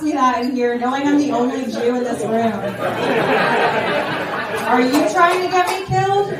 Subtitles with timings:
[0.00, 2.52] ask me that in here knowing I'm the only Jew in this room?
[4.64, 6.32] Are you trying to get me killed?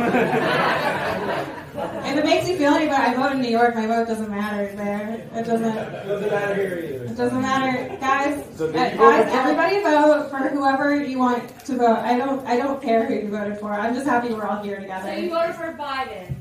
[2.07, 3.75] If it makes you feel any better, I vote in New York.
[3.75, 5.29] My vote doesn't matter there.
[5.35, 5.77] It doesn't.
[5.77, 7.05] It Doesn't matter here either.
[7.05, 8.45] It doesn't matter, guys.
[8.57, 11.99] So did uh, vote guys, everybody vote for whoever you want to vote.
[11.99, 12.47] I don't.
[12.47, 13.75] I don't care who you voted for.
[13.75, 15.13] I'm just happy we're all here together.
[15.13, 16.35] So you voted for Biden.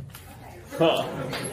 [0.77, 1.05] Huh.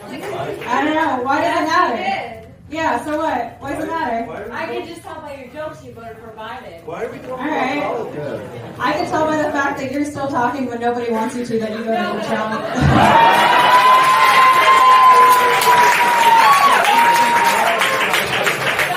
[0.07, 1.23] I don't know.
[1.25, 2.46] Why does it matter?
[2.69, 3.05] Yes, Yeah.
[3.05, 3.57] So what?
[3.61, 4.27] Why does it matter?
[4.27, 4.53] Why are you we did.
[4.53, 6.85] I can just tell by your jokes you voted for Biden.
[6.85, 7.77] Why are we talking All right.
[7.79, 8.79] about politics?
[8.81, 11.59] I can tell by the fact that you're still talking when nobody wants you to
[11.61, 13.67] that you voted for Trump.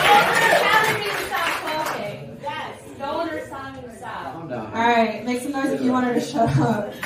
[0.10, 2.38] Governor's telling me to stop talking.
[2.42, 4.34] Yes, governor's telling me to stop.
[4.34, 4.66] Calm down.
[4.68, 6.94] All right, make some noise if you want her to shut up.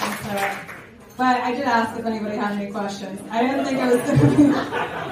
[0.00, 0.58] That's all right.
[1.20, 3.20] But I did ask if anybody had any questions.
[3.30, 4.44] I didn't think it was gonna be.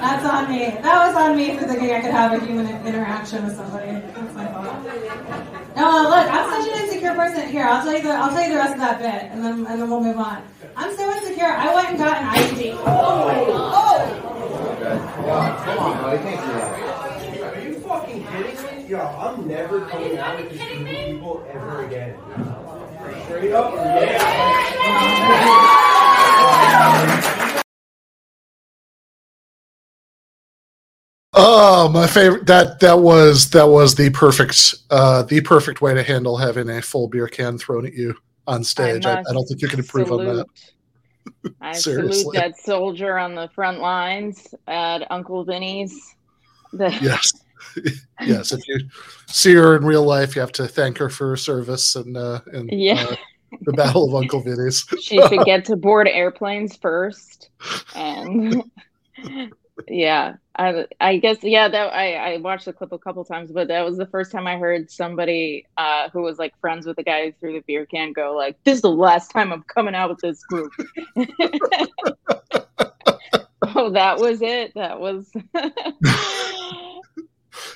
[0.01, 0.73] That's on me.
[0.81, 3.91] That was on me for thinking I could have a human interaction with somebody.
[3.91, 4.73] That's my fault.
[5.77, 7.47] No, uh, look, I'm such an insecure person.
[7.49, 9.67] Here, I'll tell you the I'll tell you the rest of that bit, and then
[9.67, 10.41] and then we'll move on.
[10.75, 11.45] I'm so insecure.
[11.45, 12.73] I went and got an IUD.
[12.87, 13.29] Oh,
[14.81, 16.17] Yeah, come on, buddy.
[16.23, 17.53] Can't do that.
[17.53, 18.89] Are you fucking kidding me?
[18.89, 22.17] Yo, I'm never coming out with this group of people ever again.
[23.25, 24.25] Straight up, yeah.
[31.33, 36.03] Oh, my favorite that that was that was the perfect uh the perfect way to
[36.03, 38.15] handle having a full beer can thrown at you
[38.47, 39.05] on stage.
[39.05, 40.25] I, I, must don't think you can improve on that.
[40.25, 46.15] salute- I salute that soldier on the front lines at Uncle Vinny's.
[46.73, 47.31] The, Yes.
[48.21, 48.51] yes.
[48.51, 48.79] If you
[49.27, 52.41] see her in real life, you have to thank her for her service and uh
[52.51, 53.05] and Yeah.
[53.11, 53.15] uh,
[53.61, 54.85] the Battle of Uncle Vinny's.
[55.01, 57.49] she should get to board airplanes first,
[57.95, 58.63] and
[59.87, 63.67] yeah, I I guess yeah that I I watched the clip a couple times, but
[63.67, 67.03] that was the first time I heard somebody uh, who was like friends with the
[67.03, 69.95] guy who threw the beer can go like, "This is the last time I'm coming
[69.95, 70.71] out with this group."
[73.75, 74.73] oh, that was it.
[74.75, 75.31] That was.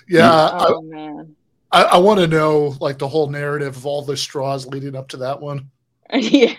[0.07, 1.35] Yeah, I, oh man.
[1.73, 5.09] I, I want to know like the whole narrative of all the straws leading up
[5.09, 5.71] to that one.
[6.13, 6.53] yeah,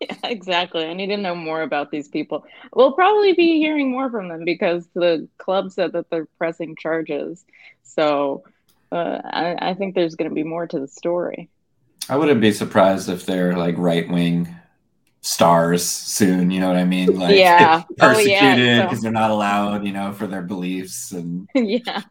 [0.00, 0.84] yeah, exactly.
[0.84, 2.44] I need to know more about these people.
[2.74, 7.44] We'll probably be hearing more from them because the club said that they're pressing charges.
[7.82, 8.44] So
[8.92, 11.48] uh, I, I think there's going to be more to the story.
[12.10, 14.54] I wouldn't be surprised if they're like right wing
[15.28, 16.50] stars soon.
[16.50, 17.18] You know what I mean?
[17.18, 17.82] Like Yeah.
[17.86, 22.02] Oh, persecuted yeah, because so- they're not allowed, you know, for their beliefs and yeah,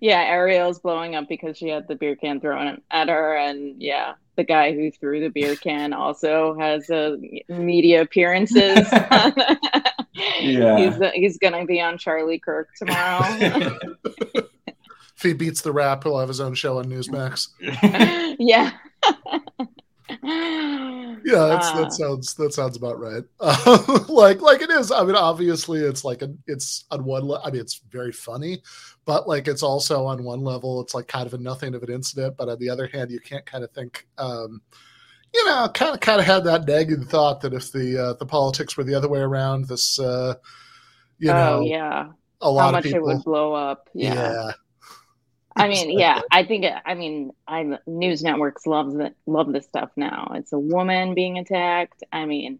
[0.00, 0.20] yeah.
[0.20, 4.44] Ariel's blowing up because she had the beer can thrown at her, and yeah, the
[4.44, 7.16] guy who threw the beer can also has uh,
[7.48, 8.86] media appearances.
[10.40, 10.76] Yeah.
[10.78, 13.24] he's he's gonna be on Charlie Kirk tomorrow.
[15.16, 17.48] If he beats the rap, he'll have his own show on Newsmax.
[18.38, 18.70] yeah.
[21.24, 23.24] Yeah, that's, Uh, that sounds that sounds about right.
[23.40, 24.92] Uh, like like it is.
[24.92, 27.24] I mean, obviously, it's like a, it's on one.
[27.24, 28.62] Le- I mean, it's very funny,
[29.06, 31.90] but like it's also on one level, it's like kind of a nothing of an
[31.90, 32.36] incident.
[32.36, 34.06] But on the other hand, you can't kind of think.
[34.18, 34.60] Um,
[35.32, 38.26] you know, kind of kind of had that nagging thought that if the uh, the
[38.26, 40.34] politics were the other way around, this uh,
[41.18, 42.10] you know, oh yeah.
[42.40, 43.00] a lot How of much people.
[43.00, 43.88] it would blow up.
[43.94, 44.14] Yeah.
[44.14, 44.52] yeah.
[45.56, 49.90] I mean, yeah, I think I mean, I news networks loves it, love this stuff
[49.96, 50.32] now.
[50.34, 52.02] It's a woman being attacked.
[52.12, 52.58] I mean,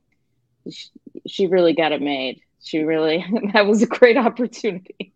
[0.70, 0.88] she,
[1.26, 2.40] she really got it made.
[2.62, 5.12] She really that was a great opportunity.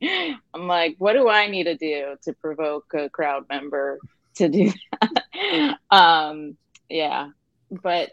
[0.55, 3.99] I'm like, what do I need to do to provoke a crowd member
[4.37, 5.79] to do that?
[5.91, 6.57] um,
[6.89, 7.29] yeah,
[7.71, 8.11] but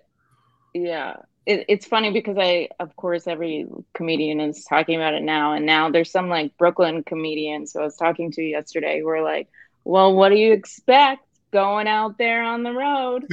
[0.75, 5.53] yeah, it, it's funny because I, of course, every comedian is talking about it now,
[5.53, 9.21] and now there's some like Brooklyn comedians who I was talking to yesterday who are
[9.21, 9.47] like,
[9.85, 11.21] "Well, what do you expect
[11.51, 13.25] going out there on the road?"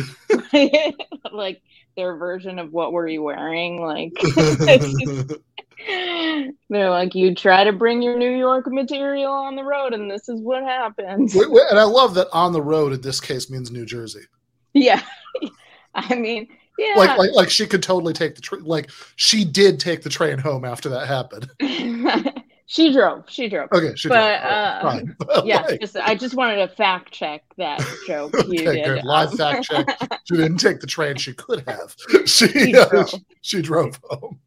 [1.32, 1.62] like
[1.96, 4.12] their version of "What were you wearing?" Like
[6.70, 10.28] they're like, "You try to bring your New York material on the road, and this
[10.28, 13.50] is what happens." Wait, wait, and I love that on the road in this case
[13.50, 14.22] means New Jersey.
[14.74, 15.02] Yeah,
[15.94, 18.64] I mean, yeah, Like, like, like she could totally take the train.
[18.64, 21.50] Like she did take the train home after that happened.
[22.72, 23.24] She drove.
[23.28, 23.68] She drove.
[23.72, 24.52] Okay, she but drove.
[24.52, 25.16] uh, Fine.
[25.26, 28.84] But, yeah, like- just I just wanted to fact check that joke you Okay, did.
[28.84, 29.04] good.
[29.04, 29.86] Live Um, fact check.
[30.24, 31.16] She didn't take the train.
[31.16, 31.94] She could have.
[32.26, 33.14] She She uh, drove.
[33.42, 34.38] she drove home.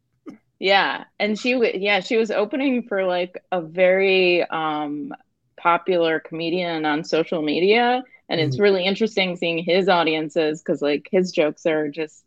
[0.58, 5.12] Yeah, and she w- yeah she was opening for like a very um
[5.58, 8.60] popular comedian on social media and it's Mhm.
[8.60, 12.24] really interesting seeing his audiences because like his jokes are just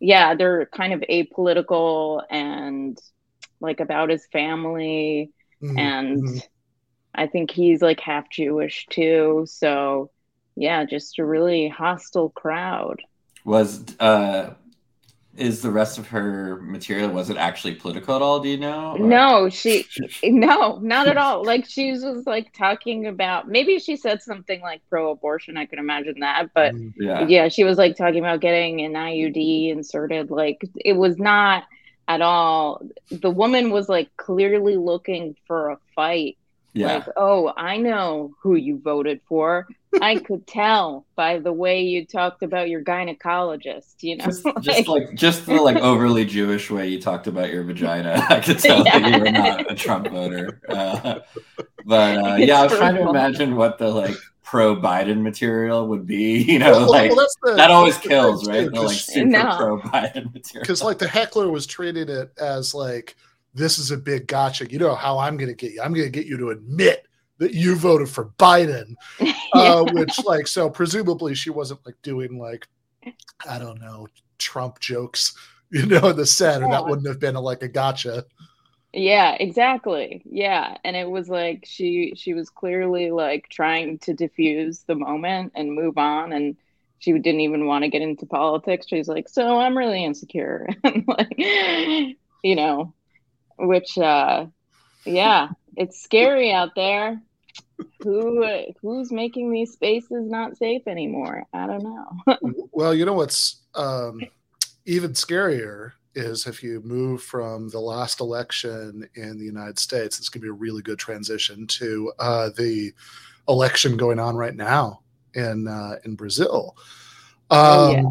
[0.00, 2.98] yeah they're kind of apolitical and
[3.60, 5.30] like about his family
[5.64, 6.42] Mhm, and mhm.
[7.14, 9.44] I think he's like half Jewish too.
[9.48, 10.10] So
[10.56, 13.02] yeah, just a really hostile crowd.
[13.44, 14.54] Was uh
[15.36, 18.38] is the rest of her material was it actually political at all?
[18.40, 18.92] Do you know?
[18.92, 19.84] Or- No, she
[20.22, 21.44] no, not at all.
[21.44, 25.56] Like she was like talking about maybe she said something like pro-abortion.
[25.56, 26.92] I can imagine that, but Mhm.
[26.96, 27.26] Yeah.
[27.26, 30.30] yeah, she was like talking about getting an IUD inserted.
[30.30, 31.64] Like it was not
[32.08, 32.82] at all.
[33.10, 36.36] The woman was like clearly looking for a fight.
[36.72, 36.94] Yeah.
[36.94, 39.68] Like, oh, I know who you voted for.
[40.02, 44.24] I could tell by the way you talked about your gynecologist, you know.
[44.24, 48.40] just, just like just the like overly Jewish way you talked about your vagina, I
[48.40, 50.60] could tell that you were not a Trump voter.
[50.68, 51.20] Uh,
[51.84, 56.06] but uh, yeah, I was trying to imagine what the like pro Biden material would
[56.06, 56.42] be.
[56.52, 58.64] You know, Well, like well, the- that always that's the kills, right?
[58.64, 59.56] too, The like 'cause- super No.
[59.56, 60.60] pro Biden material.
[60.60, 63.16] because like the heckler was treating it as like
[63.54, 66.04] this is a big gotcha you know how i'm going to get you i'm going
[66.06, 67.06] to get you to admit
[67.38, 68.94] that you voted for biden
[69.52, 72.66] uh, which like so presumably she wasn't like doing like
[73.48, 74.08] i don't know
[74.38, 75.34] trump jokes
[75.70, 78.24] you know in the set or that wouldn't have been a, like a gotcha
[78.96, 80.22] Yeah, exactly.
[80.24, 85.52] Yeah, and it was like she she was clearly like trying to diffuse the moment
[85.56, 86.56] and move on and
[87.00, 88.86] she didn't even want to get into politics.
[88.88, 92.94] She's like, "So I'm really insecure." and like you know,
[93.58, 94.46] which uh
[95.04, 97.20] yeah, it's scary out there.
[98.02, 98.46] Who
[98.80, 101.44] who's making these spaces not safe anymore?
[101.52, 102.68] I don't know.
[102.72, 104.20] well you know what's um,
[104.86, 110.28] even scarier is if you move from the last election in the United States, it's
[110.28, 112.92] going to be a really good transition to uh, the
[113.48, 115.00] election going on right now
[115.34, 116.76] in uh, in Brazil.
[117.50, 118.02] Um, Oh, yeah.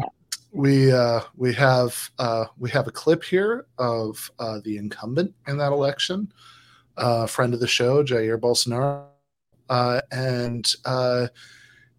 [0.52, 5.58] We uh, we have uh, we have a clip here of uh, the incumbent in
[5.58, 6.32] that election,
[6.96, 9.06] uh, friend of the show, Jair Bolsonaro,
[9.68, 11.26] uh, and uh,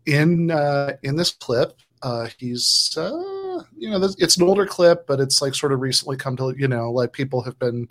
[0.06, 3.35] in uh, in this clip, uh, he's uh,
[3.78, 6.68] you know it's an older clip, but it's like sort of recently come to you
[6.68, 7.88] know like people have been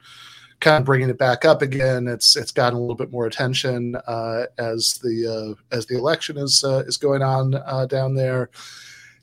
[0.61, 2.09] kind of bringing it back up again.
[2.09, 6.39] It's it's gotten a little bit more attention uh, as the uh, as the election
[6.39, 8.51] is uh, is going on uh, down there,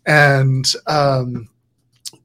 [0.05, 1.49] and um,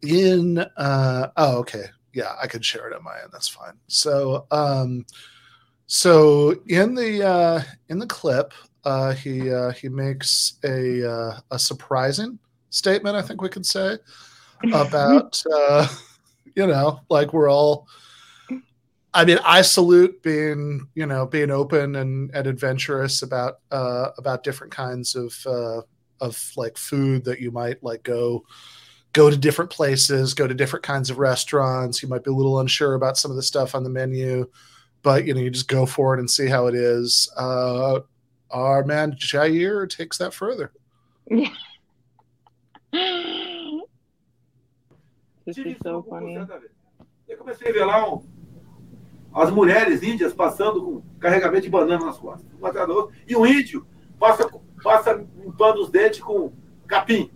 [0.02, 3.74] in uh, oh okay yeah I could share it on my end that's fine.
[3.88, 5.06] So um,
[5.86, 8.52] so in the uh, in the clip
[9.16, 9.50] he
[9.80, 12.38] he makes a a surprising
[12.70, 13.96] statement I think we could say
[14.72, 15.88] about uh,
[16.54, 17.86] you know like we're all
[19.16, 24.44] I mean, I salute being, you know, being open and, and adventurous about uh, about
[24.44, 25.80] different kinds of uh,
[26.20, 28.44] of like food that you might like go
[29.14, 32.02] go to different places, go to different kinds of restaurants.
[32.02, 34.50] You might be a little unsure about some of the stuff on the menu,
[35.02, 37.32] but you know, you just go for it and see how it is.
[37.38, 38.00] Uh,
[38.50, 40.72] our man Jair takes that further.
[45.46, 46.34] this is so funny.
[47.28, 48.22] Eu comecei a ver lá um-
[49.34, 53.86] as mulheres índias passando com carregamento de banana nas costas, atrás outra, e o índio
[54.18, 54.48] passa,
[54.82, 56.52] passa limpando os dentes com
[56.86, 57.30] capim.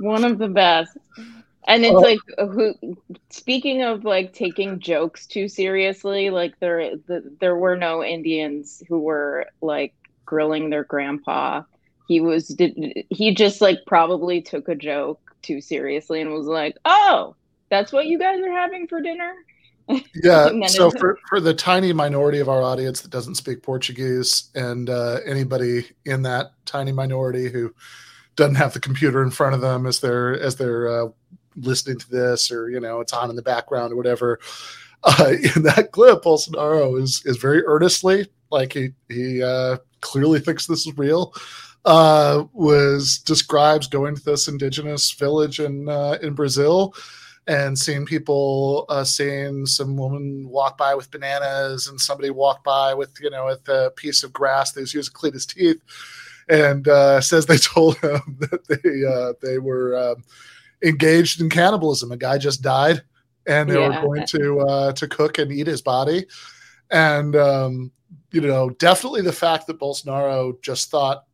[0.00, 0.96] one of the best
[1.66, 2.00] and it's Oh.
[2.00, 2.74] like who
[3.30, 9.00] speaking of like taking jokes too seriously like there the, there were no indians who
[9.00, 9.94] were like
[10.24, 11.62] grilling their grandpa
[12.08, 16.76] he was did, he just like probably took a joke too seriously and was like
[16.84, 17.36] oh
[17.70, 19.34] that's what you guys are having for dinner
[20.22, 20.66] Yeah.
[20.66, 25.20] So for, for the tiny minority of our audience that doesn't speak Portuguese, and uh,
[25.24, 27.74] anybody in that tiny minority who
[28.36, 31.08] doesn't have the computer in front of them as they're as they're uh,
[31.56, 34.38] listening to this, or you know, it's on in the background or whatever.
[35.04, 40.66] Uh, in that clip, Bolsonaro is is very earnestly, like he he uh, clearly thinks
[40.66, 41.32] this is real.
[41.88, 46.92] Uh, was describes going to this indigenous village in uh, in Brazil
[47.46, 52.92] and seeing people uh, seeing some woman walk by with bananas and somebody walk by
[52.92, 55.80] with you know with a piece of grass that he's used to clean his teeth.
[56.50, 60.24] And uh, says they told him that they uh, they were um,
[60.82, 62.12] engaged in cannibalism.
[62.12, 63.02] A guy just died
[63.46, 63.88] and they Yeah.
[63.88, 66.26] were going to uh, to cook and eat his body.
[66.90, 67.92] And um,
[68.30, 71.24] you know definitely the fact that bolsonaro just thought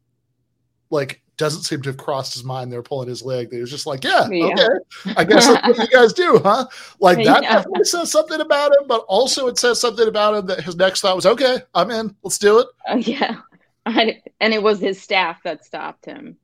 [0.95, 2.73] like doesn't seem to have crossed his mind.
[2.73, 3.51] They're pulling his leg.
[3.51, 4.47] They was just like, yeah, Yeah.
[4.53, 6.67] okay, I guess that's what you guys do, huh?
[7.01, 7.55] Like that Yeah.
[7.57, 11.01] definitely says something about him, but also it says something about him that his next
[11.01, 12.15] thought was, okay, I'm in.
[12.23, 12.69] Let's do it.
[12.89, 13.41] Uh, yeah.
[13.85, 16.37] I, and it was his staff that stopped him.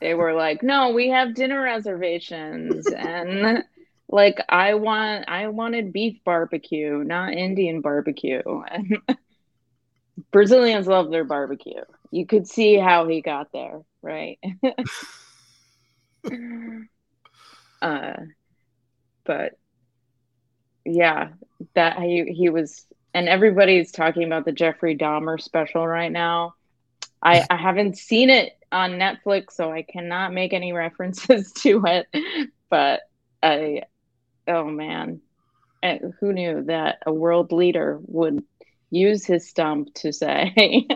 [0.00, 3.62] They were like, "No, we have dinner reservations." And
[4.08, 8.42] like I want I wanted beef barbecue, not Indian barbecue.
[8.44, 8.98] And
[10.32, 11.80] Brazilians love their barbecue.
[12.10, 14.38] You could see how he got there, right?
[17.82, 18.12] uh
[19.24, 19.52] but
[20.84, 21.28] yeah,
[21.74, 26.54] that he he was and everybody's talking about the Jeffrey Dahmer special right now.
[27.22, 32.06] I, I haven't seen it on Netflix, so I cannot make any references to it.
[32.70, 33.02] But
[33.42, 33.82] I,
[34.48, 35.20] oh man,
[35.82, 38.42] And who knew that a world leader would
[38.90, 40.86] use his stump to say,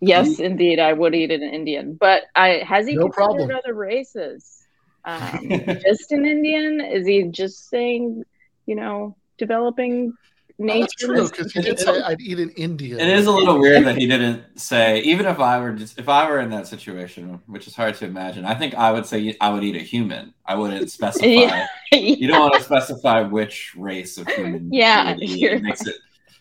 [0.00, 3.50] "Yes, indeed, I would eat an Indian." But I has he No considered problem.
[3.50, 4.66] other races?
[5.04, 5.48] Um,
[5.82, 6.80] just an Indian?
[6.80, 8.22] Is he just saying,
[8.66, 10.12] you know, developing
[10.58, 10.80] nature?
[10.80, 13.00] That's true because he did say I'd eat an Indian.
[13.00, 15.00] It is a little weird that he didn't say.
[15.00, 18.04] Even if I were just if I were in that situation, which is hard to
[18.04, 20.34] imagine, I think I would say I would eat a human.
[20.44, 21.26] I wouldn't specify.
[21.26, 21.66] Yeah.
[21.92, 24.68] You don't want to specify which race of human.
[24.72, 25.94] Yeah, you're- it makes it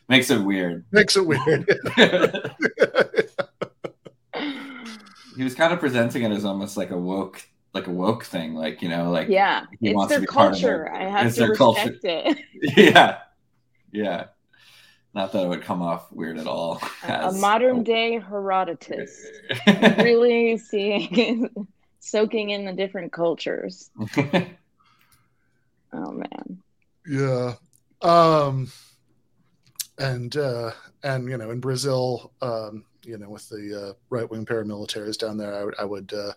[0.10, 0.84] makes it weird.
[0.92, 1.66] Makes it weird.
[5.40, 7.42] He was kind of presenting it as almost like a woke,
[7.74, 10.28] like a woke thing, like you know, like Yeah, he it's wants to their be
[10.28, 10.86] part of culture.
[10.88, 10.94] it.
[10.94, 11.90] I have It's to their culture.
[11.92, 12.38] respect it.
[12.94, 13.20] yeah,
[13.94, 14.26] yeah.
[15.14, 16.82] Not that it would come off weird at all.
[17.04, 19.26] A as- modern day Herodotus,
[20.00, 21.50] really seeing,
[22.02, 23.90] soaking in the different cultures.
[25.92, 26.62] Oh man,
[27.08, 27.54] Yeah.
[28.02, 28.72] Um
[29.98, 30.72] and uh
[31.04, 35.38] and you know in Brazil um you know with the uh, right wing paramilitaries down
[35.38, 36.34] there I would I would uh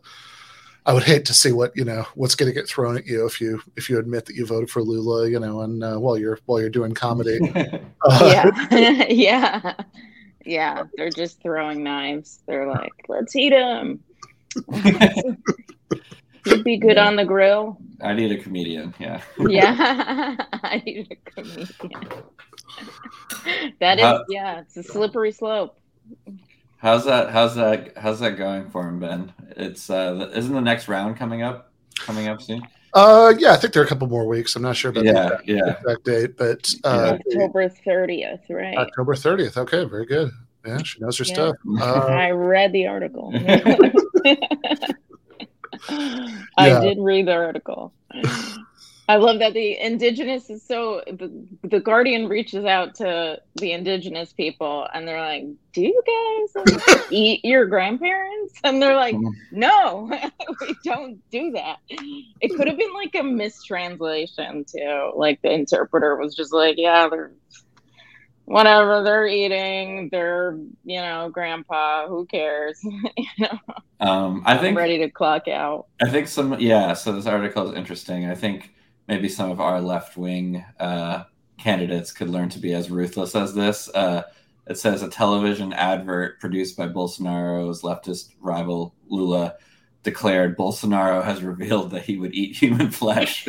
[0.85, 3.25] I would hate to see what you know what's going to get thrown at you
[3.25, 6.19] if you if you admit that you voted for Lula you know and uh, while
[6.19, 7.39] you're while you're doing comedy
[8.05, 9.75] uh, yeah, yeah,
[10.45, 10.83] yeah.
[10.97, 12.41] They're just throwing knives.
[12.47, 14.03] They're like, let's eat him.
[16.45, 17.79] He'd be good on the grill.
[18.03, 18.93] I need a comedian.
[18.99, 19.23] Yeah.
[19.39, 21.69] Yeah, I need a comedian.
[23.79, 25.79] That is, How- yeah, it's a slippery slope.
[26.83, 27.31] How's that?
[27.31, 27.97] How's that?
[27.97, 29.33] How's that going for him, Ben?
[29.57, 31.73] It's uh, isn't the next round coming up?
[32.01, 32.63] Coming up soon?
[32.95, 35.13] uh yeah I think there are a couple more weeks I'm not sure about the
[35.13, 35.77] Yeah, exact, yeah.
[35.79, 38.77] exact date but uh October 30th, right?
[38.77, 40.31] October 30th okay very good
[40.67, 41.33] yeah she knows her Yeah.
[41.33, 43.33] stuff uh, I read the article.
[45.89, 46.37] Yeah.
[46.59, 47.93] I did read the article.
[49.09, 54.33] I love that the indigenous is so the, the Guardian reaches out to the indigenous
[54.33, 59.17] people and they're like, "Do you guys like, eat your grandparents?" And they're like,
[59.51, 60.09] "No,
[60.61, 61.79] we don't do that."
[62.41, 65.13] It could have been like a mistranslation too.
[65.17, 67.33] Like the interpreter was just like, "Yeah, they're
[68.45, 73.59] whatever they're eating, they're you know, grandpa, who cares?" you know,
[74.01, 75.87] Um, I I'm think ready to clock out.
[76.01, 76.95] I think some yeah.
[76.95, 78.27] So this article is interesting.
[78.27, 78.73] I think
[79.13, 81.25] maybe some of our left wing uh,
[81.59, 83.91] candidates could learn to be as ruthless as this.
[83.91, 84.23] Uh,
[84.67, 89.57] it says a television advert produced by Bolsonaro's leftist rival Lula
[90.03, 93.47] declared Bolsonaro has revealed that he would eat human flesh.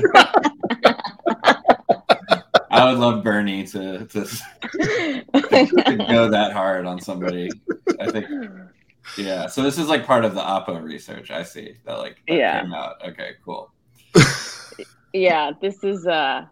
[2.70, 7.50] I would love Bernie to, to, to go that hard on somebody.
[8.02, 8.26] I think
[9.18, 9.48] yeah.
[9.48, 11.32] So this is like part of the Oppo research.
[11.32, 12.62] I see that like that Yeah.
[12.64, 12.96] came out.
[13.08, 13.72] Okay, cool.
[15.14, 16.46] yeah, this is uh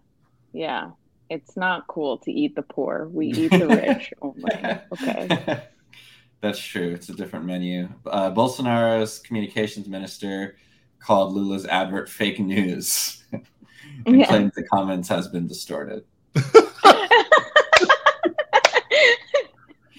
[0.54, 0.92] yeah.
[1.30, 3.08] It's not cool to eat the poor.
[3.12, 4.52] We eat the rich only.
[4.92, 5.64] Okay.
[6.42, 6.90] That's true.
[6.90, 7.88] It's a different menu.
[8.06, 10.56] Uh, Bolsonaro's communications minister
[11.00, 14.26] called Lula's advert fake news and Yeah.
[14.26, 16.04] claims the comments has been distorted.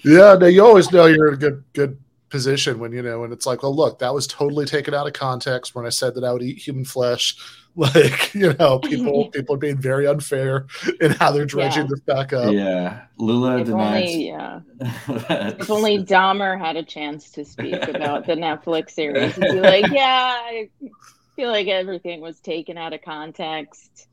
[0.05, 1.97] Yeah, no, you always know you're in a good good
[2.33, 5.13] position when you know and it's like, well, look, that was totally taken out of
[5.13, 7.35] context when I said that I would eat human flesh.
[7.75, 10.67] Like, you know, people people are being very unfair
[11.01, 11.89] in how they're dredging Yeah.
[11.89, 12.53] this back up.
[12.53, 14.11] yeah, Lula If denies.
[14.11, 14.59] only yeah.
[15.59, 19.87] If only Dahmer had a chance to speak about the Netflix series, he'd be like,
[19.91, 20.69] "Yeah, I
[21.35, 24.07] feel like everything was taken out of context."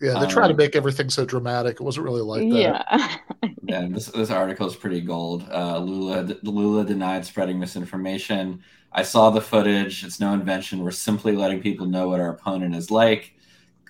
[0.00, 1.74] Yeah, they try to Um, make everything so dramatic.
[1.80, 3.16] It wasn't really like that.
[3.42, 5.46] yeah, And this this article is pretty gold.
[5.50, 8.62] Uh, Lula Lula denied spreading misinformation.
[8.92, 10.04] I saw the footage.
[10.04, 10.80] It's no invention.
[10.82, 13.32] We're simply letting people know what our opponent is like.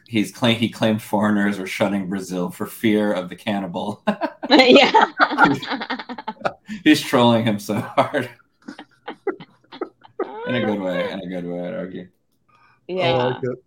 [0.06, 4.02] He's claim he claimed foreigners were shunning Brazil for fear of the cannibal.
[4.50, 5.06] yeah.
[6.84, 8.28] He's trolling him so hard.
[10.46, 11.10] in a good way.
[11.10, 12.08] In a good way, I'd argue.
[12.86, 13.08] Yeah.
[13.12, 13.64] I like it.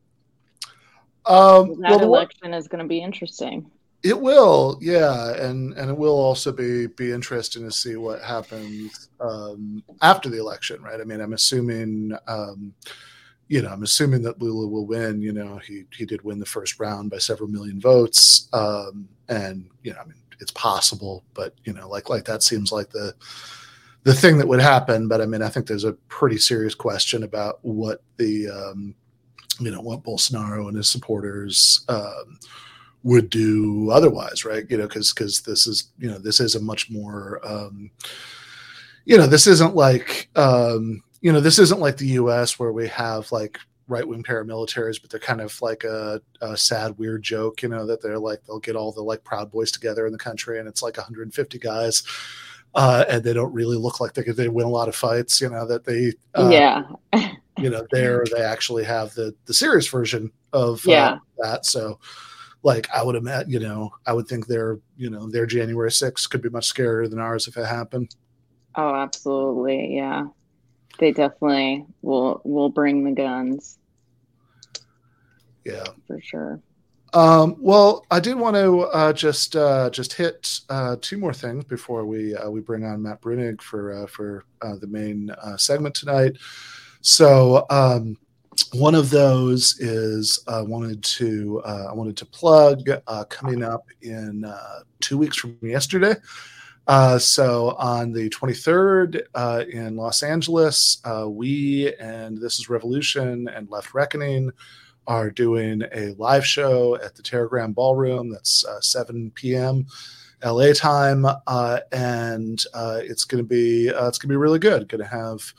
[1.27, 3.69] Um, that well, the election is going to be interesting.
[4.03, 9.09] It will, yeah, and and it will also be be interesting to see what happens
[9.19, 11.01] um, after the election, right?
[11.01, 12.73] I mean, I'm assuming, um,
[13.47, 15.21] you know, I'm assuming that Lula will win.
[15.21, 19.67] You know, he he did win the first round by several million votes, um, and
[19.83, 23.15] you know, I mean, it's possible, but you know, like like that seems like the
[24.03, 25.07] the thing that would happen.
[25.07, 28.95] But I mean, I think there's a pretty serious question about what the um,
[29.59, 31.85] you know what Bolsonaro and his supporters.
[31.89, 32.39] Um,
[33.03, 34.65] would do otherwise, right?
[34.69, 37.89] You know, because because this is you know this is a much more um,
[39.05, 42.59] you know this isn't like um, you know this isn't like the U.S.
[42.59, 46.97] where we have like right wing paramilitaries, but they're kind of like a, a sad
[46.97, 50.05] weird joke, you know, that they're like they'll get all the like Proud Boys together
[50.05, 52.03] in the country, and it's like 150 guys.
[52.75, 55.39] Uh, and they don't really look like they could they win a lot of fights,
[55.39, 55.65] you know.
[55.65, 56.83] That they, uh, yeah.
[57.57, 61.17] you know, there they actually have the the serious version of uh, Yeah.
[61.39, 61.65] that.
[61.65, 61.99] So,
[62.63, 66.29] like I would imagine, you know, I would think their, you know, their January 6th
[66.29, 68.15] could be much scarier than ours if it happened.
[68.75, 69.95] Oh, absolutely.
[69.95, 70.27] Yeah.
[70.99, 73.77] They definitely will will bring the guns
[75.65, 75.85] Yeah.
[76.07, 76.61] for sure.
[77.13, 81.63] Um, well, I did want to uh, just uh, just hit uh, two more things
[81.65, 85.55] before we uh, we bring on Matt Bruenig for uh, for uh, the main uh,
[85.57, 86.37] segment tonight.
[87.07, 88.17] So um,
[88.73, 93.85] one of those is I wanted to uh, I wanted to plug uh, coming up
[94.01, 96.15] in uh, two weeks from yesterday.
[96.85, 103.47] Uh, so on the 23rd uh, in Los Angeles, uh, we and This Is Revolution
[103.47, 104.51] and Left Reckoning
[105.07, 108.31] are doing a live show at the Teragram Ballroom.
[108.31, 109.85] That's uh, 7 p.m.
[110.43, 114.59] LA time, uh, and uh, it's going to be uh, it's going to be really
[114.59, 114.89] good.
[114.89, 115.53] Going to have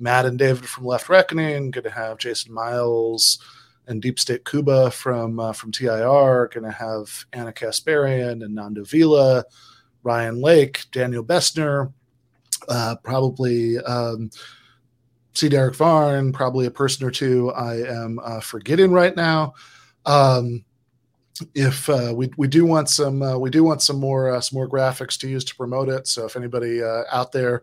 [0.00, 1.70] Matt and David from Left Reckoning.
[1.70, 3.38] Going to have Jason Myles
[3.86, 6.48] and Deep State Cuba from uh, from TIR.
[6.52, 9.44] Going to have Ana Kasparian and Nando Vila,
[10.02, 11.92] Ryan Lake, Daniel Bessner,
[12.68, 13.78] uh, probably.
[13.78, 14.30] Um,
[15.32, 19.54] see Derrick Varn, probably a person or two I am uh, forgetting right now.
[20.06, 20.64] Um,
[21.54, 24.56] if uh, we we do want some uh, we do want some more uh, some
[24.56, 26.06] more graphics to use to promote it.
[26.06, 27.62] So if anybody uh, out there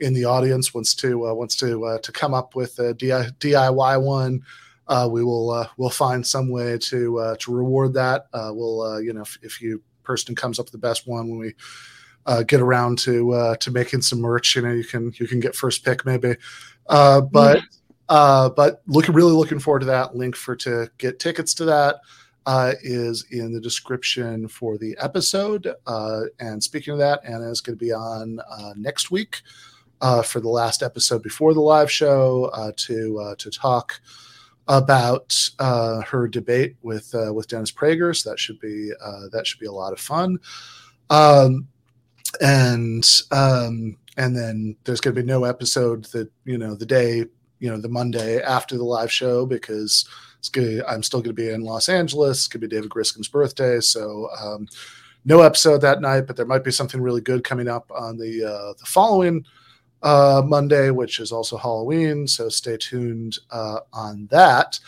[0.00, 4.02] in the audience wants to uh, wants to uh, to come up with a DIY
[4.02, 4.42] one,
[4.88, 8.26] uh, we will uh, we'll find some way to uh, to reward that.
[8.32, 11.28] Uh, we'll uh, you know if, if you person comes up with the best one
[11.28, 11.54] when we
[12.26, 15.40] uh, get around to uh, to making some merch, you know you can you can
[15.40, 16.36] get first pick maybe.
[16.88, 17.60] Uh, but
[18.08, 20.14] uh, but looking really looking forward to that.
[20.14, 21.96] Link for to get tickets to that
[22.46, 25.68] uh, is in the description for the episode.
[25.86, 29.42] Uh, and speaking of that, Anna is going to be on uh, next week
[30.00, 34.00] uh, for the last episode before the live show uh, to uh, to talk
[34.68, 38.14] about uh, her debate with uh, with Dennis Prager.
[38.14, 38.92] So that should be
[39.32, 40.38] that should be a lot of fun.
[41.10, 41.68] Um,
[42.40, 47.24] and um, and then there's going to be no episode that you know the day
[47.58, 50.06] you know the Monday after the live show because
[50.48, 50.82] good.
[50.86, 52.38] I'm still going to be in Los Angeles.
[52.38, 54.68] It's going to be David Griscom's birthday, so um,
[55.24, 56.22] no episode that night.
[56.22, 59.44] But there might be something really good coming up on the uh, the following
[60.02, 62.26] uh, Monday, which is also Halloween.
[62.26, 64.78] So stay tuned uh, on that.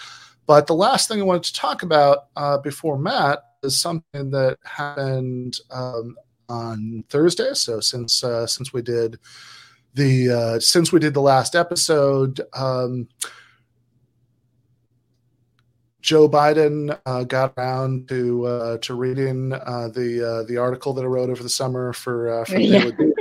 [0.46, 4.58] But the last thing I wanted to talk about uh, before Matt is something that
[4.64, 6.16] happened um,
[6.48, 7.52] on Thursday.
[7.54, 9.18] So since uh, since we did
[9.94, 13.08] the uh, since we did the last episode, um,
[16.00, 21.02] Joe Biden uh, got around to uh, to reading uh, the uh, the article that
[21.02, 22.90] I wrote over the summer for uh, for Yeah.
[22.90, 23.14] Daily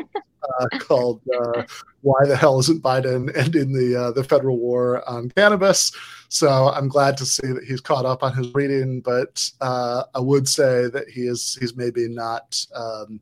[0.59, 1.63] uh, called uh,
[2.01, 5.91] "Why the Hell Isn't Biden Ending the uh, the Federal War on Cannabis?"
[6.29, 10.19] So I'm glad to see that he's caught up on his reading, but uh, I
[10.19, 12.65] would say that he is he's maybe not.
[12.75, 13.21] Um,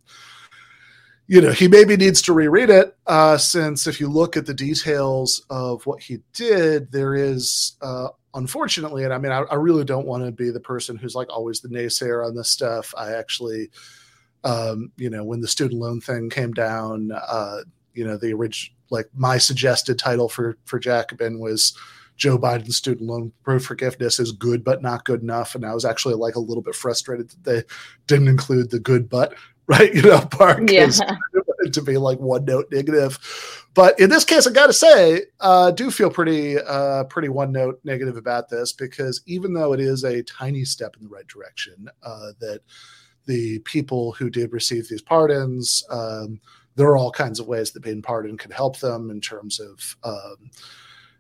[1.27, 4.53] you know, he maybe needs to reread it uh, since if you look at the
[4.53, 9.83] details of what he did, there is uh, unfortunately, and I mean, I, I really
[9.83, 12.93] don't want to be the person who's like always the naysayer on this stuff.
[12.95, 13.71] I actually,
[14.45, 17.61] um, you know, when the student loan thing came down, uh,
[17.93, 21.75] you know, the original, like my suggested title for for Jacobin was
[22.15, 26.15] Joe Biden's student loan forgiveness is good but not good enough, and I was actually
[26.15, 27.63] like a little bit frustrated that they
[28.07, 29.33] didn't include the good but
[29.67, 30.85] right, you know, part Yeah.
[30.85, 33.17] 'cause I wanted to be like one note negative.
[33.73, 37.51] But in this case, I got to say, uh, do feel pretty, uh, pretty one
[37.51, 41.27] note negative about this because even though it is a tiny step in the right
[41.27, 42.61] direction, uh, that
[43.25, 46.39] the people who did receive these pardons, um,
[46.75, 49.95] there are all kinds of ways that being pardoned could help them in terms of,
[50.03, 50.49] um,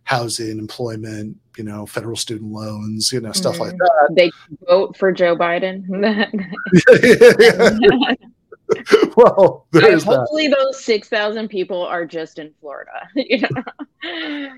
[0.03, 3.77] housing, employment, you know, federal student loans, you know, stuff like Mhm.
[3.79, 4.13] that.
[4.15, 4.31] They
[4.67, 5.83] vote for Joe Biden.
[9.15, 10.15] well, there's that.
[10.17, 12.91] Hopefully, those six thousand people are just in Florida.
[13.15, 14.49] you know?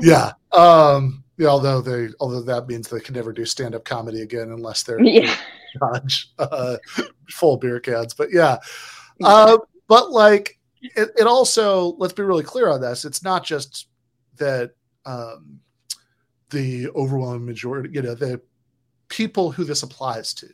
[0.00, 0.32] Yeah.
[0.52, 4.50] Um, yeah, although they although that means they can never do stand up comedy again
[4.50, 5.34] unless they're Yeah.
[5.78, 6.76] Dodge uh,
[7.30, 8.14] full beer cans.
[8.14, 8.58] But yeah.
[9.22, 9.58] Uh,
[9.88, 13.04] but like it, it also let's be really clear on this.
[13.04, 13.88] It's not just
[14.36, 14.72] that
[15.06, 15.60] um,
[16.50, 18.40] the overwhelming majority, you know, the
[19.08, 20.48] people who this applies to,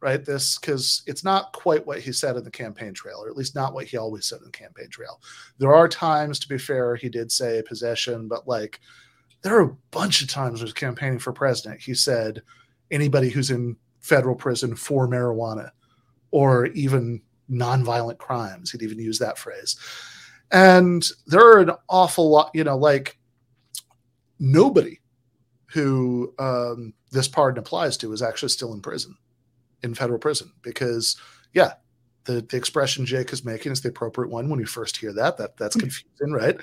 [0.00, 0.24] right?
[0.24, 3.54] This because it's not quite what he said in the campaign trail, or at least
[3.54, 5.20] not what he always said in the campaign trail.
[5.58, 8.80] There are times, to be fair, he did say possession, but like
[9.42, 12.42] there are a bunch of times when he was campaigning for president, he said
[12.90, 15.70] anybody who's in federal prison for marijuana
[16.30, 18.70] or even nonviolent crimes.
[18.70, 19.76] He'd even use that phrase.
[20.52, 23.18] And there are an awful lot, you know, like
[24.38, 25.00] nobody
[25.66, 29.16] who um, this pardon applies to is actually still in prison,
[29.82, 31.16] in federal prison, because
[31.52, 31.74] yeah,
[32.24, 35.36] the, the expression Jake is making is the appropriate one when you first hear that.
[35.36, 36.56] That that's confusing, right?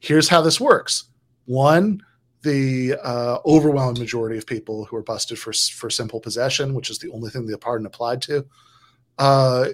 [0.00, 1.04] Here's how this works.
[1.46, 2.02] One,
[2.44, 6.98] the uh, overwhelming majority of people who are busted for for simple possession, which is
[6.98, 8.46] the only thing the pardon applied to,
[9.18, 9.68] uh,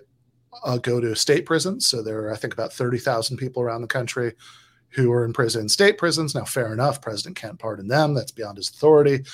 [0.65, 1.87] uh, go to state prisons.
[1.87, 4.33] So there are, I think, about thirty thousand people around the country
[4.91, 6.35] who are in prison in state prisons.
[6.35, 9.25] Now, fair enough, President can't pardon them; that's beyond his authority.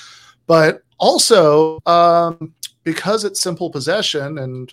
[0.46, 4.72] But also, um, because it's simple possession, and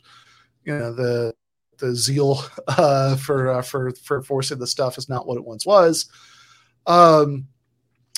[0.64, 1.34] you know the
[1.78, 5.66] the zeal uh, for uh, for for enforcing the stuff is not what it once
[5.66, 6.10] was.
[6.86, 7.48] Um,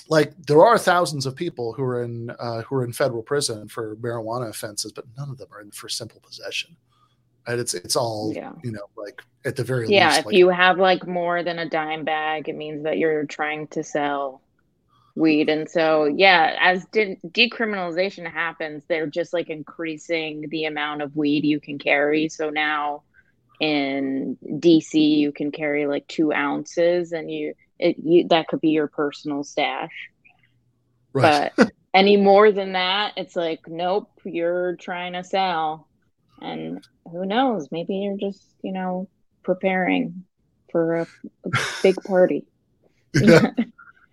[0.08, 3.68] like there are thousands of people who are in uh, who are in federal prison
[3.68, 6.76] for marijuana offenses, but none of them are in for simple possession.
[7.48, 7.60] Right?
[7.60, 8.54] It's it's all Yeah.
[8.64, 10.20] you know, like at the very yeah, least.
[10.20, 13.68] if like, you have like more than a dime bag, it means that you're trying
[13.68, 14.42] to sell
[15.16, 15.50] weed.
[15.50, 21.46] And so, yeah, as de- decriminalization happens, they're just like increasing the amount of weed
[21.46, 22.28] you can carry.
[22.30, 23.04] So now
[23.60, 28.70] in DC, you can carry like two ounces, and you it you that could be
[28.70, 29.92] your personal stash.
[31.14, 31.52] right.
[31.56, 35.88] But any more than that, it's like, nope, you're trying to sell.
[36.42, 37.70] And who knows?
[37.72, 39.08] Maybe you're just, you know,
[39.44, 40.26] preparing
[40.72, 41.08] for a,
[41.46, 41.50] a
[41.82, 42.46] big party.
[43.18, 43.52] Yeah.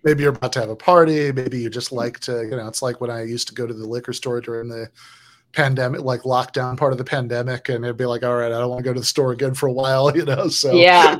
[0.05, 1.29] maybe you're about to have a party.
[1.33, 3.73] Maybe you just like to, you know, it's like when I used to go to
[3.73, 4.89] the liquor store during the
[5.51, 8.69] pandemic, like lockdown part of the pandemic, and it'd be like, all right, I don't
[8.69, 10.47] want to go to the store again for a while, you know.
[10.47, 11.17] So yeah.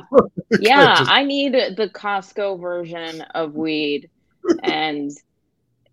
[0.60, 0.96] Yeah.
[0.98, 4.10] just- I need the Costco version of weed.
[4.62, 5.10] And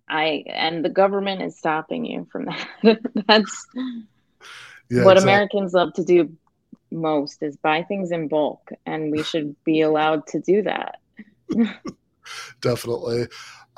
[0.10, 3.00] I, and the government is stopping you from that.
[3.28, 3.68] That's
[4.90, 5.24] yeah, what exactly.
[5.24, 6.32] Americans love to do
[6.92, 8.72] most is buy things in bulk.
[8.86, 11.00] And we should be allowed to do that.
[12.62, 13.28] definitely.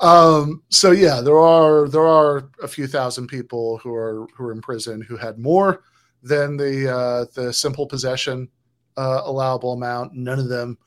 [0.00, 4.52] Um, so yeah, there are there are a few thousand people who are who are
[4.52, 5.84] in prison who had more
[6.22, 8.48] than the uh, the simple possession
[8.96, 10.14] uh, allowable amount.
[10.14, 10.78] None of them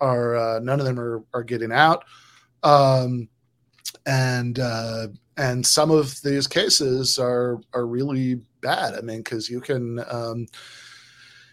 [0.00, 2.04] are uh, none of them are are getting out,
[2.62, 3.28] um,
[4.06, 8.94] and uh, and some of these cases are are really bad.
[8.94, 10.46] I mean, because you can, um,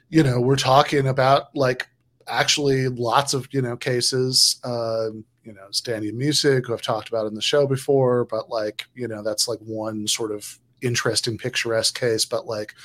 [0.09, 1.87] you know, we're talking about like
[2.27, 4.59] actually lots of you know cases.
[4.63, 8.85] Um, you know, Standing Music, who I've talked about in the show before, but like,
[8.93, 12.23] you know, that's like one sort of interesting picturesque case.
[12.23, 12.75] But like,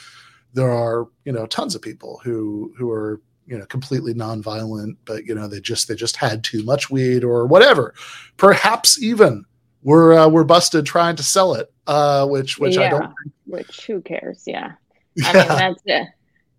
[0.55, 5.25] there are, you know, tons of people who who are, you know, completely nonviolent, but
[5.27, 7.95] you know, they just they just had too much weed or whatever.
[8.37, 9.45] Perhaps even
[9.83, 13.13] were uh, were busted trying to sell it, uh, which which I don't.
[13.47, 14.45] Which who cares?
[14.47, 14.73] Yeah.
[15.25, 15.33] I Yeah.
[15.33, 16.09] mean, that's it.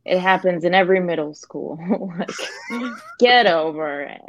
[0.05, 1.79] It happens in every middle school.
[2.19, 2.29] like,
[3.19, 4.21] get over it.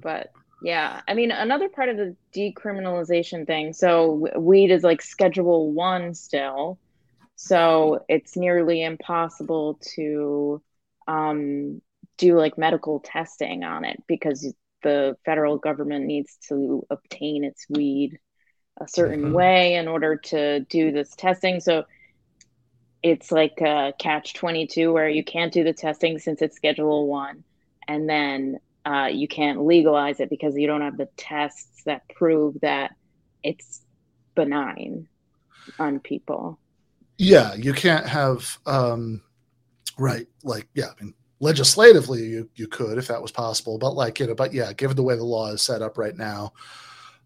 [0.00, 0.30] But
[0.62, 3.72] yeah, I mean, another part of the decriminalization thing.
[3.72, 6.78] So weed is like Schedule One still,
[7.40, 10.62] so it's nearly impossible to
[11.08, 11.80] um,
[12.18, 18.18] do like medical testing on it because the federal government needs to obtain its weed
[18.80, 19.32] a certain Mhm.
[19.32, 21.60] way in order to do this testing.
[21.60, 21.84] So
[23.02, 27.44] it's like a catch 22 where you can't do the testing since it's schedule one
[27.88, 32.56] and then uh, you can't legalize it because you don't have the tests that prove
[32.62, 32.92] that
[33.42, 33.82] it's
[34.34, 35.06] benign
[35.78, 36.60] on people
[37.20, 39.20] yeah you can't have um
[39.98, 44.18] right like yeah i mean legislatively you you could if that was possible but like
[44.18, 46.52] you know but yeah given the way the law is set up right now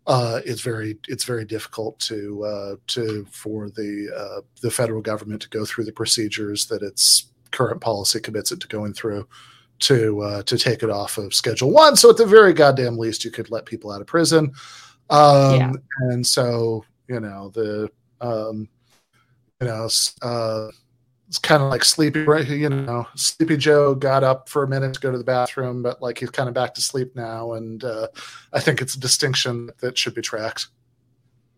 [0.06, 5.40] uh it's very it's very difficult to uh to for the uh the federal government
[5.40, 9.26] to go through the procedures that its current policy commits it to going through
[9.78, 11.96] to uh, to take it off of Schedule One.
[11.96, 14.52] So at the very goddamn least, you could let people out of prison.
[15.10, 15.72] Um, Yeah.
[16.00, 18.68] And so you know the um,
[19.60, 19.88] you know
[20.22, 20.68] uh,
[21.28, 22.22] it's kind of like Sleepy.
[22.22, 25.82] right, You know, Sleepy Joe got up for a minute to go to the bathroom,
[25.82, 27.54] but like he's kind of back to sleep now.
[27.54, 28.08] And uh,
[28.52, 30.68] I think it's a distinction that should be tracked.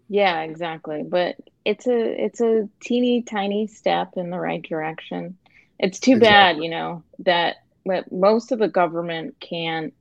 [0.09, 1.02] Yeah, exactly.
[1.02, 5.37] But it's a it's a teeny tiny step in the right direction.
[5.78, 9.92] It's too bad, you know, that that most of the government can't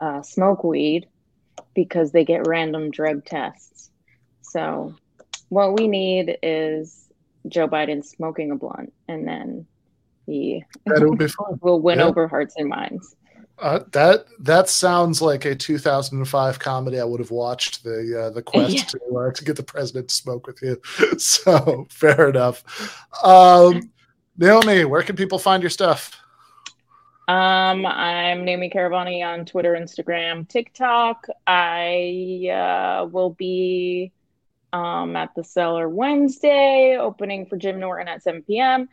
[0.00, 1.08] uh, smoke weed
[1.74, 3.90] because they get random drug tests.
[4.42, 4.94] So
[5.48, 7.01] what we need is
[7.48, 9.66] Joe Biden smoking a blunt, and then
[10.26, 11.26] he be
[11.60, 12.04] will win Yeah.
[12.06, 13.16] over hearts and minds.
[13.58, 17.84] Uh, that that sounds like a 2005 comedy I would have watched.
[17.84, 18.82] The uh, the quest Yeah.
[18.84, 20.80] to uh, to get the president to smoke with you.
[21.18, 22.64] So fair enough.
[23.24, 23.90] Um,
[24.36, 26.18] Naomi, where can people find your stuff?
[27.28, 31.26] Um, I'm Naomi Caravani on Twitter, Instagram, TikTok.
[31.46, 32.48] I
[33.02, 34.10] uh, will be
[34.72, 38.88] um, at the cellar Wednesday, opening for Jim Norton at 7 p.m.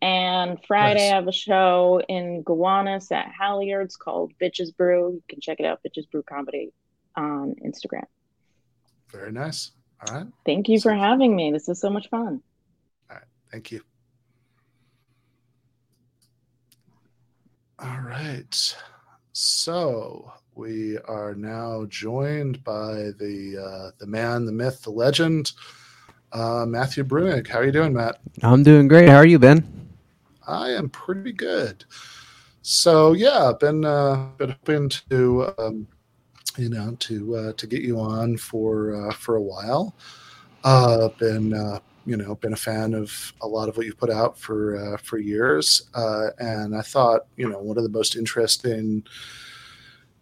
[0.00, 1.12] And Friday, Nice.
[1.12, 5.14] I have a show in Gowanus at Halyards called Bitches Brew.
[5.14, 6.72] You can check it out, Bitches Brew Comedy
[7.16, 8.04] on Instagram.
[9.10, 9.70] Very nice.
[10.06, 10.26] All right.
[10.44, 11.52] Thank you for having me.
[11.52, 12.42] This is so much fun.
[13.10, 13.24] All right.
[13.50, 13.80] Thank you.
[17.78, 18.76] All right.
[19.32, 25.52] So we are now joined by the uh, the man, the myth, the legend,
[26.32, 27.48] uh, Matthew Bruenig.
[27.48, 28.20] How are you doing, Matt?
[28.42, 29.08] I'm doing great.
[29.08, 29.66] How are you, Ben?
[30.46, 31.84] I am pretty good.
[32.62, 35.86] So yeah, I've been uh, been hoping to um,
[36.56, 39.94] you know to uh, to get you on for uh, for a while.
[40.62, 44.10] Uh, been uh, you know been a fan of a lot of what you've put
[44.10, 48.16] out for uh, for years, uh, and I thought you know one of the most
[48.16, 49.04] interesting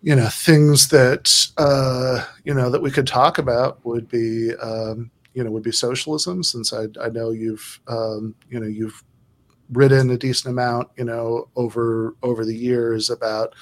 [0.02, 5.10] you know things that uh, you know that we could talk about would be um,
[5.34, 9.02] you know would be socialism, since I, I know you've um, you know you've
[9.70, 13.54] written a decent amount, you know, over over the years about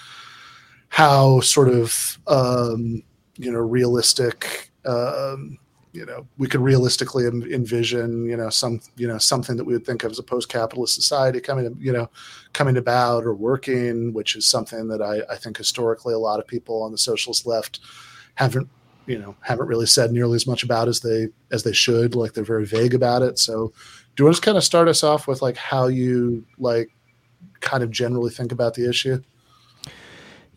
[0.88, 3.03] how sort of um,
[3.37, 5.59] you know realistic, um,
[5.92, 9.85] you know, we could realistically envision, you know, some you know something that we would
[9.85, 12.09] think of as a post-capitalist society coming, you know,
[12.53, 16.46] coming about or working, which is something that I, I think historically a lot of
[16.46, 17.81] people on the socialist left
[18.35, 18.68] haven't
[19.07, 22.33] you know haven't really said nearly as much about as they as they should like
[22.33, 23.38] they're very vague about it.
[23.38, 23.72] So
[24.14, 26.90] do you want to kind of start us off with like how you like
[27.61, 29.20] kind of generally think about the issue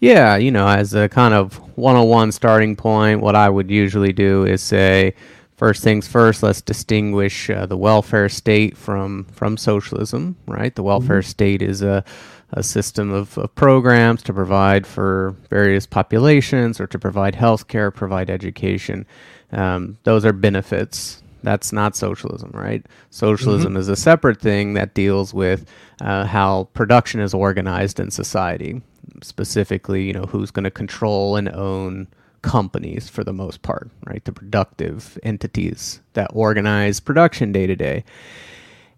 [0.04, 4.46] Yeah, you know, as a kind of 101 starting point, what I would usually do
[4.46, 5.14] is say,
[5.56, 10.76] first things first, let's distinguish uh, the welfare state from from socialism, right?
[10.76, 12.04] The welfare state is a
[12.52, 17.90] a system of, of programs to provide for various populations or to provide health care,
[17.90, 19.06] provide education.
[19.54, 21.23] Um, those are benefits.
[21.44, 22.86] That's not socialism, right?
[23.10, 25.70] Socialism is a separate thing that deals with
[26.02, 28.82] uh, how production is organized in society.
[29.22, 32.08] Specifically, you know, who's going to control and own
[32.42, 34.24] companies for the most part, right?
[34.24, 38.04] The productive entities that organize production day to day.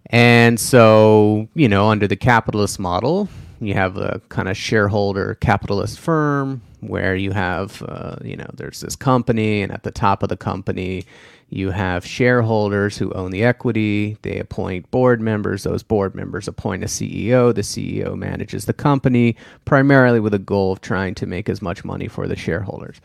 [0.08, 3.28] And so, you know, under the capitalist model,
[3.60, 8.82] you have a kind of shareholder capitalist firm where you have, uh, you know, there's
[8.82, 11.06] this company, and at the top of the company,
[11.50, 14.18] you have shareholders who own the equity.
[14.24, 15.64] They appoint board members.
[15.64, 17.54] Those board members appoint a CEO.
[17.54, 21.86] The CEO manages the company primarily with a goal of trying to make as much
[21.86, 23.00] money for the shareholders.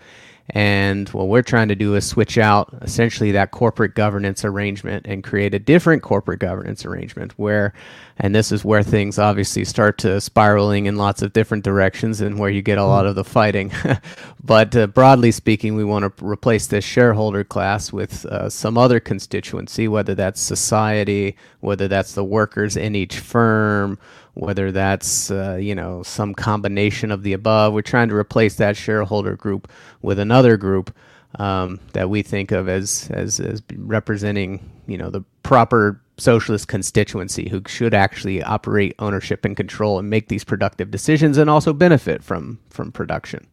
[0.48, 5.22] And what we're trying to do is switch out essentially that corporate governance arrangement and
[5.22, 7.72] create a different corporate governance arrangement where,
[8.18, 12.38] and this is where things obviously start to spiraling in lots of different directions and
[12.38, 13.70] where you get a lot of the fighting.
[14.44, 18.98] but uh, broadly speaking, we want to replace this shareholder class with uh, some other
[18.98, 23.98] constituency, whether that's society, whether that's the workers in each firm,
[24.40, 27.74] whether that's uh, you know some combination of the above.
[27.74, 30.96] We're trying to replace that shareholder group with another group
[31.38, 37.50] um, that we think of as as as representing you know the proper socialist constituency
[37.50, 42.24] who should actually operate ownership and control and make these productive decisions and also benefit
[42.24, 43.46] from from production.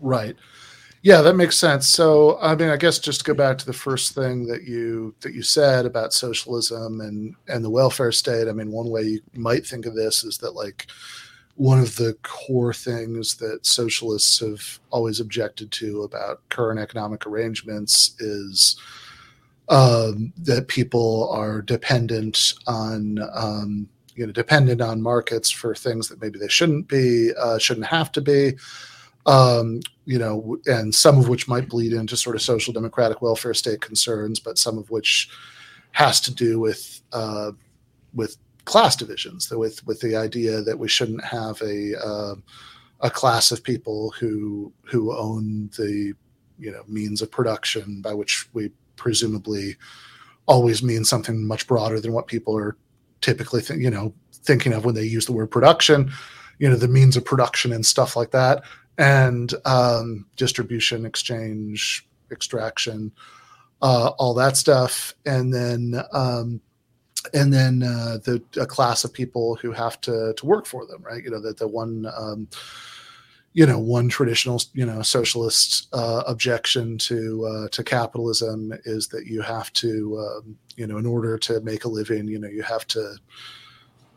[0.00, 0.36] right
[1.02, 3.72] yeah that makes sense so i mean i guess just to go back to the
[3.72, 8.52] first thing that you that you said about socialism and and the welfare state i
[8.52, 10.86] mean one way you might think of this is that like
[11.56, 18.14] one of the core things that socialists have always objected to about current economic arrangements
[18.20, 18.76] is
[19.68, 26.20] um, that people are dependent on um, you know dependent on markets for things that
[26.20, 28.54] maybe they shouldn't be, uh, shouldn't have to be.
[29.24, 33.54] Um, you know, and some of which might bleed into sort of social democratic welfare
[33.54, 35.28] state concerns, but some of which
[35.92, 37.52] has to do with uh,
[38.14, 42.34] with class divisions, with with the idea that we shouldn't have a uh,
[43.00, 46.14] a class of people who who own the
[46.58, 49.76] you know means of production, by which we presumably
[50.46, 52.76] always mean something much broader than what people are
[53.20, 56.10] typically th- you know thinking of when they use the word production.
[56.58, 58.62] You know, the means of production and stuff like that
[59.02, 63.10] and um, distribution, exchange, extraction,
[63.82, 66.60] uh, all that stuff, and then um,
[67.34, 71.02] and then uh, the a class of people who have to to work for them,
[71.02, 71.24] right?
[71.24, 72.06] You know, that the one.
[72.16, 72.48] Um,
[73.54, 79.26] you know, one traditional, you know, socialist uh, objection to uh, to capitalism is that
[79.26, 82.62] you have to, um, you know, in order to make a living, you know, you
[82.62, 83.16] have to,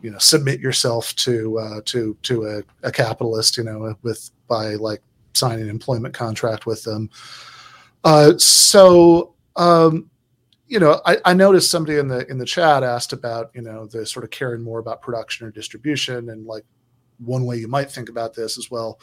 [0.00, 4.74] you know submit yourself to uh, to to a, a, capitalist you know with by
[4.74, 5.02] like
[5.34, 7.10] signing an employment contract with them.
[8.04, 10.10] Uh, so um,
[10.68, 13.86] you know I, I, noticed somebody in the in the chat asked about you know
[13.86, 16.64] the sort of caring more about production or distribution and like
[17.18, 19.00] one way you might think about this is well.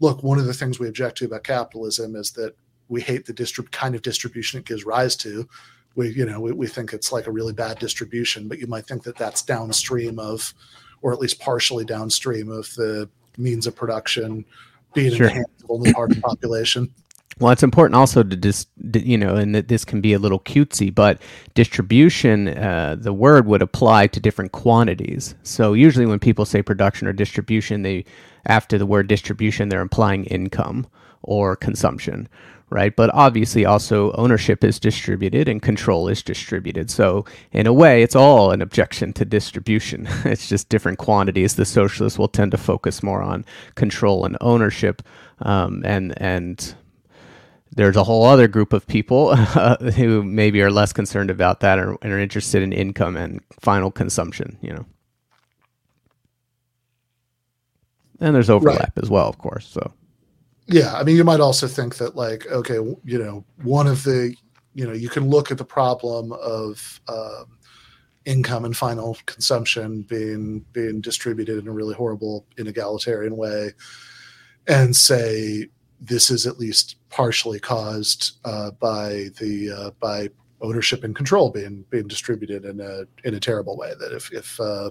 [0.00, 2.54] Look one of the things we object to about capitalism is that
[2.88, 5.48] we hate the distrib- kind of distribution it gives rise to.
[5.94, 8.86] We you know we, we think it's like a really bad distribution but you might
[8.86, 10.54] think that that's downstream of
[11.02, 14.44] or at least partially downstream of the means of production
[14.96, 15.28] being sure.
[15.28, 16.92] in the hands of only part of the population
[17.38, 20.40] well, it's important also to just, you know, and that this can be a little
[20.40, 21.20] cutesy, but
[21.52, 25.34] distribution, uh, the word would apply to different quantities.
[25.42, 28.06] So usually when people say production or distribution, they,
[28.46, 30.86] after the word distribution, they're implying income
[31.22, 32.26] or consumption
[32.70, 32.94] right?
[32.94, 36.90] But obviously, also ownership is distributed and control is distributed.
[36.90, 40.08] So, in a way, it's all an objection to distribution.
[40.24, 41.54] it's just different quantities.
[41.54, 45.02] The socialists will tend to focus more on control and ownership,
[45.40, 46.74] um, and and
[47.72, 51.78] there's a whole other group of people uh, who maybe are less concerned about that
[51.78, 54.58] or, and are interested in income and final consumption.
[54.60, 54.86] You know.
[58.18, 59.02] And there's overlap right.
[59.02, 59.68] as well, of course.
[59.68, 59.92] So
[60.66, 64.34] yeah i mean you might also think that like okay you know one of the
[64.74, 67.56] you know you can look at the problem of um,
[68.24, 73.72] income and final consumption being being distributed in a really horrible inegalitarian way
[74.66, 75.66] and say
[76.00, 80.28] this is at least partially caused uh, by the uh, by
[80.60, 84.60] ownership and control being being distributed in a in a terrible way that if if
[84.60, 84.90] uh,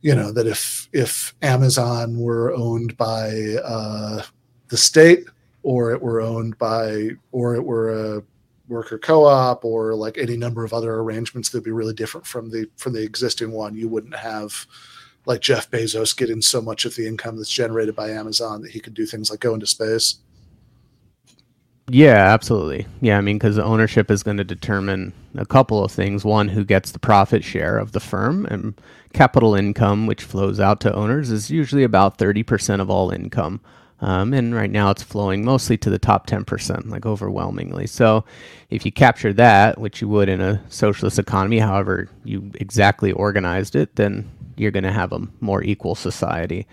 [0.00, 4.22] you know that if if Amazon were owned by uh,
[4.68, 5.24] the state
[5.62, 8.22] or it were owned by or it were a
[8.68, 12.68] worker co-op or like any number of other arrangements that'd be really different from the
[12.76, 14.66] from the existing one you wouldn't have
[15.24, 18.80] like jeff bezos getting so much of the income that's generated by amazon that he
[18.80, 20.16] could do things like go into space?
[21.88, 22.84] Yeah absolutely.
[23.00, 26.24] Yeah i mean because ownership is going to determine a couple of things.
[26.24, 28.74] One who gets the profit share of the firm and
[29.12, 33.60] capital income which flows out to owners is usually about 30% of all income
[34.00, 37.86] um, and right now it's flowing mostly to the top 10%, like overwhelmingly.
[37.86, 38.24] So
[38.68, 43.74] if you capture that, which you would in a socialist economy, however you exactly organized
[43.74, 46.66] it, then you're going to have a more equal society.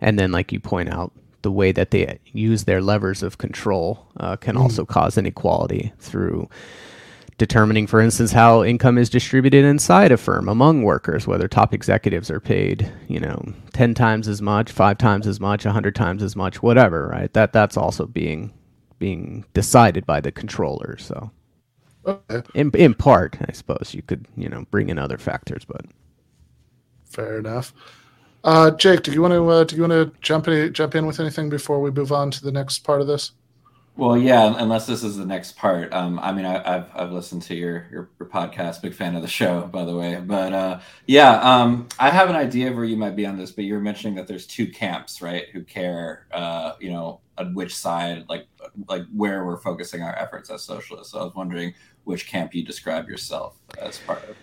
[0.00, 1.12] And then, like you point out,
[1.42, 4.60] the way that they use their levers of control uh, can mm.
[4.60, 6.48] also cause inequality through
[7.40, 12.30] determining, for instance, how income is distributed inside a firm among workers, whether top executives
[12.30, 16.36] are paid, you know, 10 times as much, five times as much, 100 times as
[16.36, 17.32] much, whatever, right?
[17.32, 18.52] That That's also being
[18.98, 20.98] being decided by the controller.
[20.98, 21.30] So,
[22.04, 22.42] okay.
[22.54, 25.86] in, in part, I suppose you could, you know, bring in other factors, but.
[27.06, 27.72] Fair enough.
[28.44, 31.06] Uh, Jake, do you want to uh, do you want to jump in, jump in
[31.06, 33.32] with anything before we move on to the next part of this?
[34.00, 35.92] Well, yeah, unless this is the next part.
[35.92, 38.80] Um, I mean, I, have I've listened to your, your, your podcast.
[38.80, 40.16] Big fan of the show, by the way.
[40.16, 43.50] But uh, yeah, um, I have an idea of where you might be on this.
[43.50, 45.50] But you're mentioning that there's two camps, right?
[45.52, 48.46] Who care, uh, you know, on which side, like
[48.88, 51.12] like where we're focusing our efforts as socialists.
[51.12, 51.74] So I was wondering
[52.04, 54.36] which camp you describe yourself as part of.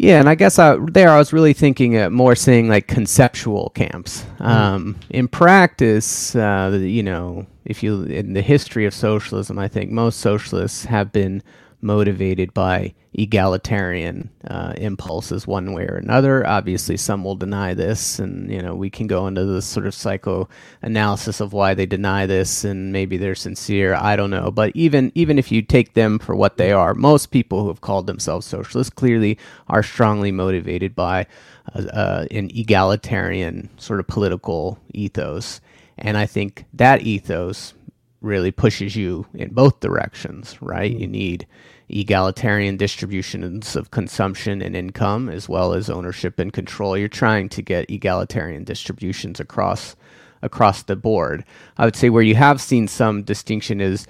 [0.00, 3.68] Yeah, and I guess I, there I was really thinking uh, more saying like conceptual
[3.74, 4.24] camps.
[4.38, 4.46] Mm.
[4.46, 9.90] Um, in practice, uh, you know, if you in the history of socialism, I think
[9.90, 11.42] most socialists have been
[11.82, 16.46] motivated by egalitarian uh, impulses one way or another.
[16.46, 19.94] Obviously, some will deny this, and you know we can go into the sort of
[19.94, 23.94] psychoanalysis of why they deny this, and maybe they're sincere.
[23.94, 27.26] I don't know, but even even if you take them for what they are, most
[27.32, 29.38] people who have called themselves socialists clearly
[29.68, 31.26] are strongly motivated by
[31.74, 35.60] uh, uh, an egalitarian sort of political ethos,
[35.98, 37.74] and I think that ethos
[38.20, 40.90] really pushes you in both directions, right?
[40.90, 41.46] You need
[41.90, 46.96] egalitarian distributions of consumption and income as well as ownership and control.
[46.96, 49.96] You're trying to get egalitarian distributions across
[50.42, 51.44] across the board.
[51.76, 54.06] I would say where you have seen some distinction is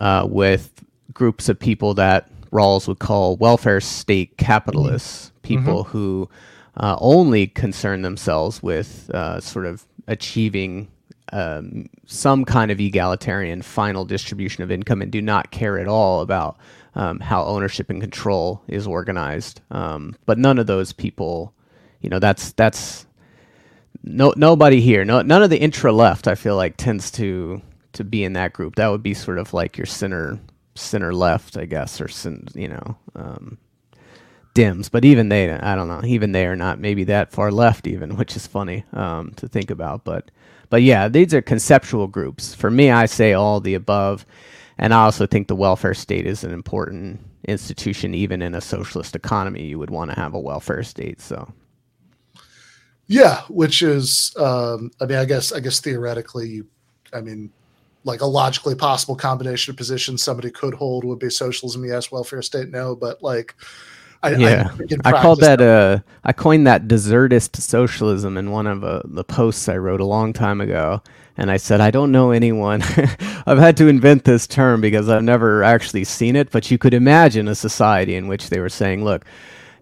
[0.00, 5.42] uh, with groups of people that Rawls would call welfare state capitalists, mm-hmm.
[5.42, 5.90] people mm-hmm.
[5.90, 6.30] who
[6.76, 10.88] uh, only concern themselves with uh, sort of achieving
[11.32, 16.20] um, some kind of egalitarian final distribution of income and do not care at all
[16.20, 16.56] about
[16.96, 19.60] um, how ownership and control is organized.
[19.70, 21.54] Um, but none of those people,
[22.00, 23.06] you know, that's that's
[24.02, 25.04] no nobody here.
[25.04, 26.26] No, none of the intra left.
[26.26, 28.76] I feel like tends to to be in that group.
[28.76, 30.40] That would be sort of like your center
[30.74, 32.08] center left, I guess, or
[32.58, 32.96] you know.
[33.14, 33.58] Um,
[34.54, 37.86] Dems, but even they, I don't know, even they are not maybe that far left,
[37.86, 40.04] even, which is funny um, to think about.
[40.04, 40.30] But
[40.70, 42.54] but yeah, these are conceptual groups.
[42.54, 44.26] For me, I say all the above.
[44.78, 49.16] And I also think the welfare state is an important institution, even in a socialist
[49.16, 49.64] economy.
[49.64, 51.20] You would want to have a welfare state.
[51.20, 51.50] So,
[53.06, 56.62] yeah, which is, um, I mean, I guess, I guess theoretically,
[57.12, 57.50] I mean,
[58.04, 62.42] like a logically possible combination of positions somebody could hold would be socialism, yes, welfare
[62.42, 62.94] state, no.
[62.94, 63.54] But like,
[64.22, 64.70] I, yeah,
[65.04, 69.24] I, I called that uh, I coined that desertist socialism in one of uh, the
[69.24, 71.02] posts I wrote a long time ago,
[71.36, 72.82] and I said I don't know anyone.
[73.46, 76.94] I've had to invent this term because I've never actually seen it, but you could
[76.94, 79.24] imagine a society in which they were saying, "Look,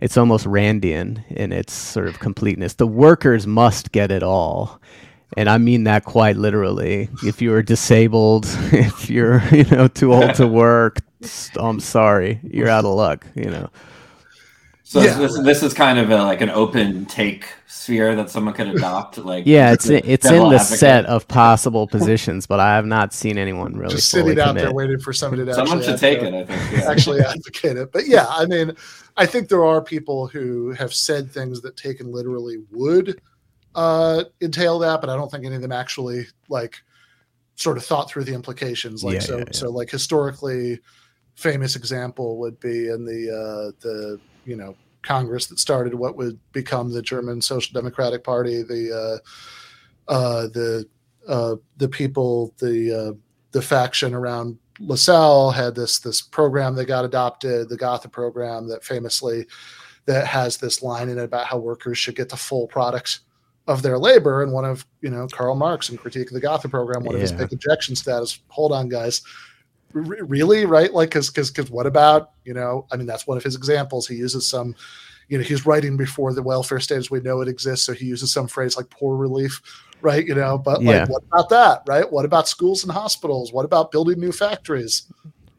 [0.01, 2.75] it's almost Randian in its sort of completeness.
[2.75, 4.81] The workers must get it all."
[5.37, 7.09] And I mean that quite literally.
[7.25, 10.99] If you're disabled, if you're, you know, too old to work,
[11.59, 13.69] I'm sorry, you're out of luck, you know.
[14.95, 15.19] So yeah.
[15.19, 19.19] this, this is kind of a, like an open take sphere that someone could adopt.
[19.19, 20.79] Like yeah, it's it's in the advocate.
[20.79, 24.73] set of possible positions, but I have not seen anyone really just sitting out there
[24.73, 25.53] waiting for somebody to.
[25.53, 26.33] Someone should take it.
[26.33, 26.89] I think yeah.
[26.89, 28.77] actually advocate it, but yeah, I mean,
[29.17, 33.21] I think there are people who have said things that taken literally would
[33.75, 36.81] uh, entail that, but I don't think any of them actually like
[37.57, 39.03] sort of thought through the implications.
[39.03, 40.79] Like yeah, so, yeah, so like historically
[41.35, 46.39] famous example would be in the uh, the you know Congress that started what would
[46.53, 49.21] become the German Social Democratic Party, the
[50.09, 50.87] uh, uh, the
[51.29, 53.13] uh, the people, the uh,
[53.53, 58.85] the faction around Lassalle had this this program that got adopted, the Gotha program that
[58.85, 59.47] famously
[60.07, 63.21] that has this line in it about how workers should get the full products
[63.67, 64.43] of their labor.
[64.43, 67.23] And one of you know Karl Marx in Critique of the Gotha program, one yeah.
[67.23, 69.23] of his big objection that is, Hold on, guys
[69.95, 70.93] really right?
[70.93, 74.07] Like because because because what about you know i mean that's one of his examples.
[74.07, 74.75] He uses some
[75.29, 78.07] you know he's writing before the welfare state as we know it exists so he
[78.07, 79.63] uses some phrase like poor relief
[80.03, 80.27] right?
[80.27, 81.01] You know but yeah.
[81.01, 82.11] like what about that right?
[82.11, 83.53] What about schools and hospitals?
[83.53, 85.11] What about building new factories?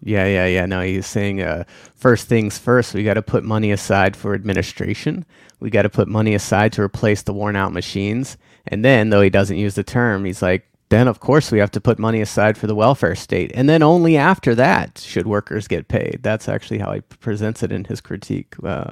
[0.03, 0.65] Yeah yeah yeah.
[0.65, 1.63] No he's saying uh,
[1.95, 5.25] first things first we got to put money aside for administration.
[5.61, 8.37] We got to put money aside to replace the worn out machines.
[8.67, 11.71] And then though he doesn't use the term he's like then of course we have
[11.71, 13.51] to put money aside for the welfare state.
[13.55, 16.19] And then only after that should workers get paid.
[16.21, 18.91] That's actually how he presents it in his critique uh,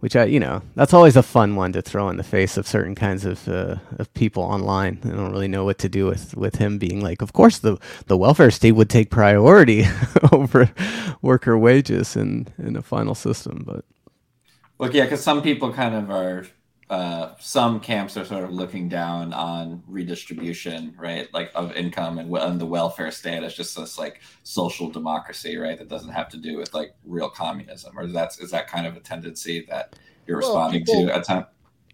[0.00, 2.66] which i you know that's always a fun one to throw in the face of
[2.66, 4.98] certain kinds of uh, of people online.
[5.04, 7.78] I don't really know what to do with with him being like of course the
[8.06, 9.84] the welfare state would take priority
[10.32, 10.70] over
[11.22, 13.84] worker wages in in a final system but
[14.78, 16.46] look yeah because some people kind of are
[16.90, 21.32] uh, some camps are sort of looking down on redistribution, right?
[21.32, 25.78] Like of income and, and the welfare state as just this like social democracy, right?
[25.78, 28.96] That doesn't have to do with like real communism, or that's is that kind of
[28.96, 29.94] a tendency that
[30.26, 31.46] you're responding well, people, to at time?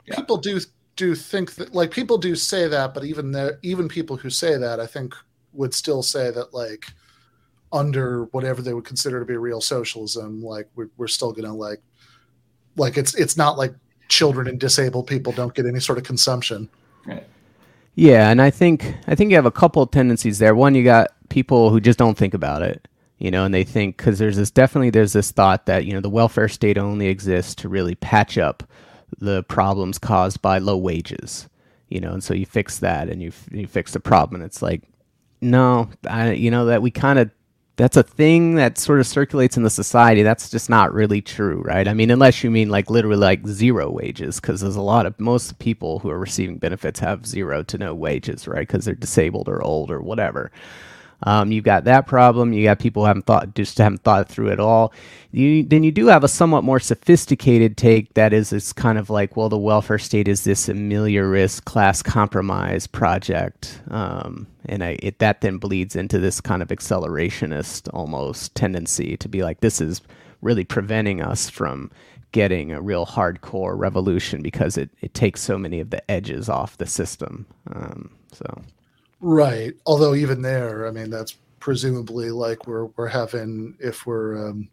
[0.07, 0.16] Yeah.
[0.16, 0.59] People do
[0.97, 4.57] do think that like people do say that, but even there, even people who say
[4.57, 5.14] that, I think
[5.53, 6.86] would still say that like
[7.70, 11.82] under whatever they would consider to be real socialism, like we're, we're still gonna like
[12.76, 13.74] like it's it's not like
[14.09, 16.68] children and disabled people don't get any sort of consumption.
[17.07, 17.26] Right.
[17.94, 20.54] Yeah, and I think I think you have a couple of tendencies there.
[20.54, 22.86] One, you got people who just don't think about it,
[23.18, 26.00] you know, and they think because there's this definitely there's this thought that you know
[26.00, 28.62] the welfare state only exists to really patch up
[29.18, 31.48] the problems caused by low wages,
[31.88, 34.61] you know, and so you fix that and you you fix the problem, and it's
[34.61, 34.82] like,
[35.40, 37.30] no, I, you know that we kind of
[37.77, 40.22] that's a thing that sort of circulates in the society.
[40.22, 41.87] That's just not really true, right?
[41.87, 45.18] I mean, unless you mean like literally like zero wages, because there's a lot of
[45.20, 48.66] most people who are receiving benefits have zero to no wages, right?
[48.66, 50.51] Because they're disabled or old or whatever.
[51.22, 52.52] Um, you've got that problem.
[52.52, 54.92] You got people who haven't thought just haven't thought through it all.
[55.32, 59.10] You, then you do have a somewhat more sophisticated take that is it's kind of
[59.10, 65.18] like, well, the welfare state is this ameliorist class compromise project, um, and I, it,
[65.20, 70.02] that then bleeds into this kind of accelerationist almost tendency to be like, this is
[70.42, 71.90] really preventing us from
[72.32, 76.78] getting a real hardcore revolution because it, it takes so many of the edges off
[76.78, 77.46] the system.
[77.72, 78.62] Um, so.
[79.20, 79.74] Right.
[79.86, 84.68] Although even there, I mean, that's presumably like we're we're having if we're um,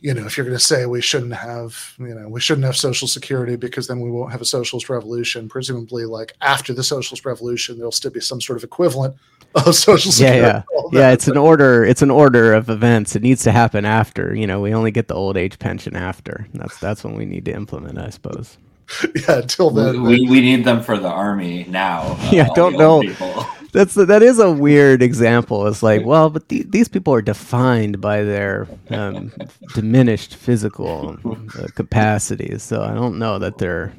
[0.00, 2.76] you know if you're going to say we shouldn't have you know we shouldn't have
[2.76, 7.24] social security because then we won't have a socialist revolution presumably like after the socialist
[7.24, 9.16] revolution there'll still be some sort of equivalent
[9.54, 10.40] of social security.
[10.40, 10.62] yeah.
[10.72, 13.16] Yeah yeah it's an order it's an order of events.
[13.16, 14.34] It needs to happen after.
[14.34, 16.46] You know we only get the old age pension after.
[16.54, 18.58] That's that's when we need to implement i suppose
[19.14, 20.02] yeah, until then.
[20.02, 22.02] We, we need them for the army now.
[22.02, 23.02] Uh, yeah, don't know.
[23.72, 25.66] That's that is a weird example.
[25.66, 29.32] It's like, well, but the, these people are defined by their um,
[29.74, 31.18] diminished physical
[31.58, 33.92] uh, capacities, so I don't know that they're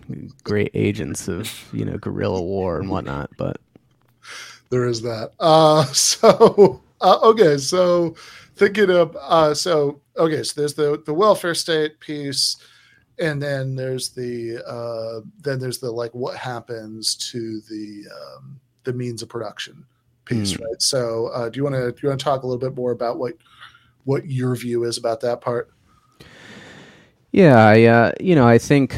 [0.46, 3.32] great agents of you know guerrilla war and whatnot.
[3.36, 3.58] But
[4.70, 5.32] there is that.
[5.42, 8.16] Uh, so uh, okay, so
[8.56, 12.56] thinking of uh, so okay, so there's the the welfare state piece
[13.20, 18.94] and then there's the uh, then there's the like what happens to the um, the
[18.94, 19.86] means of production
[20.26, 20.62] piece, mm.
[20.62, 20.82] right?
[20.82, 22.92] So, uh, do you want to do you want to talk a little bit more
[22.92, 23.34] about what
[24.04, 25.72] what your view is about that part?
[27.32, 28.98] Yeah, I uh, you know I think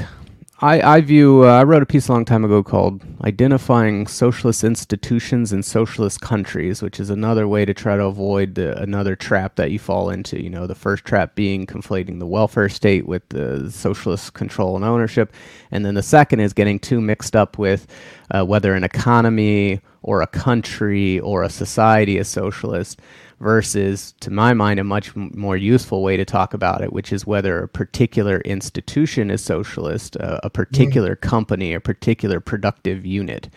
[0.59, 4.63] I, I view, uh, I wrote a piece a long time ago called Identifying Socialist
[4.63, 9.57] Institutions in Socialist Countries, which is another way to try to avoid the, another trap
[9.57, 10.41] that you fall into.
[10.41, 14.83] You know, the first trap being conflating the welfare state with the socialist control and
[14.83, 15.31] ownership.
[15.69, 17.85] And then the second is getting too mixed up with
[18.31, 22.99] uh, whether an economy or a country or a society is socialist
[23.39, 27.27] versus, to my mind, a much more useful way to talk about it, which is
[27.27, 31.21] whether a particular institution is socialist, uh, a particular mm.
[31.21, 33.49] company, a particular productive unit.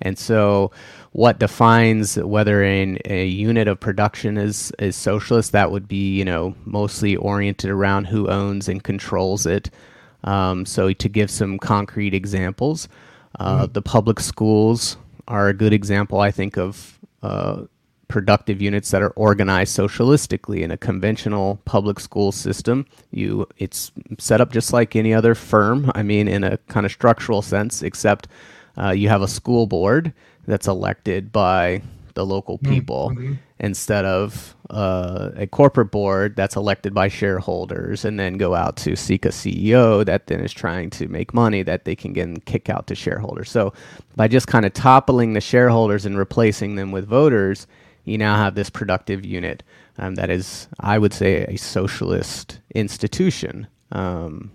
[0.00, 0.70] And so,
[1.12, 5.52] what defines whether in a unit of production is is socialist?
[5.52, 9.70] That would be, you know, mostly oriented around who owns and controls it.
[10.24, 12.88] Um, so, to give some concrete examples,
[13.40, 13.72] uh, mm.
[13.72, 17.64] the public schools are a good example, I think, of uh,
[18.08, 22.86] productive units that are organized socialistically in a conventional public school system.
[23.10, 25.92] You, it's set up just like any other firm.
[25.94, 28.26] I mean, in a kind of structural sense, except
[28.76, 30.12] uh, you have a school board
[30.46, 31.82] that's elected by
[32.14, 33.34] the local hmm, people mm-hmm.
[33.60, 38.96] instead of uh, a corporate board that's elected by shareholders and then go out to
[38.96, 42.68] seek a CEO that then is trying to make money that they can then kick
[42.68, 43.48] out to shareholders.
[43.48, 43.72] So
[44.16, 47.68] by just kind of toppling the shareholders and replacing them with voters,
[48.08, 49.62] you now have this productive unit
[49.98, 53.66] um, that is, I would say, a socialist institution.
[53.92, 54.52] Um,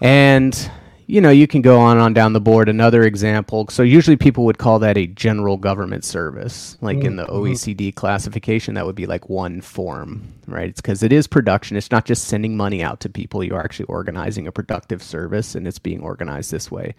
[0.00, 0.70] and
[1.06, 2.68] you know, you can go on and on down the board.
[2.68, 3.66] Another example.
[3.68, 7.06] So usually people would call that a general government service, like mm-hmm.
[7.06, 7.26] in the.
[7.26, 8.74] OECD classification.
[8.74, 10.68] That would be like one form, right?
[10.68, 11.76] It's because it is production.
[11.76, 13.44] It's not just sending money out to people.
[13.44, 16.94] You're actually organizing a productive service, and it's being organized this way.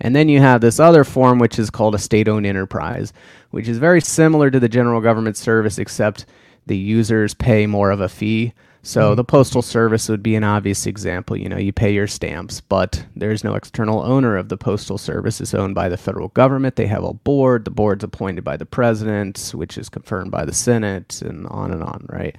[0.00, 3.12] And then you have this other form, which is called a state owned enterprise,
[3.50, 6.26] which is very similar to the general government service, except
[6.66, 8.52] the users pay more of a fee.
[8.82, 9.16] So mm-hmm.
[9.16, 11.36] the postal service would be an obvious example.
[11.36, 15.40] You know, you pay your stamps, but there's no external owner of the postal service.
[15.40, 16.76] It's owned by the federal government.
[16.76, 17.64] They have a board.
[17.64, 21.82] The board's appointed by the president, which is confirmed by the Senate, and on and
[21.82, 22.36] on, right?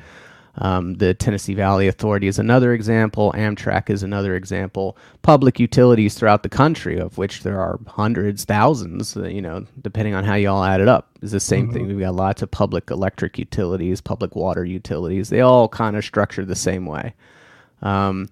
[0.60, 3.34] Um, the Tennessee Valley Authority is another example.
[3.36, 4.97] Amtrak is another example.
[5.22, 10.14] Public utilities throughout the country, of which there are hundreds, thousands, uh, you know, depending
[10.14, 11.74] on how you all add it up, is the same mm-hmm.
[11.74, 11.88] thing.
[11.88, 15.30] We've got lots of public electric utilities, public water utilities.
[15.30, 17.14] They all kind of structure the same way.
[17.82, 18.30] Um,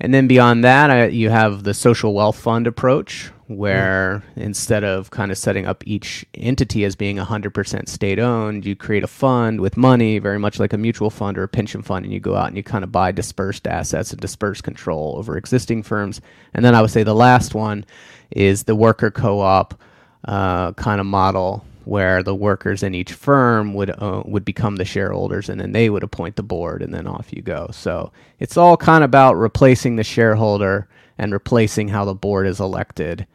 [0.00, 4.42] and then beyond that, I, you have the social wealth fund approach, where mm.
[4.42, 9.02] instead of kind of setting up each entity as being 100% state owned, you create
[9.02, 12.14] a fund with money, very much like a mutual fund or a pension fund, and
[12.14, 15.82] you go out and you kind of buy dispersed assets and disperse control over existing
[15.82, 16.20] firms.
[16.54, 17.84] And then I would say the last one
[18.30, 19.80] is the worker co op
[20.24, 24.84] uh, kind of model where the workers in each firm would uh, would become the
[24.84, 27.66] shareholders and then they would appoint the board and then off you go.
[27.72, 30.86] So it's all kind of about replacing the shareholder
[31.16, 33.26] and replacing how the board is elected.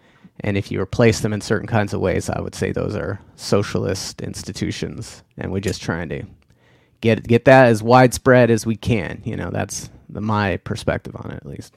[0.41, 3.20] And if you replace them in certain kinds of ways, I would say those are
[3.36, 6.24] socialist institutions, and we're just trying to
[7.01, 9.24] get get that as widespread as we can.
[9.26, 11.74] You know, that's the, my perspective on it, at least.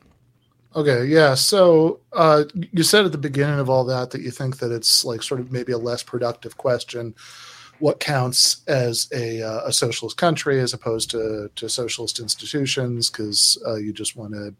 [0.76, 1.32] Okay, yeah.
[1.32, 5.06] So uh, you said at the beginning of all that that you think that it's
[5.06, 7.14] like sort of maybe a less productive question.
[7.78, 13.08] What counts as a, uh, a socialist country as opposed to, to socialist institutions?
[13.08, 14.54] Because uh, you just want to,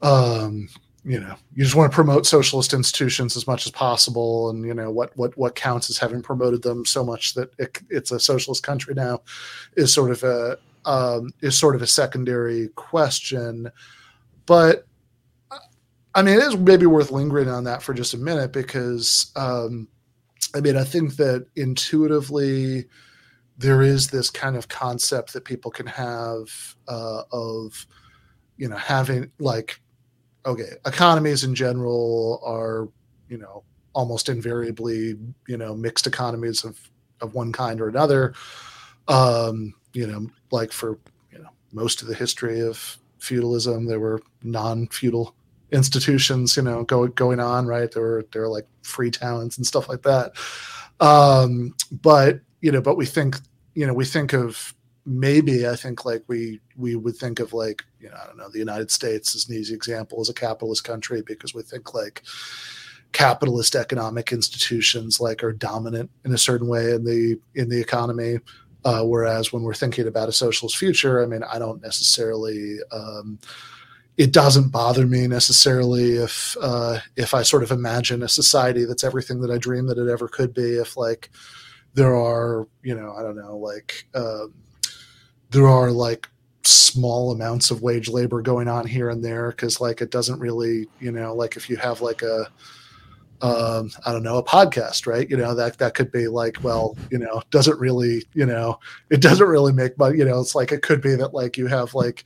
[0.00, 0.68] um,
[1.04, 4.74] you know, you just want to promote socialist institutions as much as possible, and you
[4.74, 8.20] know what what what counts as having promoted them so much that it, it's a
[8.20, 9.22] socialist country now
[9.76, 13.72] is sort of a um, is sort of a secondary question
[14.48, 14.86] but
[16.14, 19.86] I mean, it is maybe worth lingering on that for just a minute because, um,
[20.54, 22.86] I mean, I think that intuitively
[23.58, 26.48] there is this kind of concept that people can have
[26.88, 27.86] uh, of,
[28.56, 29.80] you know, having like,
[30.46, 32.88] okay, economies in general are,
[33.28, 35.14] you know, almost invariably,
[35.46, 36.80] you know, mixed economies of,
[37.20, 38.32] of one kind or another.
[39.08, 40.98] Um, you know, like for,
[41.30, 42.98] you know, most of the history of
[43.28, 43.86] feudalism.
[43.86, 45.34] There were non-feudal
[45.70, 47.90] institutions, you know, go, going on, right?
[47.90, 50.32] There were there were like free towns and stuff like that.
[51.00, 53.36] Um, but you know, but we think,
[53.74, 54.74] you know, we think of
[55.08, 58.50] maybe I think like we we would think of like you know I don't know
[58.50, 62.22] the United States as an easy example as a capitalist country because we think like
[63.12, 68.38] capitalist economic institutions like are dominant in a certain way in the in the economy
[68.88, 72.78] uh, whereas when we're thinking about a socialist future, I mean, I don't necessarily.
[72.90, 73.38] Um,
[74.16, 79.04] it doesn't bother me necessarily if uh, if I sort of imagine a society that's
[79.04, 80.76] everything that I dream that it ever could be.
[80.76, 81.28] If like
[81.92, 84.54] there are, you know, I don't know, like um,
[85.50, 86.26] there are like
[86.64, 90.86] small amounts of wage labor going on here and there because like it doesn't really,
[90.98, 92.46] you know, like if you have like a
[93.40, 95.28] um, I don't know, a podcast, right?
[95.28, 98.78] You know, that that could be like, well, you know, doesn't really, you know,
[99.10, 101.66] it doesn't really make but you know, it's like it could be that like you
[101.66, 102.24] have like,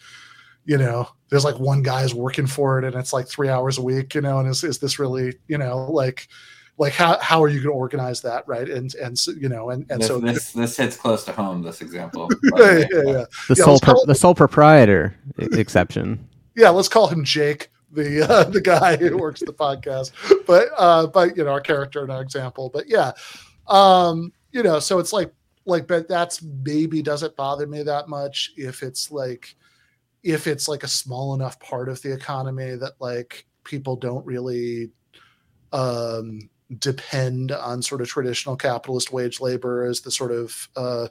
[0.64, 3.82] you know, there's like one guy's working for it and it's like three hours a
[3.82, 6.28] week, you know, and is is this really, you know, like
[6.78, 8.68] like how how are you going to organize that, right?
[8.68, 11.62] And and so, you know, and and this, so this this hits close to home.
[11.62, 16.26] This example, yeah, yeah, yeah, The Yeah, sole pro- the sole proprietor exception.
[16.56, 20.12] yeah, let's call him Jake, the uh, the guy who works the podcast.
[20.46, 22.70] But uh, but you know, our character and our example.
[22.72, 23.12] But yeah,
[23.68, 25.32] um, you know, so it's like
[25.64, 29.54] like, but that's maybe doesn't bother me that much if it's like
[30.22, 34.90] if it's like a small enough part of the economy that like people don't really
[35.72, 41.08] um depend on sort of traditional capitalist wage labor as the sort of uh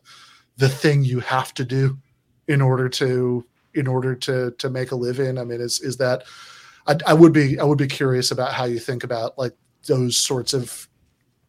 [0.58, 1.98] the thing you have to do
[2.48, 6.24] in order to in order to to make a living i mean is is that
[6.88, 9.54] I, I would be i would be curious about how you think about like
[9.88, 10.88] those sorts of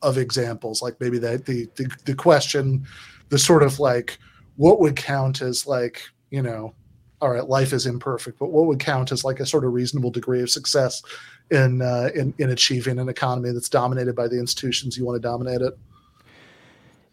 [0.02, 2.86] of examples like maybe that the, the the question
[3.28, 4.18] the sort of like
[4.56, 6.74] what would count as like you know
[7.20, 10.10] all right life is imperfect but what would count as like a sort of reasonable
[10.10, 11.02] degree of success
[11.50, 15.28] in uh, in in achieving an economy that's dominated by the institutions you want to
[15.28, 15.78] dominate it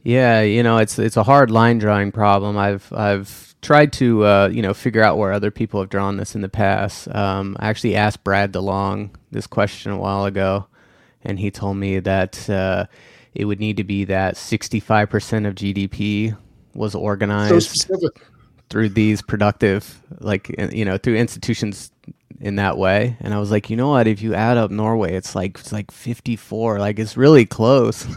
[0.04, 2.58] Yeah, you know, it's it's a hard line drawing problem.
[2.58, 6.36] I've I've tried to uh, you know figure out where other people have drawn this
[6.36, 7.14] in the past.
[7.14, 10.68] Um, I actually asked Brad DeLong this question a while ago,
[11.24, 12.86] and he told me that uh,
[13.34, 16.38] it would need to be that sixty five percent of GDP
[16.74, 18.26] was organized specific
[18.70, 21.92] through these productive, like you know, through institutions
[22.40, 23.18] in that way.
[23.20, 24.08] And I was like, you know what?
[24.08, 26.80] If you add up Norway, it's like it's like fifty four.
[26.80, 28.08] Like it's really close.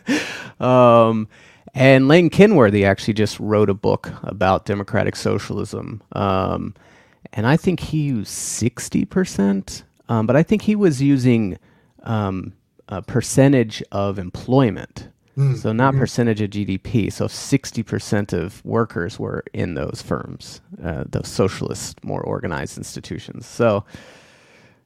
[0.60, 1.28] um,
[1.74, 6.02] and Lane Kenworthy actually just wrote a book about democratic socialism.
[6.12, 6.74] Um,
[7.32, 11.58] and I think he used sixty percent, um, but I think he was using
[12.04, 12.54] um,
[12.88, 15.08] a percentage of employment.
[15.56, 17.12] So not percentage of GDP.
[17.12, 23.46] So sixty percent of workers were in those firms, uh, those socialist, more organized institutions.
[23.46, 23.84] So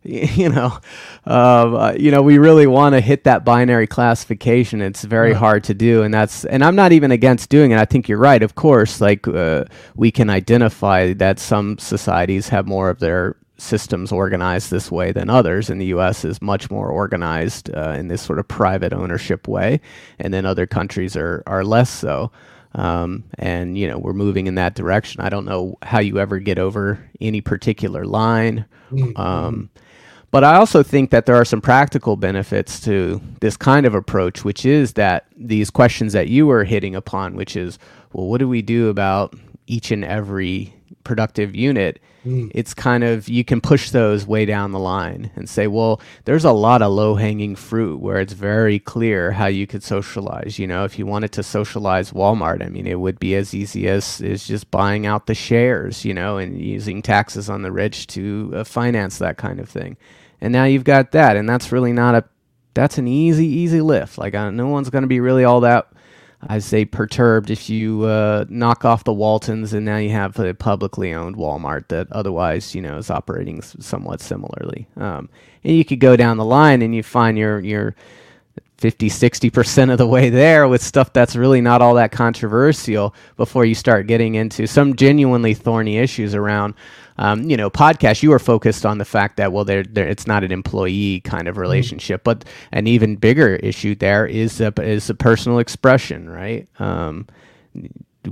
[0.05, 0.79] you know,
[1.27, 4.83] um, uh, you know, we really want to hit that binary classification.
[4.83, 7.79] It's very hard to do, and that's and I'm not even against doing it.
[7.79, 8.43] I think you're right.
[8.43, 14.13] Of course, like uh, we can identify that some societies have more of their systems
[14.13, 18.23] organized this way than others and the US is much more organized uh, in this
[18.23, 19.81] sort of private ownership way
[20.19, 22.33] and then other countries are are less so.
[22.75, 25.21] Um, and you know we're moving in that direction.
[25.21, 28.67] I don't know how you ever get over any particular line
[29.17, 29.71] um,
[30.31, 34.45] but I also think that there are some practical benefits to this kind of approach,
[34.45, 37.79] which is that these questions that you were hitting upon, which is,
[38.13, 39.35] well, what do we do about
[39.67, 42.01] each and every productive unit,
[42.55, 46.45] it's kind of you can push those way down the line and say, well, there's
[46.45, 50.59] a lot of low hanging fruit where it's very clear how you could socialize.
[50.59, 53.89] You know, if you wanted to socialize Walmart, I mean, it would be as easy
[53.89, 58.07] as is just buying out the shares, you know, and using taxes on the rich
[58.09, 59.97] to uh, finance that kind of thing.
[60.41, 62.25] And now you've got that, and that's really not a
[62.75, 64.17] that's an easy easy lift.
[64.17, 65.92] Like uh, no one's going to be really all that
[66.49, 70.55] I say perturbed if you uh, knock off the Waltons and now you have a
[70.55, 74.89] publicly owned Walmart that otherwise, you know, is operating somewhat similarly.
[74.97, 75.29] Um,
[75.65, 77.95] and you could go down the line and you find your your
[78.79, 83.65] 50 60% of the way there with stuff that's really not all that controversial before
[83.65, 86.75] you start getting into some genuinely thorny issues around
[87.23, 90.45] um, you know podcast, you are focused on the fact that well they're, it's not
[90.45, 95.15] an employee kind of relationship but an even bigger issue there is a, is a
[95.15, 97.27] personal expression right um,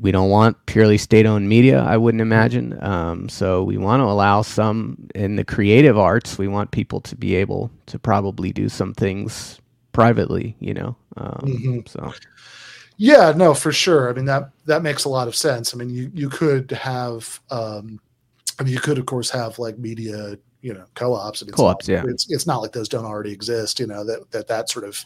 [0.00, 4.42] we don't want purely state-owned media i wouldn't imagine um, so we want to allow
[4.42, 8.94] some in the creative arts we want people to be able to probably do some
[8.94, 9.60] things
[9.92, 11.88] privately you know um, Mhm.
[11.88, 12.12] so
[12.96, 14.10] Yeah, no, for sure.
[14.10, 15.74] I mean that that makes a lot of sense.
[15.74, 18.00] I mean, you you could have, um,
[18.60, 21.42] I mean, you could of course have like media, you know, co-ops.
[21.42, 22.04] Mean, it's Co-ops, not, yeah.
[22.06, 23.80] It's it's not like those don't already exist.
[23.80, 25.02] You know that that that sort of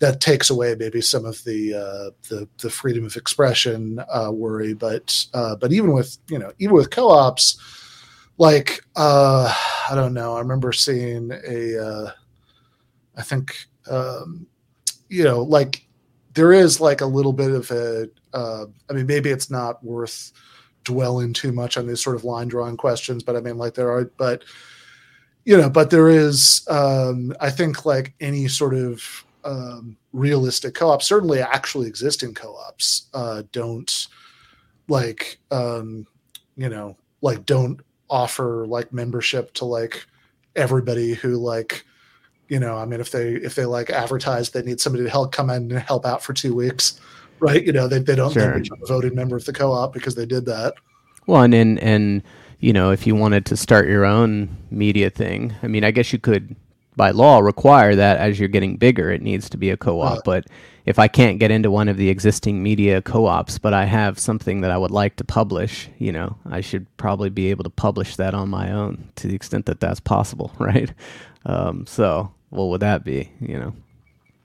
[0.00, 4.74] that takes away maybe some of the uh, the the freedom of expression uh, worry.
[4.74, 7.56] But uh, but even with you know even with co-ops,
[8.36, 9.54] like uh,
[9.88, 10.34] I don't know.
[10.34, 12.10] I remember seeing a, uh,
[13.16, 13.54] I think
[13.88, 14.46] um,
[15.08, 15.86] you know like
[16.34, 20.32] there is like a little bit of a uh, i mean maybe it's not worth
[20.84, 23.90] dwelling too much on these sort of line drawing questions but i mean like there
[23.90, 24.42] are but
[25.44, 31.02] you know but there is um i think like any sort of um realistic co-op
[31.02, 34.08] certainly actually existing co-ops uh don't
[34.88, 36.06] like um
[36.56, 37.80] you know like don't
[38.10, 40.06] offer like membership to like
[40.54, 41.84] everybody who like
[42.48, 45.32] you know i mean if they if they like advertise they need somebody to help
[45.32, 47.00] come in and help out for two weeks
[47.42, 48.52] right you know they, they don't Sure.
[48.52, 50.74] become a voting member of the co-op because they did that
[51.26, 52.22] Well, and, and and
[52.60, 56.12] you know, if you wanted to start your own media thing, I mean, I guess
[56.12, 56.54] you could,
[56.96, 60.18] by law, require that as you're getting bigger, it needs to be a co-op.
[60.18, 60.24] Right.
[60.24, 60.46] But
[60.86, 64.60] if I can't get into one of the existing media co-ops, but I have something
[64.62, 68.16] that I would like to publish, you know, I should probably be able to publish
[68.16, 70.92] that on my own to the extent that that's possible, right?
[71.46, 73.32] Um, so, what would that be?
[73.40, 73.74] You know,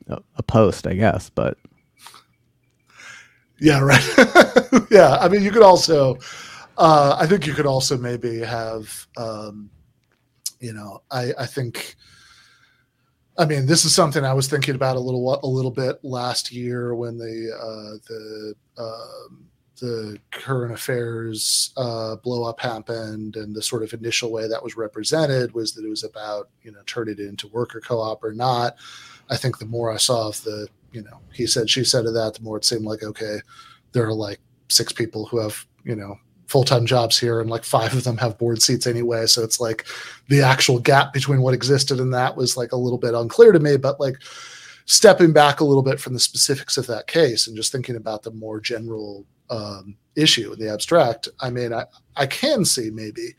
[0.10, 1.58] a, a post, I guess, but
[3.60, 4.04] yeah right
[4.92, 6.18] yeah i mean you could also
[6.78, 9.70] uh i think you could also maybe have um
[10.60, 11.96] you know i i think
[13.38, 16.52] I mean, this is something I was thinking about a little a little bit last
[16.52, 19.46] year when the uh, the um,
[19.80, 24.76] the current affairs uh, blow up happened, and the sort of initial way that was
[24.76, 28.76] represented was that it was about you know turn it into worker co-op or not.
[29.30, 32.14] I think the more I saw of the you know he said she said of
[32.16, 33.38] that, the more it seemed like okay,
[33.92, 34.40] there are like
[34.70, 36.16] six people who have you know
[36.48, 39.26] full-time jobs here and like five of them have board seats anyway.
[39.26, 39.86] So it's like
[40.30, 43.60] the actual gap between what existed and that was like a little bit unclear to
[43.60, 43.76] me.
[43.76, 44.16] But like
[44.86, 48.24] stepping back a little bit from the specifics of that case and just thinking about
[48.24, 51.86] the more general um, issue in the abstract i mean i
[52.16, 53.36] i can see maybe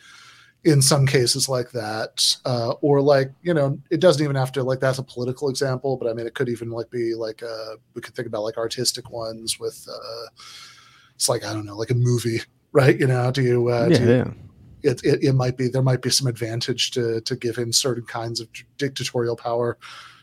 [0.64, 4.62] in some cases like that uh, or like you know it doesn't even have to
[4.62, 7.76] like that's a political example but i mean it could even like be like uh
[7.94, 10.26] we could think about like artistic ones with uh
[11.14, 12.40] it's like i don't know like a movie
[12.72, 14.30] right you know do you uh yeah, do you, yeah.
[14.82, 18.40] it, it, it might be there might be some advantage to to giving certain kinds
[18.40, 18.48] of
[18.78, 19.78] dictatorial power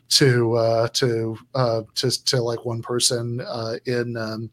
[0.10, 4.50] to uh to uh to, to like one person uh in um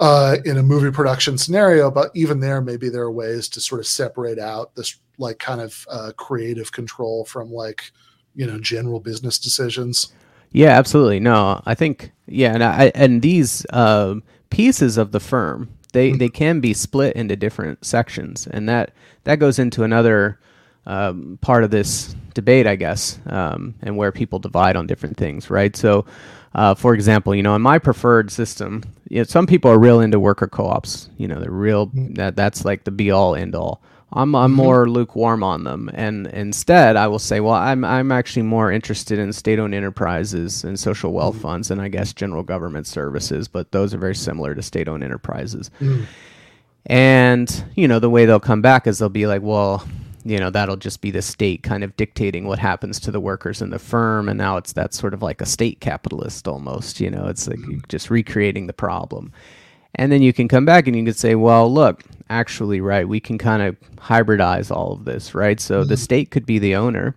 [0.00, 3.80] uh in a movie production scenario but even there maybe there are ways to sort
[3.80, 7.92] of separate out this like kind of uh creative control from like
[8.34, 10.12] you know general business decisions
[10.52, 11.20] Yeah, absolutely.
[11.20, 14.16] No, I think yeah, and I and these uh,
[14.50, 18.92] pieces of the firm they they can be split into different sections, and that
[19.24, 20.38] that goes into another
[20.86, 25.50] um, part of this debate, I guess, um, and where people divide on different things,
[25.50, 25.76] right?
[25.76, 26.06] So,
[26.54, 30.00] uh, for example, you know, in my preferred system, you know, some people are real
[30.00, 31.08] into worker co-ops.
[31.18, 31.88] You know, they're real.
[31.88, 32.14] Mm-hmm.
[32.14, 33.82] That that's like the be all end all.
[34.12, 34.56] I'm I'm mm-hmm.
[34.56, 39.18] more lukewarm on them, and instead I will say, well, I'm I'm actually more interested
[39.18, 41.42] in state-owned enterprises and social wealth mm-hmm.
[41.42, 45.72] funds, and I guess general government services, but those are very similar to state-owned enterprises.
[46.86, 49.84] And you know, the way they'll come back is they'll be like, well,
[50.24, 53.60] you know, that'll just be the state kind of dictating what happens to the workers
[53.60, 56.98] in the firm, and now it's that sort of like a state capitalist almost.
[57.00, 59.32] You know, it's like just recreating the problem.
[59.96, 63.06] And then you can come back and you can say, well, look, actually right.
[63.06, 65.60] We can kind of hybridize all of this, right?
[65.60, 67.14] So the state could be the owner,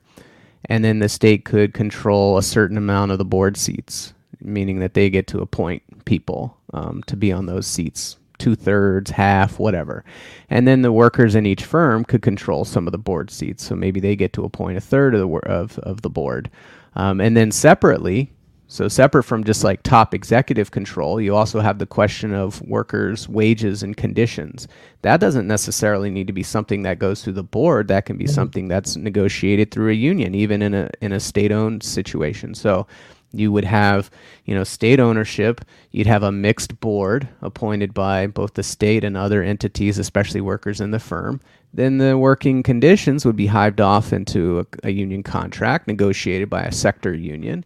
[0.65, 4.93] and then the state could control a certain amount of the board seats, meaning that
[4.93, 10.03] they get to appoint people um, to be on those seats two thirds, half, whatever.
[10.49, 13.63] And then the workers in each firm could control some of the board seats.
[13.63, 16.49] So maybe they get to appoint a third of the, wor- of, of the board.
[16.95, 18.31] Um, and then separately,
[18.69, 23.29] so separate from just like top executive control, you also have the question of workers'
[23.29, 24.67] wages and conditions.
[25.03, 27.87] That doesn't necessarily need to be something that goes through the board.
[27.87, 31.81] That can be something that's negotiated through a union, even in a in a state-owned
[31.81, 32.53] situation.
[32.53, 32.87] So
[33.33, 34.09] you would have,
[34.45, 35.61] you know, state ownership.
[35.91, 40.81] You'd have a mixed board appointed by both the state and other entities, especially workers
[40.81, 41.41] in the firm.
[41.73, 46.63] Then the working conditions would be hived off into a, a union contract negotiated by
[46.63, 47.65] a sector union.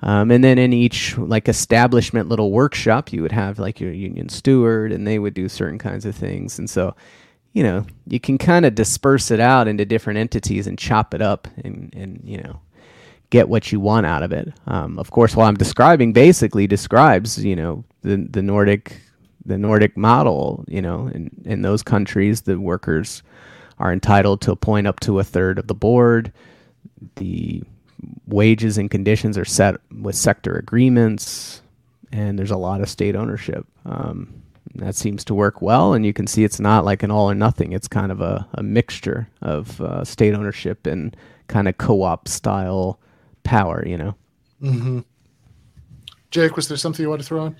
[0.00, 4.28] Um, and then in each like establishment little workshop, you would have like your union
[4.28, 6.58] steward, and they would do certain kinds of things.
[6.58, 6.94] And so,
[7.52, 11.22] you know, you can kind of disperse it out into different entities and chop it
[11.22, 12.60] up, and and you know,
[13.30, 14.52] get what you want out of it.
[14.66, 19.00] Um, of course, what I'm describing basically describes you know the the Nordic
[19.44, 20.64] the Nordic model.
[20.68, 23.22] You know, in in those countries, the workers
[23.78, 26.32] are entitled to appoint up to a third of the board.
[27.16, 27.62] The
[28.26, 31.62] wages and conditions are set with sector agreements,
[32.12, 33.66] and there's a lot of state ownership.
[33.84, 34.42] Um,
[34.74, 37.34] that seems to work well, and you can see it's not like an all or
[37.34, 37.72] nothing.
[37.72, 41.16] It's kind of a, a mixture of uh, state ownership and
[41.48, 43.00] kind of co-op style
[43.48, 43.82] power.
[43.86, 44.14] You know.
[44.62, 45.00] Mm-hmm.
[46.30, 47.56] Jake, was there something you want to throw in?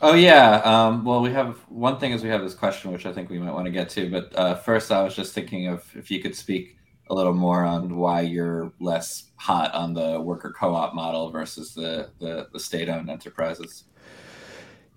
[0.00, 0.60] Oh yeah.
[0.64, 3.38] Um, well, we have one thing is we have this question, which I think we
[3.38, 4.10] might want to get to.
[4.10, 6.76] But uh, first, I was just thinking of if you could speak
[7.10, 12.10] a little more on why you're less hot on the worker co-op model versus the
[12.20, 13.84] the, the state-owned enterprises.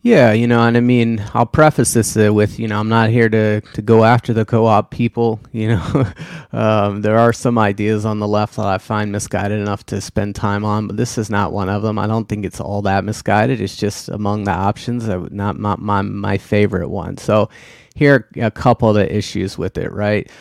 [0.04, 3.12] Yeah, you know, and I mean, I'll preface this uh, with, you know, I'm not
[3.12, 5.39] here to, to go after the co-op people.
[5.54, 6.06] You know,
[6.54, 10.36] um, there are some ideas on the left that I find misguided enough to spend
[10.36, 11.99] time on, but this is not one of them.
[11.99, 13.62] I don't think it's all that misguided.
[13.62, 17.18] It's just among the options, not my, my my favorite one.
[17.18, 17.49] So,
[17.93, 20.32] here are a couple of the issues with it, right?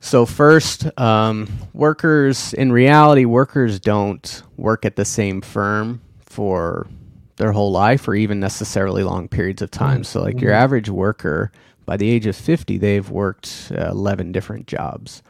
[0.00, 6.88] So first, um, workers in reality, workers don't work at the same firm for
[7.42, 10.04] their whole life or even necessarily long periods of time.
[10.04, 11.50] So, like your average worker,
[11.84, 15.22] by the age of 50, they've worked uh, 11 different jobs.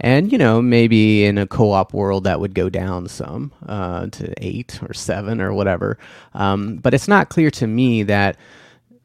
[0.00, 4.08] And, you know, maybe in a co op world that would go down some uh,
[4.08, 5.98] to eight or seven or whatever.
[6.34, 8.36] Um, but it's not clear to me that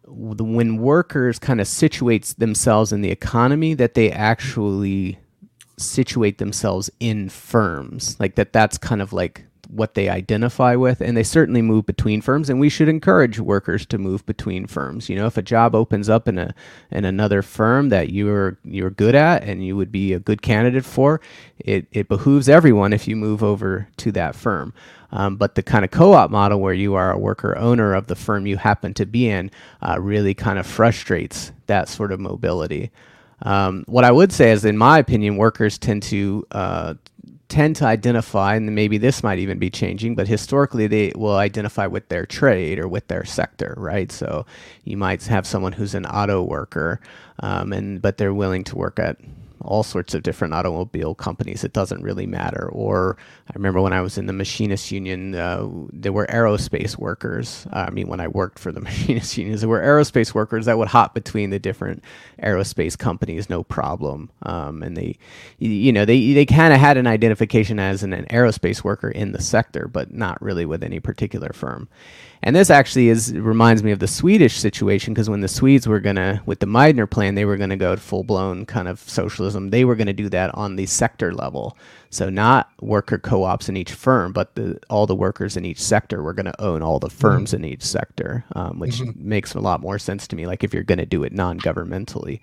[0.07, 5.19] when workers kind of situate themselves in the economy, that they actually
[5.77, 8.19] situate themselves in firms.
[8.19, 12.21] Like that, that's kind of like what they identify with and they certainly move between
[12.21, 15.09] firms and we should encourage workers to move between firms.
[15.09, 16.53] You know if a job opens up in a
[16.91, 20.85] in another firm that you're you're good at and you would be a good candidate
[20.85, 21.21] for
[21.59, 24.73] it it behooves everyone if you move over to that firm.
[25.11, 28.15] Um, but the kind of co-op model where you are a worker owner of the
[28.15, 29.51] firm you happen to be in
[29.81, 32.91] uh, really kind of frustrates that sort of mobility.
[33.43, 36.95] Um, what I would say is, in my opinion, workers tend to uh,
[37.49, 41.87] tend to identify, and maybe this might even be changing, but historically they will identify
[41.87, 44.11] with their trade or with their sector, right?
[44.11, 44.45] So
[44.83, 46.99] you might have someone who's an auto worker,
[47.39, 49.17] um, and but they're willing to work at
[49.61, 51.63] all sorts of different automobile companies.
[51.63, 52.69] It doesn't really matter.
[52.71, 53.17] Or
[53.49, 57.65] I remember when I was in the machinist union, uh, there were aerospace workers.
[57.71, 60.77] Uh, I mean, when I worked for the machinist unions, there were aerospace workers that
[60.77, 62.03] would hop between the different
[62.43, 64.29] aerospace companies, no problem.
[64.43, 65.17] Um, and they,
[65.59, 69.31] you know, they they kind of had an identification as an, an aerospace worker in
[69.31, 71.87] the sector, but not really with any particular firm.
[72.43, 75.99] And this actually is reminds me of the Swedish situation because when the Swedes were
[75.99, 79.69] gonna with the Meidner plan, they were gonna go to full blown kind of socialism.
[79.69, 81.77] They were gonna do that on the sector level,
[82.09, 86.23] so not worker co-ops in each firm, but the, all the workers in each sector
[86.23, 89.99] were gonna own all the firms in each sector, um, which makes a lot more
[89.99, 90.45] sense to me.
[90.45, 92.39] Like if you're gonna do it non-governmentally.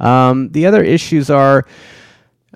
[0.00, 1.66] Um, the other issues are.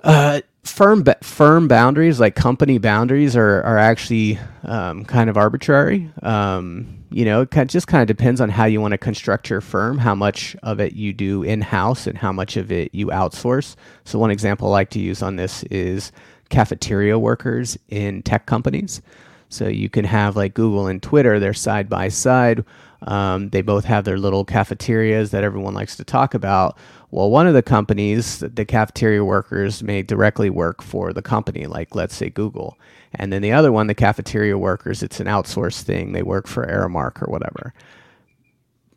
[0.03, 6.11] Uh, firm ba- firm boundaries like company boundaries are are actually um, kind of arbitrary.
[6.23, 9.61] Um, you know, it just kind of depends on how you want to construct your
[9.61, 13.09] firm, how much of it you do in house, and how much of it you
[13.09, 13.77] outsource.
[14.05, 16.13] So one example I like to use on this is
[16.49, 19.03] cafeteria workers in tech companies.
[19.49, 22.65] So you can have like Google and Twitter, they're side by side.
[23.03, 26.79] Um, they both have their little cafeterias that everyone likes to talk about.
[27.11, 31.95] Well, one of the companies, the cafeteria workers may directly work for the company, like
[31.95, 32.79] let's say Google.
[33.15, 36.13] And then the other one, the cafeteria workers, it's an outsourced thing.
[36.13, 37.75] They work for Aramark or whatever.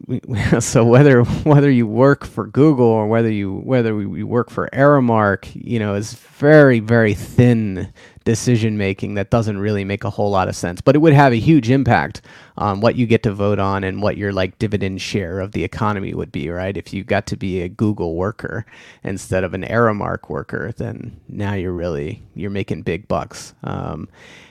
[0.59, 5.49] so whether whether you work for Google or whether you whether we work for Aramark,
[5.53, 7.91] you know, is very very thin
[8.25, 10.81] decision making that doesn't really make a whole lot of sense.
[10.81, 12.21] But it would have a huge impact
[12.57, 15.63] on what you get to vote on and what your like dividend share of the
[15.63, 16.75] economy would be, right?
[16.75, 18.65] If you got to be a Google worker
[19.03, 23.53] instead of an Aramark worker, then now you're really you're making big bucks.
[23.63, 24.09] Um,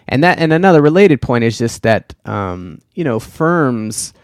[0.08, 4.14] and that and another related point is just that um, you know firms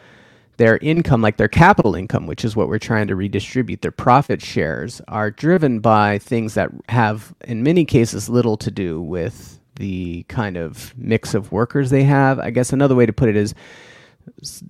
[0.61, 4.43] their income, like their capital income, which is what we're trying to redistribute, their profit
[4.43, 10.23] shares, are driven by things that have, in many cases, little to do with the
[10.25, 12.39] kind of mix of workers they have.
[12.39, 13.55] I guess another way to put it is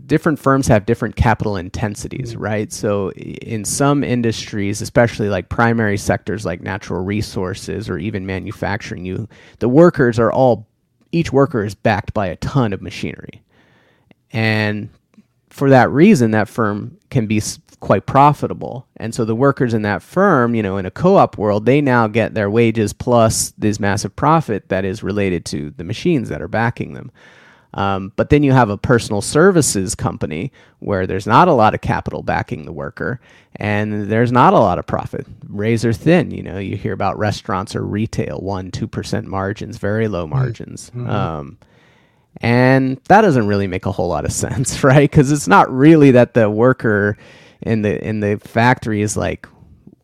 [0.06, 2.42] different firms have different capital intensities, mm-hmm.
[2.42, 2.72] right?
[2.72, 9.28] So in some industries, especially like primary sectors like natural resources or even manufacturing, you
[9.58, 10.68] the workers are all
[11.10, 13.42] each worker is backed by a ton of machinery.
[14.32, 14.88] And
[15.50, 17.42] for that reason, that firm can be
[17.80, 18.86] quite profitable.
[18.96, 22.06] And so the workers in that firm, you know, in a co-op world, they now
[22.06, 26.48] get their wages plus this massive profit that is related to the machines that are
[26.48, 27.10] backing them.
[27.72, 31.80] Um, but then you have a personal services company where there's not a lot of
[31.80, 33.20] capital backing the worker
[33.56, 35.26] and there's not a lot of profit.
[35.48, 40.24] Razor thin, you know, you hear about restaurants or retail, one, 2% margins, very low
[40.24, 40.34] mm-hmm.
[40.34, 40.90] margins.
[40.90, 41.10] Mm-hmm.
[41.10, 41.58] Um,
[42.40, 45.10] and that doesn't really make a whole lot of sense, right?
[45.10, 47.16] Because it's not really that the worker
[47.62, 49.46] in the in the factory is like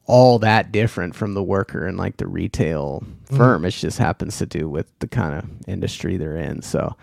[0.05, 3.37] all that different from the worker in like the retail mm.
[3.37, 3.65] firm.
[3.65, 6.63] It just happens to do with the kind of industry they're in.
[6.63, 6.97] So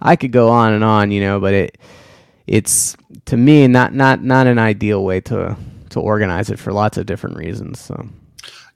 [0.00, 1.78] I could go on and on, you know, but it
[2.46, 5.56] it's to me not not not an ideal way to
[5.90, 7.80] to organize it for lots of different reasons.
[7.80, 8.08] So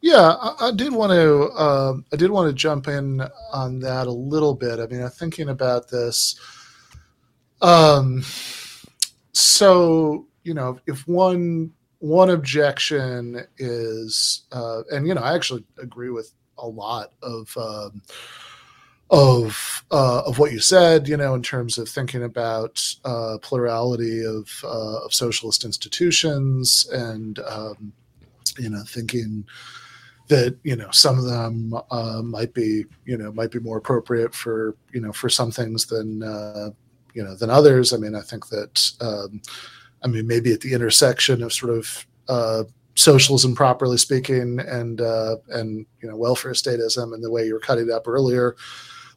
[0.01, 1.45] yeah, I, I did want to.
[1.57, 3.23] Uh, I did want to jump in
[3.53, 4.79] on that a little bit.
[4.79, 6.39] I mean, I'm thinking about this.
[7.61, 8.23] Um,
[9.33, 16.11] so you know, if one one objection is, uh, and you know, I actually agree
[16.11, 17.57] with a lot of.
[17.57, 18.03] Um,
[19.11, 24.23] of uh, of what you said, you know, in terms of thinking about uh, plurality
[24.23, 27.95] of uh, of socialist institutions and um,
[28.59, 29.47] you know thinking
[30.29, 34.35] that you know some of them uh, might be you know might be more appropriate
[34.35, 36.71] for you know for some things than uh,
[37.15, 37.93] you know than others.
[37.93, 39.41] I mean, I think that um,
[40.03, 42.65] I mean maybe at the intersection of sort of uh,
[42.95, 47.61] socialism, properly speaking, and uh, and you know welfare statism, and the way you were
[47.61, 48.57] cutting it up earlier.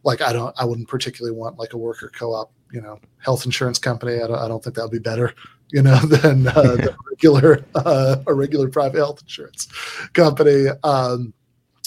[0.03, 3.77] Like I don't, I wouldn't particularly want like a worker co-op, you know, health insurance
[3.77, 4.15] company.
[4.15, 5.35] I don't, I don't think that would be better
[5.71, 9.67] you know, than uh, the regular uh, a regular private health insurance
[10.13, 10.67] company.
[10.83, 11.33] Um,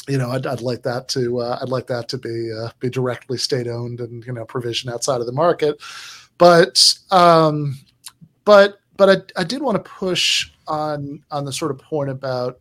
[0.08, 2.90] you know, I'd, I'd like that to uh, I'd like that to be uh, be
[2.90, 5.80] directly state owned and you know provision outside of the market.
[6.38, 7.78] But um,
[8.44, 12.58] but but I, I did want to push on on the sort of point about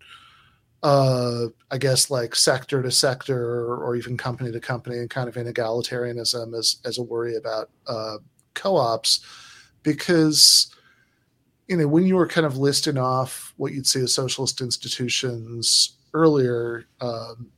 [0.84, 5.30] uh, I guess like sector to sector or, or, even company to company and kind
[5.30, 8.18] of inegalitarianism as as a worry about uh,
[8.54, 9.26] co-ops
[9.84, 10.76] because
[11.68, 15.98] you know, when you were kind of listing off what you'd see as socialist institutions
[16.14, 17.50] earlier, um,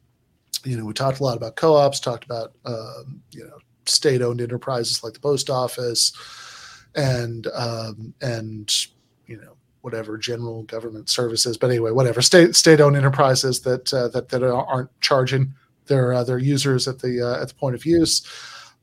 [0.63, 5.03] you know, we talked a lot about co-ops, talked about um, you know state-owned enterprises
[5.03, 6.13] like the post office,
[6.95, 8.87] and um, and
[9.27, 11.57] you know whatever general government services.
[11.57, 15.53] But anyway, whatever state state-owned enterprises that uh, that that aren't charging
[15.87, 18.25] their uh, their users at the uh, at the point of use.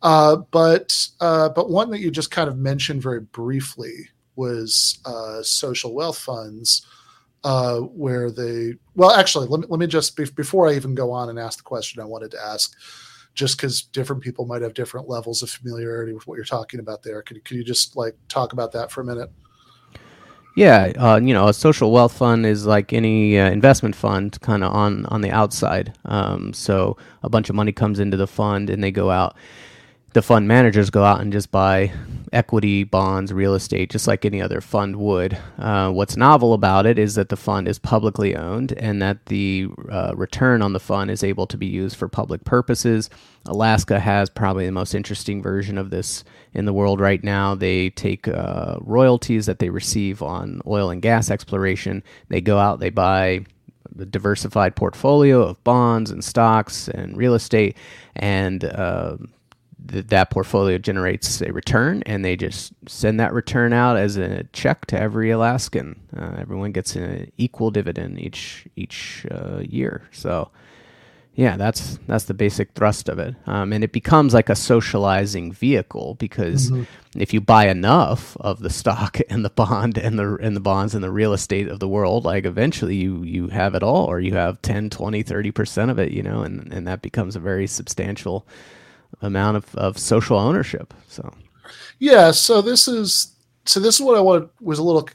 [0.03, 4.09] Uh, but uh, but one that you just kind of mentioned very briefly
[4.43, 6.85] was uh, social wealth funds,
[7.45, 11.29] uh, where they well, actually, let me let me just before I even go on
[11.29, 12.77] and ask the question I wanted to ask,
[13.35, 17.03] just because different people might have different levels of familiarity with what you're talking about
[17.03, 17.23] there.
[17.23, 19.31] Could could you just like talk about that for a minute?
[20.55, 24.63] Yeah, uh, you know, a social wealth fund is like any uh, investment fund, kind
[24.63, 25.97] of on on the outside.
[26.05, 29.35] Um, so a bunch of money comes into the fund, and they go out
[30.13, 31.93] the fund managers go out and just buy
[32.33, 35.39] equity bonds, real estate, just like any other fund would.
[35.59, 39.69] Uh, what's novel about it is that the fund is publicly owned and that the
[39.91, 43.11] uh, return on the fund is able to be used for public purposes.
[43.47, 47.55] Alaska has probably the most interesting version of this in the world right now.
[47.55, 52.81] They take uh, royalties that they receive on oil and gas exploration, they go out,
[52.81, 53.45] they buy
[53.99, 57.77] a diversified portfolio of bonds and stocks and real estate
[58.17, 59.17] and uh,
[59.89, 64.45] th- that portfolio generates a return, and they just send that return out as a
[64.53, 66.01] check to every Alaskan.
[66.17, 70.09] Uh, everyone gets an equal dividend each each uh, year.
[70.13, 70.51] So,
[71.35, 75.51] Yeah, that's that's the basic thrust of it, um, and it becomes like a socializing
[75.53, 76.85] vehicle because Mm-hmm.
[77.17, 80.95] if you buy enough of the stock and the bond and the and the bonds
[80.95, 84.21] and the real estate of the world, like eventually you you have it all, or
[84.21, 87.41] you have 10, 20, 30 percent of it, you know, and and that becomes a
[87.41, 88.47] very substantial
[89.21, 90.95] amount of, of social ownership.
[91.09, 91.33] So
[91.99, 95.09] Yeah, so this is so this is what I want, was a little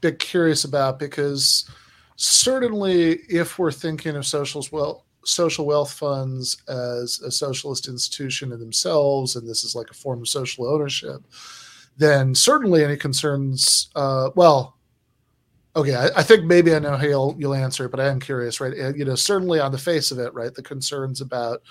[0.00, 1.68] bit curious about because
[2.16, 8.60] certainly if we're thinking of socials well social wealth funds as a socialist institution in
[8.60, 11.22] themselves and this is like a form of social ownership
[11.98, 14.76] then certainly any concerns uh, well
[15.74, 18.60] okay I, I think maybe i know how you'll, you'll answer but i am curious
[18.60, 21.62] right Uh, you know certainly on the face of it right the concerns about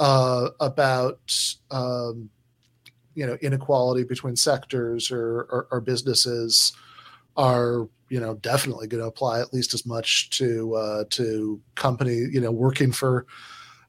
[0.00, 1.20] uh, about
[1.70, 2.28] um,
[3.14, 6.72] you know inequality between sectors or, or, or businesses
[7.36, 12.14] are you know definitely going to apply at least as much to uh, to company
[12.32, 13.26] you know working for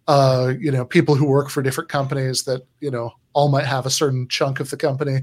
[0.07, 3.85] uh, you know people who work for different companies that you know all might have
[3.85, 5.19] a certain chunk of the company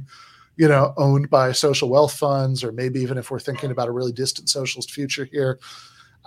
[0.57, 3.93] you know owned by social wealth funds or maybe even if we're thinking about a
[3.93, 5.59] really distant socialist future here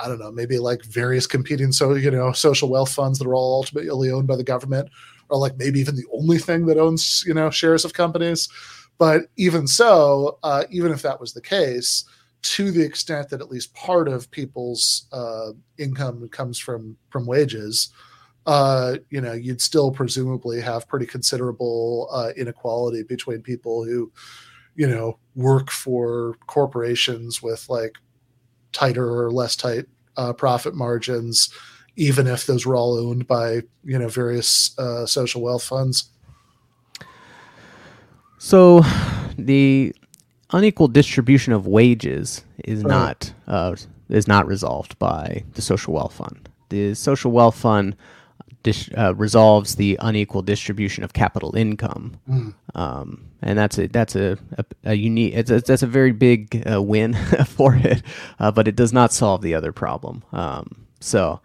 [0.01, 3.35] i don't know maybe like various competing so you know social wealth funds that are
[3.35, 4.89] all ultimately owned by the government
[5.31, 8.47] or like maybe even the only thing that owns you know shares of companies.
[8.99, 12.05] But even so uh, even if that was the case
[12.43, 17.89] to the extent that at least part of people's uh, income comes from from wages
[18.45, 24.11] uh, you know you'd still presumably have pretty considerable uh, inequality between people who
[24.75, 27.95] you know work for corporations with like
[28.71, 29.85] tighter or less tight
[30.17, 31.49] uh, profit margins
[31.97, 36.09] even if those were all owned by you know various uh, social wealth funds
[38.37, 38.81] So,
[39.37, 39.93] the
[40.51, 42.89] unequal distribution of wages is Right.
[42.89, 43.75] not uh,
[44.09, 46.49] is not resolved by the social wealth fund.
[46.69, 47.95] The social wealth fund
[48.63, 52.19] dis- uh, resolves the unequal distribution of capital income,
[52.75, 56.63] um, and that's a that's a, a, a unique it's a, that's a very big
[56.71, 57.13] uh, win
[57.45, 58.01] for it,
[58.39, 60.23] uh, but it does not solve the other problem.
[60.31, 61.41] Um, so.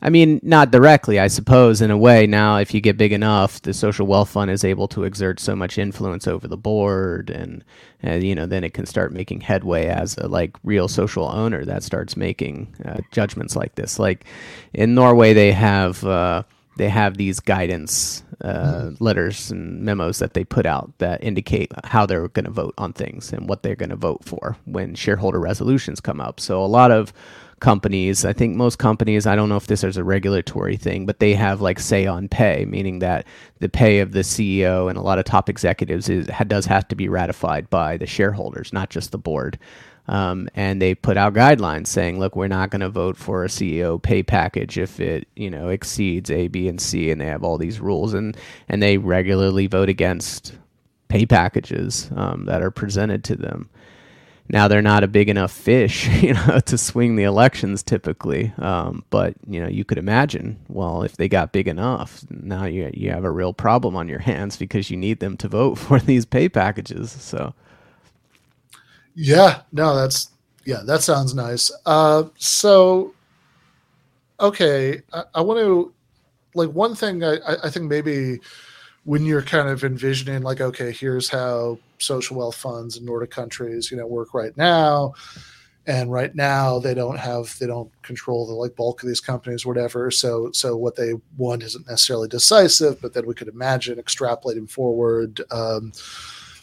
[0.00, 2.26] I mean, not directly, I suppose, in a way.
[2.26, 5.56] Now, if you get big enough, the social wealth fund is able to exert so
[5.56, 7.64] much influence over the board, and,
[8.00, 11.64] and you know, then it can start making headway as a like real social owner
[11.64, 13.98] that starts making uh, judgments like this.
[13.98, 14.24] Like
[14.72, 16.44] in Norway, they have uh,
[16.76, 22.06] they have these guidance uh, letters and memos that they put out that indicate how
[22.06, 25.40] they're going to vote on things and what they're going to vote for when shareholder
[25.40, 26.38] resolutions come up.
[26.38, 27.12] So a lot of
[27.60, 31.20] companies, I think most companies, I don't know if this is a regulatory thing, but
[31.20, 33.26] they have like say on pay, meaning that
[33.60, 36.96] the pay of the CEO and a lot of top executives is does have to
[36.96, 39.58] be ratified by the shareholders, not just the board.
[40.08, 43.48] Um, and they put out guidelines saying, look, we're not going to vote for a
[43.48, 47.44] CEO pay package if it, you know, exceeds A, B, and C, and they have
[47.44, 48.36] all these rules, and
[48.68, 50.54] and they regularly vote against
[51.08, 53.68] pay packages um, that are presented to them.
[54.50, 58.52] Now they're not a big enough fish, you know, to swing the elections typically.
[58.58, 62.90] Um, but you know, you could imagine, well, if they got big enough, now you
[62.94, 65.98] you have a real problem on your hands because you need them to vote for
[66.00, 67.10] these pay packages.
[67.12, 67.54] So.
[69.14, 70.30] Yeah, no, that's
[70.64, 71.72] yeah, that sounds nice.
[71.86, 73.14] Uh, so,
[74.38, 75.92] okay, I, I want to
[76.54, 77.24] like one thing.
[77.24, 78.40] I, I I think maybe
[79.04, 83.90] when you're kind of envisioning like, okay, here's how social wealth funds in Nordic countries,
[83.90, 85.14] you know, work right now,
[85.86, 89.66] and right now they don't have they don't control the like bulk of these companies,
[89.66, 90.10] whatever.
[90.10, 95.40] So so what they want isn't necessarily decisive, but then we could imagine extrapolating forward
[95.50, 95.92] um,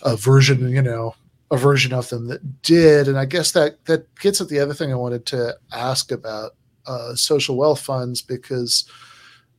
[0.03, 1.15] a version, you know
[1.51, 4.73] a version of them that did and i guess that that gets at the other
[4.73, 6.55] thing i wanted to ask about
[6.87, 8.89] uh, social wealth funds because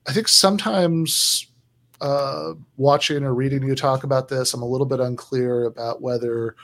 [0.09, 1.47] i think sometimes
[2.01, 6.55] uh, watching or reading you talk about this i'm a little bit unclear about whether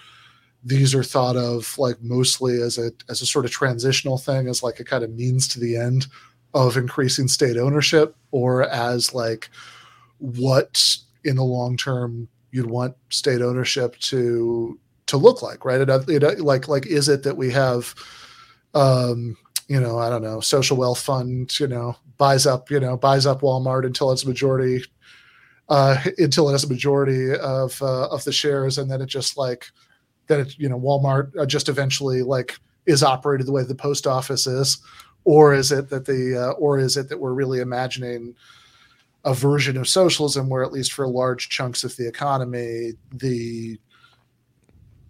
[0.64, 4.62] these are thought of like mostly as a as a sort of transitional thing as
[4.62, 6.06] like a kind of means to the end
[6.54, 9.48] of increasing state ownership or as like
[10.18, 15.86] what in the long term you'd want state ownership to to look like, right?
[15.86, 17.94] Like like is it that we have,
[18.74, 19.36] um,
[19.68, 23.26] you know, I don't know, social wealth fund, you know, buys up, you know, buys
[23.26, 24.84] up Walmart until it's majority,
[25.72, 29.38] uh, until it has a majority of uh, of the shares, and then it just
[29.38, 29.70] like
[30.26, 34.06] that, it, you know, Walmart uh, just eventually like is operated the way the post
[34.06, 34.82] office is,
[35.24, 38.34] or is it that the uh, or is it that we're really imagining
[39.24, 43.80] a version of socialism where at least for large chunks of the economy the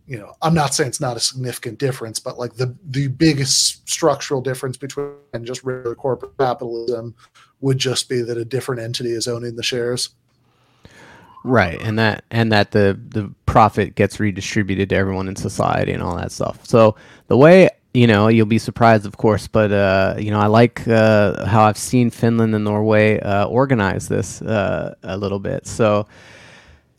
[0.06, 3.88] you know, I'm not saying it's not a significant difference, but like the the biggest
[3.88, 7.16] structural difference between just regular corporate capitalism
[7.60, 10.10] would just be that a different entity is owning the shares.
[11.44, 16.02] Right, and that and that the the profit gets redistributed to everyone in society and
[16.02, 16.60] all that stuff.
[16.64, 16.94] So
[17.26, 20.86] the way you know you'll be surprised, of course, but uh, you know I like
[20.86, 25.66] uh, how I've seen Finland and Norway uh, organize this uh, a little bit.
[25.66, 26.06] So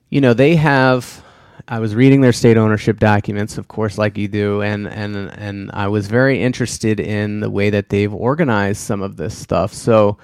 [0.09, 1.23] you know they have.
[1.65, 5.71] I was reading their state ownership documents, of course, like you do, and and and
[5.73, 9.73] I was very interested in the way that they've organized some of this stuff.
[9.73, 10.17] So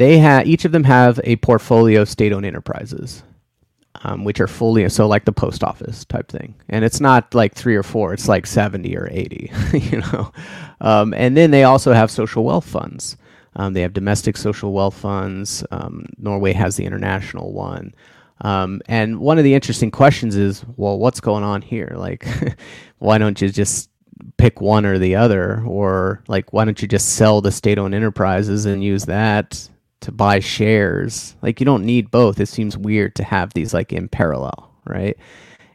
[0.00, 3.22] they have each of them have a portfolio of state-owned enterprises,
[4.02, 7.54] um, which are fully so like the post office type thing, and it's not like
[7.54, 10.32] three or four; it's like seventy or eighty, you know.
[10.80, 13.18] Um, and then they also have social wealth funds.
[13.56, 15.66] Um, they have domestic social wealth funds.
[15.70, 17.94] Um, Norway has the international one.
[18.40, 21.92] Um, and one of the interesting questions is, well, what's going on here?
[21.94, 22.26] Like,
[23.00, 23.90] why don't you just
[24.38, 28.64] pick one or the other, or like, why don't you just sell the state-owned enterprises
[28.64, 29.68] and use that
[30.00, 31.36] to buy shares.
[31.42, 32.40] Like you don't need both.
[32.40, 35.16] It seems weird to have these like in parallel, right?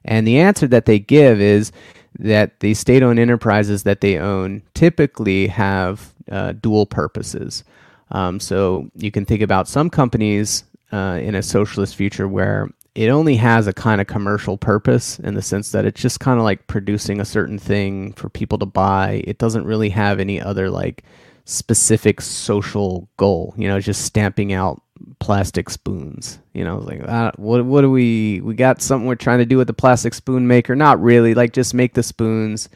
[0.04, 1.72] And the answer that they give is
[2.20, 7.64] that the state-owned enterprises that they own typically have uh, dual purposes.
[8.12, 13.10] Um, so you can think about some companies uh, in a socialist future where it
[13.10, 16.46] only has a kind of commercial purpose in the sense that it's just kind of
[16.46, 19.22] like producing a certain thing for people to buy.
[19.28, 21.04] It doesn't really have any other like
[21.46, 23.54] specific social goal.
[23.58, 24.82] You know, just stamping out
[25.20, 26.40] plastic spoons.
[26.54, 29.58] You know, like uh, what what do we we got something we're trying to do
[29.58, 30.76] with the plastic spoon maker?
[30.76, 31.34] Not really.
[31.34, 32.70] Like just make the spoons,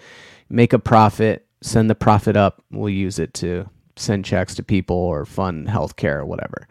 [0.50, 2.64] make a profit, send the profit up.
[2.72, 6.68] We'll use it to send checks to people or fund healthcare or whatever.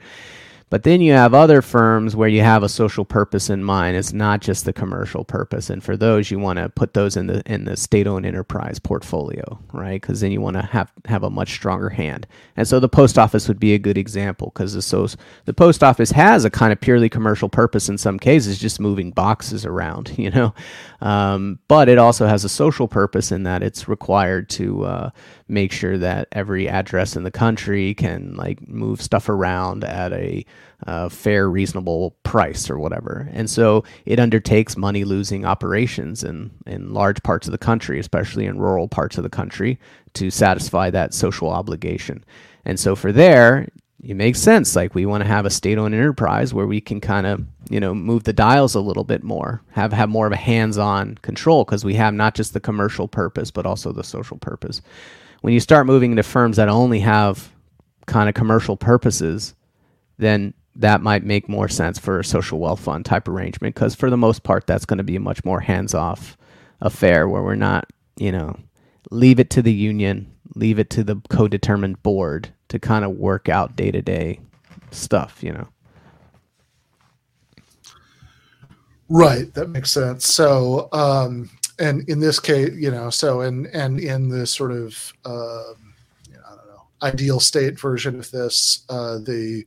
[0.70, 3.96] But then you have other firms where you have a social purpose in mind.
[3.96, 7.26] It's not just the commercial purpose, and for those, you want to put those in
[7.26, 10.00] the in the state-owned enterprise portfolio, right?
[10.00, 12.26] Because then you want to have have a much stronger hand.
[12.56, 15.08] And so the post office would be a good example because the so
[15.46, 19.10] the post office has a kind of purely commercial purpose in some cases, just moving
[19.10, 20.54] boxes around, you know.
[21.00, 25.10] Um, but it also has a social purpose in that it's required to uh,
[25.48, 30.44] make sure that every address in the country can like move stuff around at a
[30.86, 33.28] uh, fair, reasonable price or whatever.
[33.32, 38.46] And so it undertakes money losing operations in, in large parts of the country, especially
[38.46, 39.78] in rural parts of the country,
[40.14, 42.24] to satisfy that social obligation.
[42.64, 43.68] And so for there,
[44.04, 44.76] it makes sense.
[44.76, 47.94] Like we want to have a state-owned enterprise where we can kind of, you know,
[47.94, 51.84] move the dials a little bit more, have have more of a hands-on control because
[51.84, 54.80] we have not just the commercial purpose but also the social purpose
[55.40, 57.50] when you start moving into firms that only have
[58.06, 59.54] kind of commercial purposes,
[60.18, 64.08] then that might make more sense for a social wealth fund type arrangement because for
[64.10, 66.36] the most part that's going to be a much more hands-off
[66.80, 68.56] affair where we're not you know
[69.10, 73.48] leave it to the union leave it to the co-determined board to kind of work
[73.48, 74.40] out day-to-day
[74.90, 75.68] stuff you know?
[79.08, 80.26] Right that makes sense.
[80.26, 85.12] So um and in this case, you know, so and and in the sort of
[85.24, 85.74] uh,
[86.28, 89.64] you know, I don't know ideal state version of this, uh, the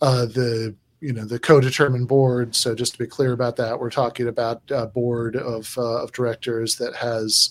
[0.00, 2.54] uh, the you know the co-determined board.
[2.54, 6.12] So just to be clear about that, we're talking about a board of uh, of
[6.12, 7.50] directors that has.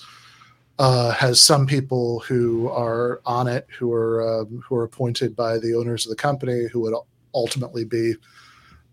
[0.79, 5.57] Uh, has some people who are on it, who are um, who are appointed by
[5.57, 6.93] the owners of the company, who would
[7.33, 8.13] ultimately be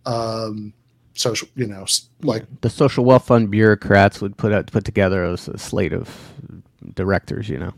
[0.06, 0.72] um,
[1.14, 1.86] social, you know,
[2.22, 6.32] like the social wealth fund bureaucrats would put out, put together a, a slate of
[6.94, 7.72] directors, you know.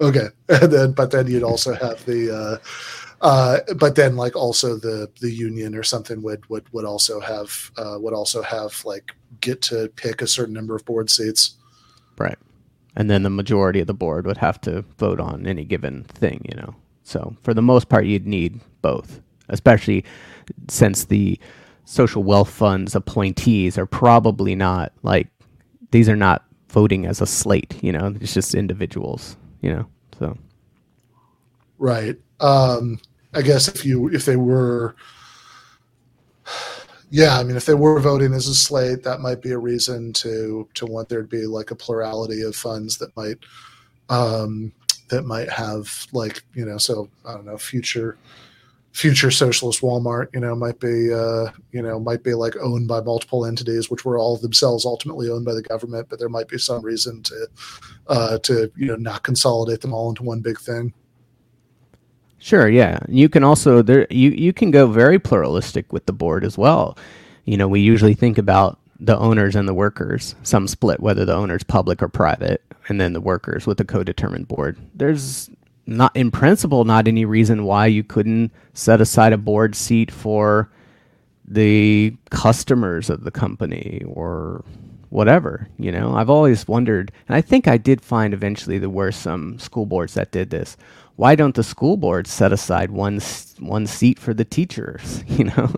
[0.00, 2.58] Okay, and then but then you'd also have the, uh,
[3.20, 7.70] uh, but then like also the the union or something would would would also have
[7.76, 11.56] uh, would also have like get to pick a certain number of board seats.
[12.16, 12.38] Right,
[12.96, 16.44] and then the majority of the board would have to vote on any given thing,
[16.48, 16.74] you know.
[17.04, 20.04] So for the most part, you'd need both, especially
[20.68, 21.38] since the
[21.88, 25.26] social wealth funds appointees are probably not like
[25.90, 28.14] these are not voting as a slate you know?
[28.20, 29.86] It's just individuals you know?
[30.18, 30.36] So.
[31.78, 32.16] Right.
[32.40, 33.00] Um
[33.34, 34.94] i guess if you if they were
[37.10, 40.12] yeah i mean if they were voting as a slate that might be a reason
[40.12, 43.38] to to want there to be like a plurality of funds that might
[44.10, 44.72] um
[45.08, 48.18] that might have like you know so i don't know future
[48.98, 53.00] future socialist Walmart, you know, might be, uh, you know, might be like owned by
[53.00, 56.08] multiple entities, which were all themselves ultimately owned by the government.
[56.08, 57.46] But there might be some reason to,
[58.08, 60.92] uh, to you know, not consolidate them all into one big thing.
[62.38, 62.68] Sure.
[62.68, 63.00] Yeah.
[63.08, 66.96] You can also there you you can go very pluralistic with the board as well.
[67.44, 70.34] You know, we usually think about the owners and the workers.
[70.42, 74.48] Some split whether the owner's public or private, and then the workers with the co-determined
[74.48, 74.78] board.
[74.94, 75.50] There's
[75.86, 80.70] not in principle not any reason why you couldn't set aside a board seat for
[81.46, 84.64] the customers of the company or
[85.08, 89.10] whatever you know i've always wondered and i think i did find eventually there were
[89.10, 90.76] some school boards that did this
[91.18, 93.20] why don't the school boards set aside one
[93.58, 95.72] one seat for the teachers you know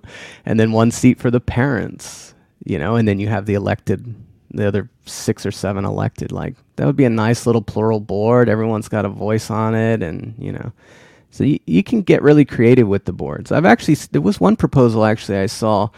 [0.47, 2.35] and then one seat for the parents
[2.65, 4.15] you know and then you have the elected
[4.53, 6.33] the other six or seven elected.
[6.33, 8.49] Like that would be a nice little plural board.
[8.49, 10.73] Everyone's got a voice on it and you know.
[11.33, 13.53] So you, you can get really creative with the boards.
[13.53, 15.89] I've actually there was one proposal actually i saw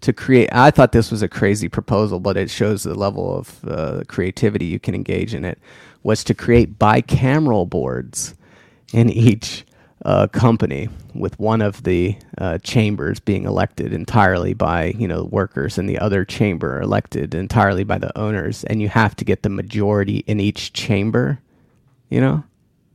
[0.00, 3.64] to create i thought this was a crazy proposal but it shows the level of
[3.68, 5.60] uh, creativity you can engage in it
[6.02, 8.34] was to create bicameral boards
[8.92, 9.64] in each
[10.04, 15.78] uh, company with one of the uh, chambers being elected entirely by you know workers
[15.78, 19.48] and the other chamber elected entirely by the owners and you have to get the
[19.48, 21.38] majority in each chamber
[22.10, 22.42] you know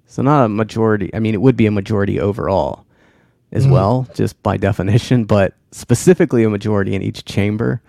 [0.06, 2.86] so not a majority i mean it would be a majority overall
[3.53, 3.72] as mm.
[3.72, 7.82] well just by definition but specifically a majority in each chamber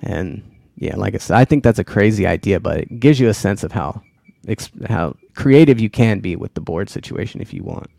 [0.00, 0.42] and
[0.76, 3.34] yeah like i said i think that's a crazy idea but it gives you a
[3.34, 4.02] sense of how
[4.88, 7.90] how creative you can be with the board situation if you want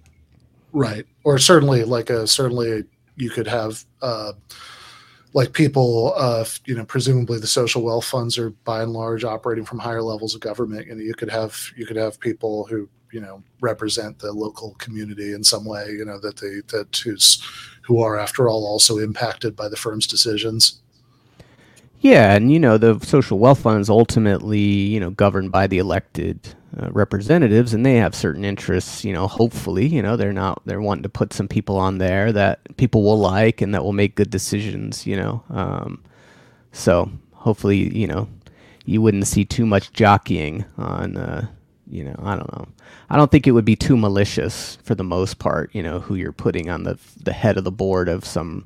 [0.74, 1.06] Right.
[1.24, 2.84] Or certainly like a certainly
[3.16, 4.34] you could have uh,
[5.34, 9.66] like people uh, you know presumably the social wealth funds are by and large operating
[9.66, 13.20] from higher levels of government and you could have you could have people who you
[13.20, 17.44] know represent the local community in some way you know that they that who's
[17.84, 20.82] who are after all also impacted by the firm's decisions
[22.00, 25.78] yeah and you know the social wealth fund is ultimately you know governed by the
[25.78, 30.62] elected uh, representatives and they have certain interests you know hopefully you know they're not
[30.66, 33.94] they're wanting to put some people on there that people will like and that will
[33.94, 36.02] make good decisions you know um,
[36.72, 38.28] so hopefully you know
[38.86, 41.46] you wouldn't see too much jockeying on uh,
[41.88, 42.68] you know i don't know.
[43.10, 46.16] I don't think it would be too malicious for the most part you know who
[46.16, 48.66] you're putting on the the head of the board of some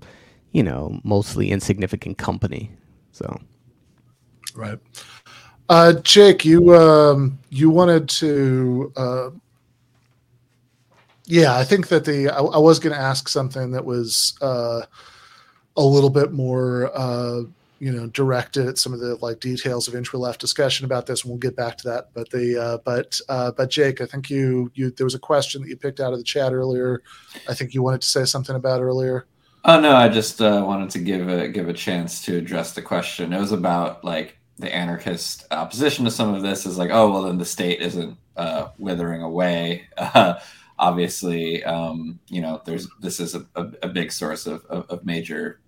[0.52, 2.72] you know mostly insignificant company
[3.12, 3.40] so.
[4.56, 4.80] Right
[5.70, 8.92] uh, Jake, you um, you wanted to.
[8.96, 9.30] Uh,
[11.26, 14.82] yeah, I think that the I, I was going to ask something that was uh,
[15.76, 17.42] a little bit more, uh,
[17.80, 21.24] you know, directed at some of the like details of intro left discussion about this,
[21.24, 22.10] and we'll get back to that.
[22.14, 25.64] But the uh, but uh, but Jake, I think you you there was a question
[25.64, 27.02] that you picked out of the chat earlier.
[27.50, 29.26] I think you wanted to say something about earlier.
[29.64, 33.34] Oh no, I just wanted to give a give a chance to address the question.
[33.34, 37.24] It was about like the anarchist opposition to some of this is like, oh, well,
[37.24, 39.88] then the state isn't uh, withering away.
[39.98, 40.40] Uh,
[40.78, 45.06] obviously, um, you know, there's this is a, a, a big source of, of, of,
[45.06, 45.60] major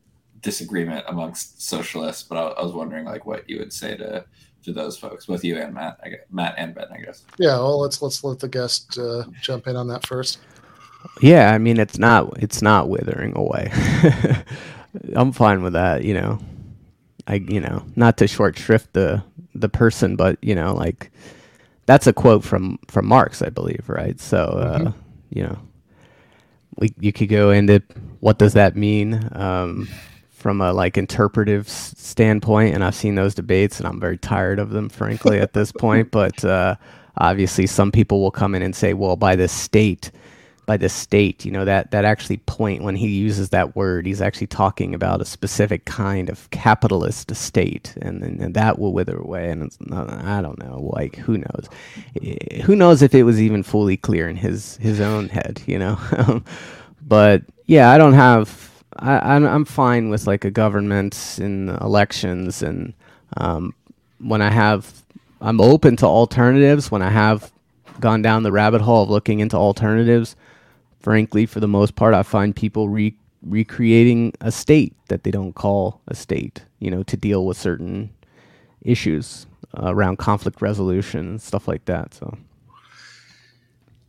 [0.42, 2.24] disagreement amongst socialists.
[2.24, 4.26] But I, I, was wondering, like, what you would say to
[4.64, 7.24] to those folks, both you and Matt, I guess, Matt and Ben, I guess.
[7.38, 10.40] Yeah, well, let's let's let the guest uh, jump in on that first.
[11.22, 13.72] Yeah, I mean, it's not it's not withering away.
[15.16, 16.40] I'm fine with that, you know.
[17.28, 19.24] I you know not to short shrift the
[19.54, 21.12] the person, but you know like
[21.86, 24.20] that's a quote from from Marx, I believe, right?
[24.20, 25.00] So uh, mm-hmm.
[25.30, 25.60] you know
[26.78, 27.82] we you could go into
[28.20, 29.88] what does that mean um,
[30.30, 34.70] from a like interpretive standpoint, and I've seen those debates, and I'm very tired of
[34.70, 36.12] them, frankly, at this point.
[36.18, 36.76] But uh,
[37.18, 40.12] obviously, some people will come in and say, well, by the state
[40.68, 41.46] by the state.
[41.46, 45.22] You know that that actually point when he uses that word, he's actually talking about
[45.22, 49.50] a specific kind of capitalist state, and, and, and that will wither away.
[49.50, 51.70] And not, I don't know, like who knows?
[52.22, 55.64] Eh, who knows if it was even fully clear in his his own head?
[55.66, 56.44] You know,
[57.02, 58.66] but yeah, I don't have.
[59.00, 62.94] I, I'm fine with like a government in elections, and
[63.38, 63.74] um,
[64.20, 64.92] when I have,
[65.40, 66.92] I'm open to alternatives.
[66.92, 67.52] When I have
[68.00, 70.36] gone down the rabbit hole of looking into alternatives,
[71.08, 75.54] frankly, for the most part, I find people re- recreating a state that they don't
[75.54, 78.10] call a state, you know, to deal with certain
[78.82, 79.48] issues
[79.78, 82.14] uh, around conflict resolution and stuff like that.
[82.14, 82.38] So,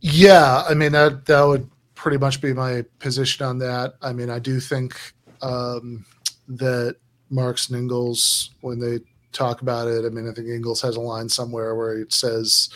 [0.01, 3.93] yeah, I mean that that would pretty much be my position on that.
[4.01, 4.99] I mean, I do think
[5.41, 6.05] um,
[6.49, 6.97] that
[7.29, 8.99] Marx and Engels, when they
[9.31, 12.69] talk about it, I mean, I think Engels has a line somewhere where it says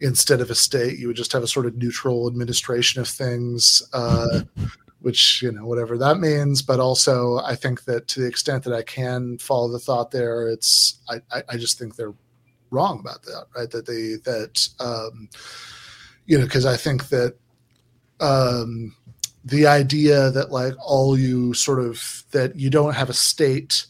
[0.00, 3.82] instead of a state, you would just have a sort of neutral administration of things,
[3.92, 4.42] uh,
[5.00, 6.62] which you know whatever that means.
[6.62, 10.48] But also, I think that to the extent that I can follow the thought there,
[10.48, 12.14] it's I, I, I just think they're
[12.70, 13.70] wrong about that, right?
[13.70, 15.28] That they that um,
[16.26, 17.36] you know because I think that
[18.20, 18.94] um,
[19.44, 23.86] the idea that like all you sort of that you don't have a state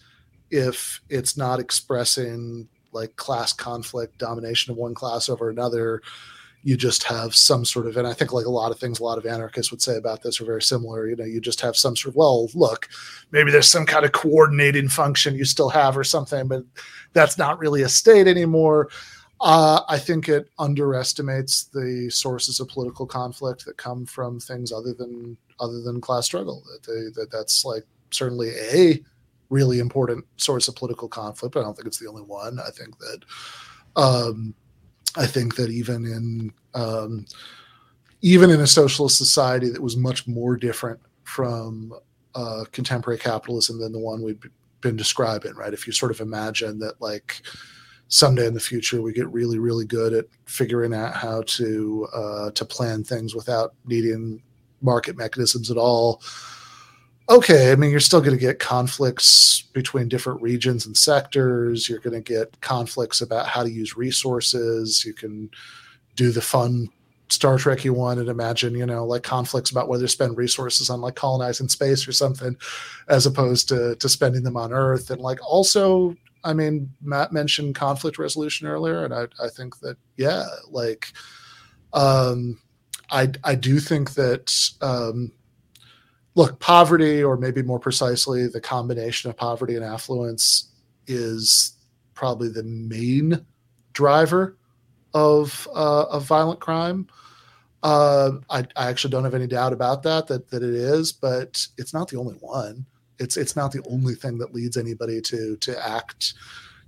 [0.50, 6.02] if it's not expressing like class conflict, domination of one class over another,
[6.62, 9.04] you just have some sort of, and I think like a lot of things a
[9.04, 11.06] lot of anarchists would say about this are very similar.
[11.08, 12.88] You know, you just have some sort of, well, look,
[13.30, 16.64] maybe there's some kind of coordinating function you still have or something, but
[17.12, 18.88] that's not really a state anymore.
[19.40, 24.92] Uh, I think it underestimates the sources of political conflict that come from things other
[24.92, 26.64] than other than class struggle.
[26.64, 29.00] That they, that that's like certainly a
[29.48, 32.58] really important source of political conflict, I don't think it's the only one.
[32.58, 33.22] I think that
[33.96, 34.54] um,
[35.16, 37.26] I think that even in um,
[38.22, 41.92] even in a socialist society that was much more different from
[42.34, 44.42] uh, contemporary capitalism than the one we've
[44.80, 45.72] been describing, right?
[45.72, 47.42] If you sort of imagine that, like
[48.08, 52.50] someday in the future, we get really, really good at figuring out how to uh,
[52.50, 54.42] to plan things without needing
[54.82, 56.22] market mechanisms at all.
[57.28, 61.88] Okay, I mean, you're still going to get conflicts between different regions and sectors.
[61.88, 65.04] You're going to get conflicts about how to use resources.
[65.04, 65.50] You can
[66.14, 66.88] do the fun
[67.28, 70.88] Star Trek you want and imagine, you know, like conflicts about whether to spend resources
[70.88, 72.56] on like colonizing space or something,
[73.08, 75.10] as opposed to to spending them on Earth.
[75.10, 79.96] And like also, I mean, Matt mentioned conflict resolution earlier, and I I think that
[80.16, 81.12] yeah, like,
[81.92, 82.60] um,
[83.10, 85.32] I I do think that um,
[86.36, 90.70] look, poverty, or maybe more precisely, the combination of poverty and affluence
[91.08, 91.72] is
[92.14, 93.44] probably the main
[93.94, 94.56] driver
[95.14, 97.08] of uh, of violent crime.
[97.82, 101.66] Uh, I, I, actually don't have any doubt about that, that that it is, but
[101.78, 102.84] it's not the only one.
[103.18, 106.34] It's it's not the only thing that leads anybody to to act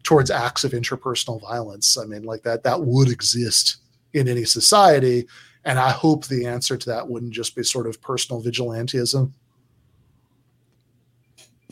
[0.03, 1.97] towards acts of interpersonal violence.
[1.97, 3.79] I mean, like that that would exist
[4.12, 5.27] in any society,
[5.65, 9.33] and I hope the answer to that wouldn't just be sort of personal vigilantism.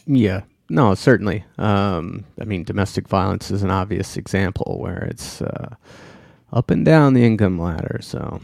[0.07, 1.45] Yeah, no, certainly.
[1.59, 5.75] Um, I mean, domestic violence is an obvious example where it's uh,
[6.53, 7.99] up and down the income ladder.
[8.03, 8.41] So,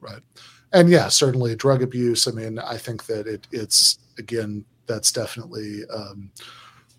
[0.00, 0.22] right,
[0.72, 2.26] and yeah, certainly drug abuse.
[2.28, 6.30] I mean, I think that it, it's again that's definitely um,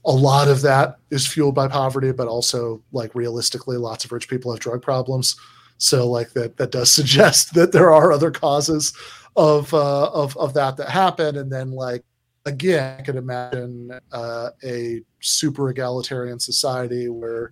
[0.05, 4.29] a lot of that is fueled by poverty, but also like realistically, lots of rich
[4.29, 5.35] people have drug problems.
[5.77, 8.93] So like that that does suggest that there are other causes
[9.35, 12.03] of uh, of of that that happen, and then like
[12.45, 17.51] again, I could imagine uh, a super egalitarian society where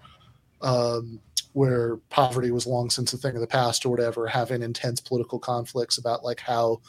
[0.62, 1.20] um,
[1.54, 5.38] where poverty was long since a thing of the past or whatever, having intense political
[5.40, 6.82] conflicts about like how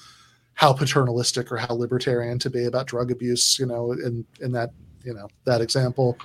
[0.54, 4.70] how paternalistic or how libertarian to be about drug abuse, you know, in in that
[5.02, 6.16] you know that example.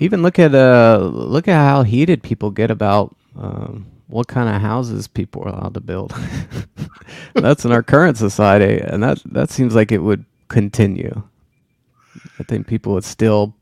[0.00, 4.60] Even look at uh look at how heated people get about um, what kind of
[4.60, 6.12] houses people are allowed to build.
[7.34, 10.24] That's in our current society, and that that seems like it would
[10.54, 11.20] continue.
[12.38, 13.54] I think people would still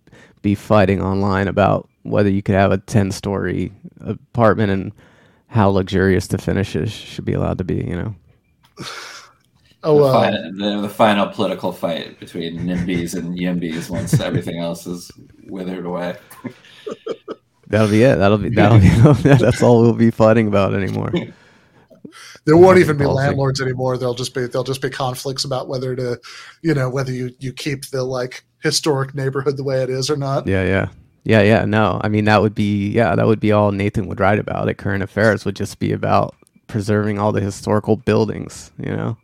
[0.42, 4.92] be fighting online about whether you could have a 10 story apartment and
[5.46, 8.14] how luxurious the finishes should be allowed to be, you know.
[9.82, 14.58] Oh, the, uh, final, the, the, final political fight between NIMBYs and YIMBYs once everything
[14.60, 15.10] else is
[15.46, 16.16] withered away.
[17.68, 18.16] That'll be it.
[18.16, 18.88] That'll be that'll be
[19.22, 21.10] that's all we'll be fighting about anymore.
[22.44, 23.96] There won't even be landlords anymore.
[23.96, 26.20] There'll just be there'll just be conflicts about whether to,
[26.62, 30.16] you know, whether you you keep the like historic neighborhood the way it is or
[30.16, 30.46] not.
[30.46, 30.88] Yeah, yeah.
[31.24, 32.00] Yeah, yeah, no.
[32.02, 34.68] I mean, that would be yeah, that would be all Nathan would write about.
[34.68, 36.34] It current affairs would just be about
[36.66, 38.72] preserving all the historical buildings.
[38.76, 39.16] You know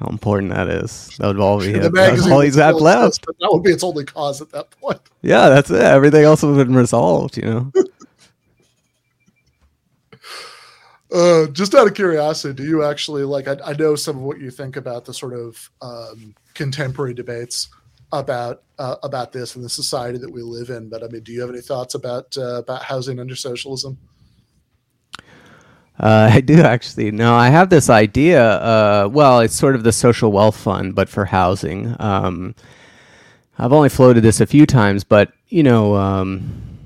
[0.00, 1.10] how important that is.
[1.18, 1.92] That would all be it.
[1.92, 3.24] That's all he's had left.
[3.26, 5.00] That would be its only cause at that point.
[5.22, 5.80] Yeah, that's it.
[5.80, 7.36] Everything else would have been resolved.
[7.36, 7.72] You know.
[11.12, 13.48] Uh, just out of curiosity, do you actually like?
[13.48, 17.68] I, I, know some of what you think about the sort of um, contemporary debates
[18.12, 20.90] about uh, about this and the society that we live in.
[20.90, 23.96] But I mean, do you have any thoughts about uh, about housing under socialism?
[25.98, 27.10] Uh, I do actually.
[27.10, 28.58] No, I have this idea.
[28.58, 31.96] Uh, well, it's sort of the social wealth fund, but for housing.
[31.98, 32.54] Um,
[33.58, 36.78] I've only floated this a few times, but you know, um,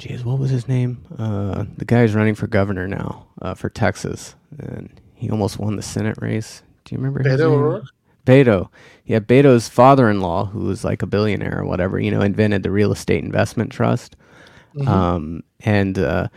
[0.00, 1.04] geez, what was his name?
[1.18, 5.76] Uh, the guy who's running for governor now uh, for Texas, and he almost won
[5.76, 6.62] the Senate race.
[6.84, 7.58] Do you remember his Beto name?
[7.58, 7.84] O'Rourke?
[8.26, 8.68] Beto.
[9.04, 12.92] Yeah, Beto's father-in-law, who was like a billionaire or whatever, you know, invented the real
[12.92, 14.16] estate investment trust.
[14.74, 14.88] Mm-hmm.
[14.88, 16.28] Um, and uh,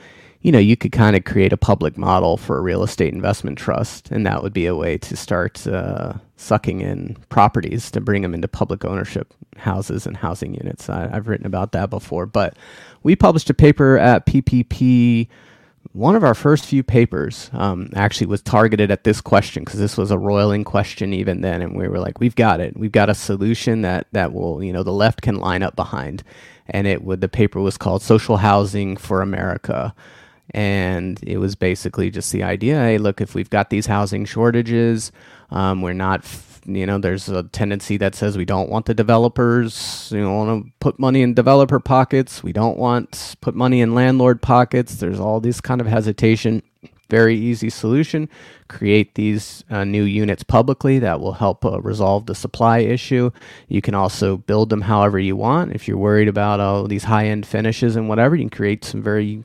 [0.42, 3.58] you know, you could kind of create a public model for a real estate investment
[3.58, 6.14] trust, and that would be a way to start uh,
[6.44, 10.90] sucking in properties to bring them into public ownership houses and housing units.
[10.90, 12.56] I, have written about that before, but
[13.02, 15.28] we published a paper at PPP
[15.92, 19.98] one of our first few papers um, actually was targeted at this question because this
[19.98, 22.78] was a roiling question even then, and we were like, "We've got it.
[22.78, 26.24] We've got a solution that that will, you know, the left can line up behind."
[26.68, 29.94] And it would the paper was called "Social Housing for America,"
[30.54, 35.12] and it was basically just the idea: Hey, look, if we've got these housing shortages,
[35.52, 36.24] um, we're not
[36.66, 40.66] you know, there's a tendency that says we don't want the developers, you know, want
[40.66, 42.44] to put money in developer pockets.
[42.44, 44.96] We don't want put money in landlord pockets.
[44.96, 46.64] There's all this kind of hesitation.
[47.10, 48.30] Very easy solution:
[48.70, 53.30] create these uh, new units publicly that will help uh, resolve the supply issue.
[53.68, 55.74] You can also build them however you want.
[55.74, 59.44] If you're worried about all these high-end finishes and whatever, you can create some very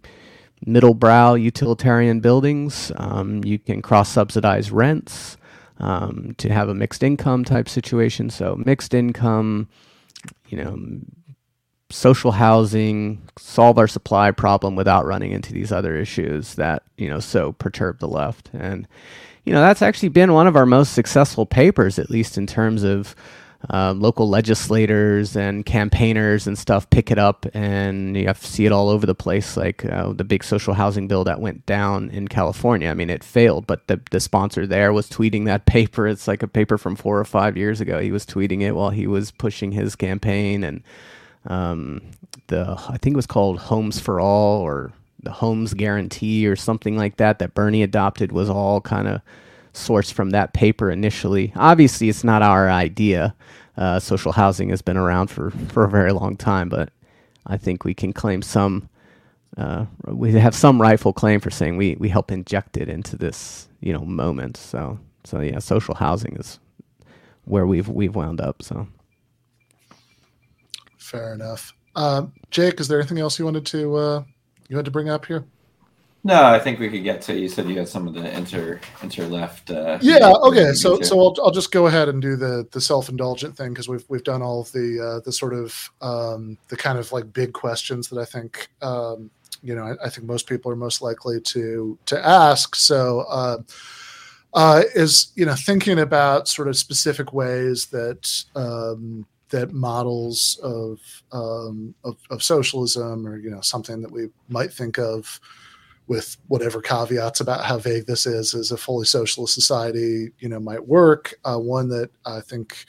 [0.64, 2.92] middle brow utilitarian buildings.
[2.96, 5.36] Um, you can cross subsidize rents
[5.78, 8.30] um, to have a mixed income type situation.
[8.30, 9.68] So mixed income,
[10.48, 10.78] you know,
[11.90, 17.20] social housing, solve our supply problem without running into these other issues that you know
[17.20, 18.50] so perturb the left.
[18.52, 18.86] And
[19.44, 22.82] you know that's actually been one of our most successful papers, at least in terms
[22.82, 23.14] of
[23.70, 28.66] uh, local legislators and campaigners and stuff pick it up, and you have to see
[28.66, 29.56] it all over the place.
[29.56, 32.88] Like uh, the big social housing bill that went down in California.
[32.88, 36.06] I mean, it failed, but the the sponsor there was tweeting that paper.
[36.06, 37.98] It's like a paper from four or five years ago.
[37.98, 40.82] He was tweeting it while he was pushing his campaign, and
[41.46, 42.02] um,
[42.46, 46.96] the I think it was called Homes for All or the Homes Guarantee or something
[46.96, 49.20] like that that Bernie adopted was all kind of
[49.74, 51.52] sourced from that paper initially.
[51.56, 53.34] Obviously, it's not our idea.
[53.76, 56.90] Uh, social housing has been around for, for a very long time, but
[57.46, 58.88] I think we can claim some.
[59.56, 63.68] Uh, we have some rightful claim for saying we, we help inject it into this
[63.80, 64.56] you know moment.
[64.56, 66.58] So so yeah, social housing is
[67.44, 68.62] where we've we've wound up.
[68.62, 68.88] So
[70.98, 71.72] fair enough.
[71.94, 74.24] Uh, Jake, is there anything else you wanted to uh,
[74.68, 75.44] you had to bring up here?
[76.24, 77.38] No, I think we could get to.
[77.38, 79.70] You said you had some of the inter inter left.
[79.70, 80.32] Uh, yeah.
[80.42, 80.72] Okay.
[80.72, 83.88] So so I'll, I'll just go ahead and do the the self indulgent thing because
[83.88, 87.32] we've we've done all of the uh, the sort of um, the kind of like
[87.32, 89.30] big questions that I think um,
[89.62, 92.74] you know I, I, think most people are most likely to to ask.
[92.74, 93.20] So.
[93.20, 93.58] Uh,
[94.54, 101.00] uh, is you know thinking about sort of specific ways that um, that models of,
[101.32, 105.38] um, of, of socialism or you know something that we might think of
[106.08, 110.58] with whatever caveats about how vague this is as a fully socialist society you know
[110.58, 111.34] might work.
[111.44, 112.86] Uh, one that i think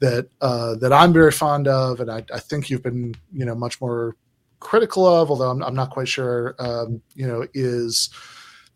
[0.00, 3.54] that uh, that i'm very fond of and I, I, think you've been you know
[3.54, 4.16] much more
[4.60, 8.10] critical of although i'm, I'm not quite sure um, you know is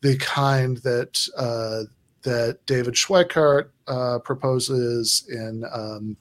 [0.01, 1.83] the kind that uh,
[2.23, 6.17] that david schweickart uh, proposes in um,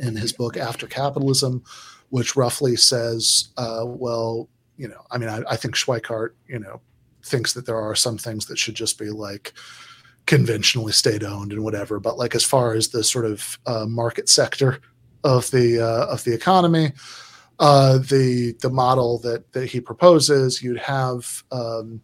[0.00, 1.62] in his book after capitalism
[2.10, 6.80] which roughly says uh, well you know, I mean, I, I think Schweickart, you know,
[7.24, 9.52] thinks that there are some things that should just be like
[10.26, 12.00] conventionally state owned and whatever.
[12.00, 14.80] But like as far as the sort of uh, market sector
[15.22, 16.92] of the uh, of the economy,
[17.58, 22.00] uh, the the model that that he proposes, you'd have um,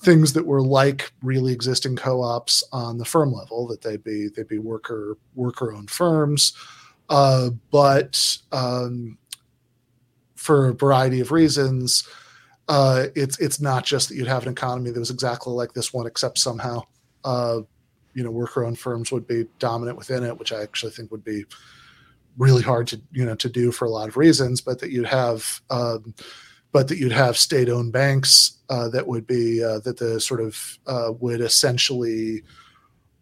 [0.00, 4.48] things that were like really existing co-ops on the firm level, that they'd be they'd
[4.48, 6.52] be worker worker owned firms,
[7.08, 9.18] uh, but um,
[10.46, 12.08] for a variety of reasons.
[12.68, 15.92] Uh, it's it's not just that you'd have an economy that was exactly like this
[15.92, 16.82] one, except somehow,
[17.24, 17.60] uh,
[18.14, 21.44] you know, worker-owned firms would be dominant within it, which I actually think would be
[22.38, 24.60] really hard to you know to do for a lot of reasons.
[24.60, 26.14] But that you'd have, um,
[26.72, 30.78] but that you'd have state-owned banks uh, that would be uh, that the sort of
[30.86, 32.42] uh, would essentially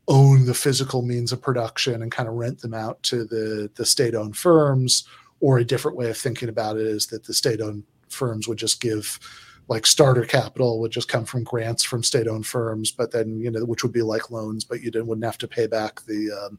[0.09, 3.86] own the physical means of production and kind of rent them out to the the
[3.86, 5.05] state-owned firms
[5.40, 8.81] or a different way of thinking about it is that the state-owned firms would just
[8.81, 9.19] give
[9.69, 13.65] like starter capital would just come from grants from state-owned firms, but then you know
[13.65, 16.59] which would be like loans, but you didn't wouldn't have to pay back the um,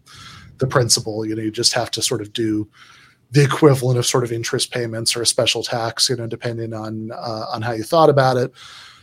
[0.57, 1.25] the principal.
[1.25, 2.67] You know, you just have to sort of do
[3.31, 7.11] the equivalent of sort of interest payments or a special tax, you know, depending on
[7.11, 8.51] uh, on how you thought about it.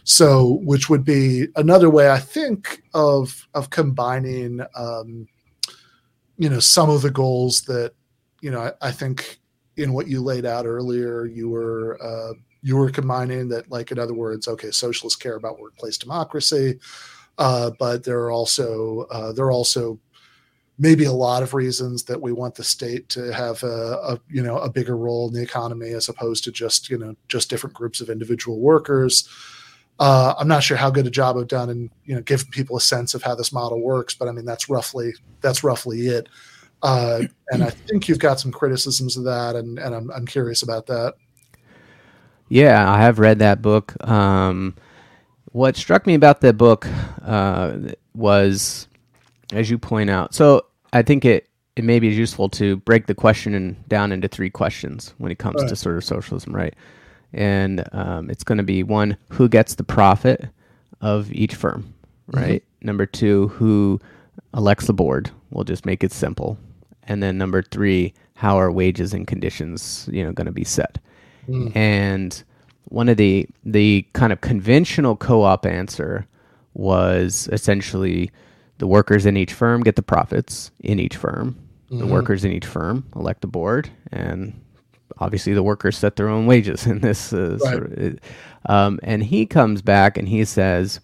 [0.04, 5.28] So, which would be another way, I think, of of combining, um,
[6.38, 7.92] you know, some of the goals that
[8.40, 9.38] you know I, I think
[9.76, 13.98] in what you laid out earlier, you were uh, you were combining that, like in
[13.98, 16.78] other words, okay, socialists care about workplace democracy,
[17.38, 19.98] uh, but there are also uh, there are also
[20.78, 24.42] maybe a lot of reasons that we want the state to have a, a, you
[24.42, 27.74] know a bigger role in the economy as opposed to just you know just different
[27.74, 29.28] groups of individual workers.
[29.98, 32.76] Uh, I'm not sure how good a job I've done in you know giving people
[32.76, 36.28] a sense of how this model works, but I mean that's roughly that's roughly it.
[36.82, 40.62] Uh, and I think you've got some criticisms of that, and, and I'm, I'm curious
[40.62, 41.14] about that.
[42.48, 43.94] Yeah, I have read that book.
[44.08, 44.74] Um,
[45.52, 46.86] what struck me about the book
[47.24, 47.76] uh,
[48.14, 48.88] was,
[49.52, 53.14] as you point out, so I think it it maybe is useful to break the
[53.14, 55.68] question in, down into three questions when it comes Right.
[55.70, 56.74] to sort of socialism, right?
[57.32, 60.50] And um, it's going to be one, who gets the profit
[61.00, 61.94] of each firm,
[62.26, 62.62] right?
[62.82, 63.98] Number two, who
[64.54, 65.30] elects the board?
[65.50, 66.58] We'll just make it simple.
[67.08, 70.98] And then number three, how are wages and conditions, you know, going to be set?
[71.74, 72.42] And
[72.84, 76.26] one of the the kind of conventional co-op answer
[76.74, 78.30] was essentially
[78.78, 81.56] the workers in each firm get the profits in each firm.
[81.90, 84.58] The workers in each firm elect the board, and
[85.18, 87.32] obviously the workers set their own wages in this.
[87.32, 87.72] Uh, Right.
[87.72, 88.18] sort of,
[88.66, 91.00] um, and he comes back and he says,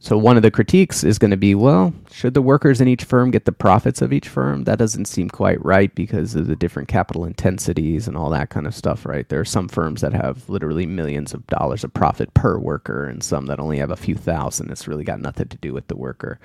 [0.00, 3.02] so one of the critiques is going to be, well, should the workers in each
[3.02, 4.62] firm get the profits of each firm?
[4.62, 8.68] That doesn't seem quite right because of the different capital intensities and all that kind
[8.68, 9.28] of stuff, right?
[9.28, 13.24] There are some firms that have literally millions of dollars of profit per worker and
[13.24, 14.70] some that only have a few thousand.
[14.70, 16.38] It's really got nothing to do with the worker.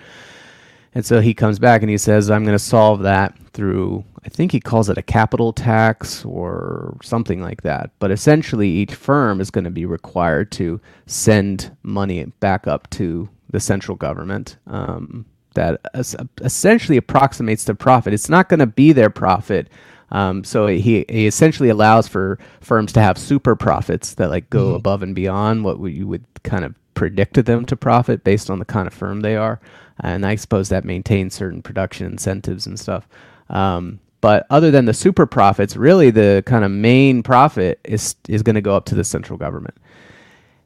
[0.95, 4.29] And so he comes back and he says, I'm going to solve that through, I
[4.29, 7.91] think he calls it a capital tax or something like that.
[7.99, 13.29] But essentially, each firm is going to be required to send money back up to
[13.53, 18.13] the central government um, that es- essentially approximates the profit.
[18.13, 19.69] It's not going to be their profit.
[20.11, 24.73] Um, so he, he essentially allows for firms to have super profits that like go
[24.75, 28.65] above and beyond what you would kind of predict them to profit based on the
[28.65, 29.61] kind of firm they are.
[29.99, 33.07] And I suppose that maintains certain production incentives and stuff.
[33.49, 38.41] Um, but other than the super profits, really the kind of main profit is is
[38.41, 39.77] going to go up to the central government.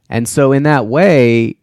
[0.10, 1.58] And so in that way,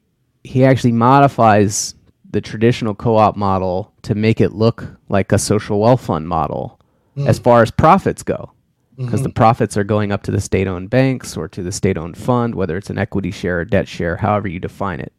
[0.45, 1.95] he actually modifies
[2.31, 6.79] the traditional co-op model to make it look like a social wealth fund model
[7.15, 7.27] hmm.
[7.27, 8.53] as far as profits go.
[8.97, 9.07] Hmm.
[9.07, 12.55] Because the profits are going up to the state-owned banks or to the state-owned fund
[12.55, 15.13] whether it's an equity share or debt share however you define it.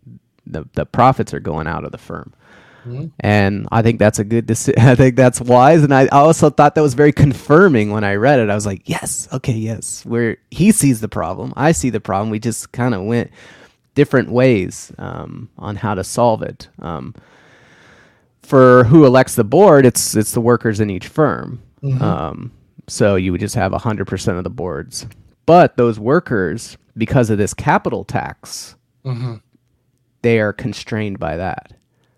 [0.45, 2.33] The, the profits are going out of the firm.
[2.83, 3.05] Hmm.
[3.19, 6.75] And i think that's a good deci- i think that's wise and i also thought
[6.75, 8.51] that was very confirming when i read it.
[8.51, 12.29] I was like yes okay yes where he sees the problem i see the problem
[12.29, 13.31] we just kind of went
[13.95, 17.15] different ways um, on how to solve it um,
[18.43, 21.61] for who elects the board, it's it's the workers in each firm.
[22.01, 22.51] Um,
[22.87, 25.07] so you would just have hundred percent of the boards,
[25.47, 28.75] but those workers, because of this capital tax,
[30.21, 31.73] they are constrained by that.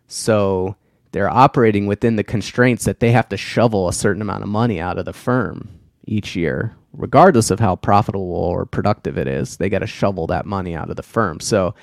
[0.08, 0.76] So
[1.12, 4.80] they're operating within the constraints that they have to shovel a certain amount of money
[4.80, 5.70] out of the firm
[6.06, 9.58] each year, regardless of how profitable or productive it is.
[9.58, 11.40] They got to shovel that money out of the firm.
[11.40, 11.76] So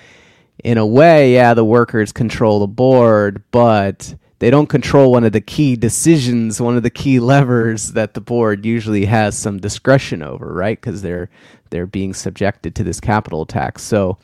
[0.62, 5.32] in a way, yeah, the workers control the board, but they don't control one of
[5.32, 10.22] the key decisions, one of the key levers that the board usually has some discretion
[10.22, 10.80] over, right?
[10.80, 11.30] Because they're
[11.70, 13.82] they're being subjected to this capital tax.
[13.82, 14.18] So,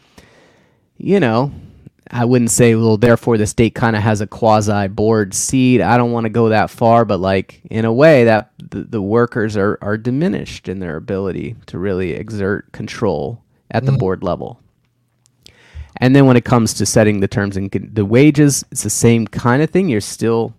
[0.99, 1.53] you know,
[2.13, 5.81] I wouldn't say, well, therefore the state kind of has a quasi board seat.
[5.81, 9.03] I don't want to go that far, but like in a way that the, the
[9.03, 13.99] workers are, are diminished in their ability to really exert control at the mm.
[13.99, 14.61] board level.
[15.99, 18.91] And then when it comes to setting the terms and con- the wages, it's the
[18.91, 19.89] same kind of thing.
[19.89, 20.55] You're still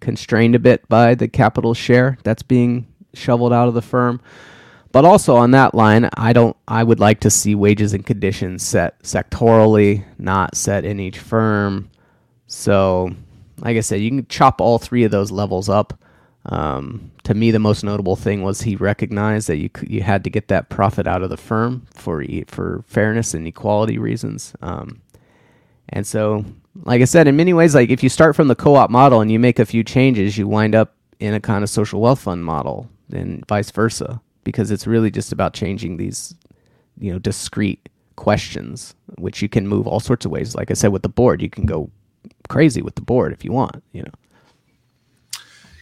[0.00, 4.20] constrained a bit by the capital share that's being shoveled out of the firm.
[4.92, 8.66] But also on that line, I don't I would like to see wages and conditions
[8.66, 11.90] set sectorally, not set in each firm.
[12.46, 13.10] So,
[13.58, 15.96] like I said, you can chop all three of those levels up.
[16.46, 20.30] Um, to me, the most notable thing was he recognized that you you had to
[20.30, 24.54] get that profit out of the firm for for fairness and equality reasons.
[24.60, 25.02] Um,
[25.90, 26.44] and so,
[26.82, 29.30] like I said, in many ways, like if you start from the co-op model and
[29.30, 32.44] you make a few changes, you wind up in a kind of social wealth fund
[32.44, 36.34] model, and vice versa, because it's really just about changing these,
[36.98, 40.54] you know, discrete questions, which you can move all sorts of ways.
[40.54, 41.90] Like I said, with the board, you can go
[42.48, 44.12] crazy with the board if you want, you know.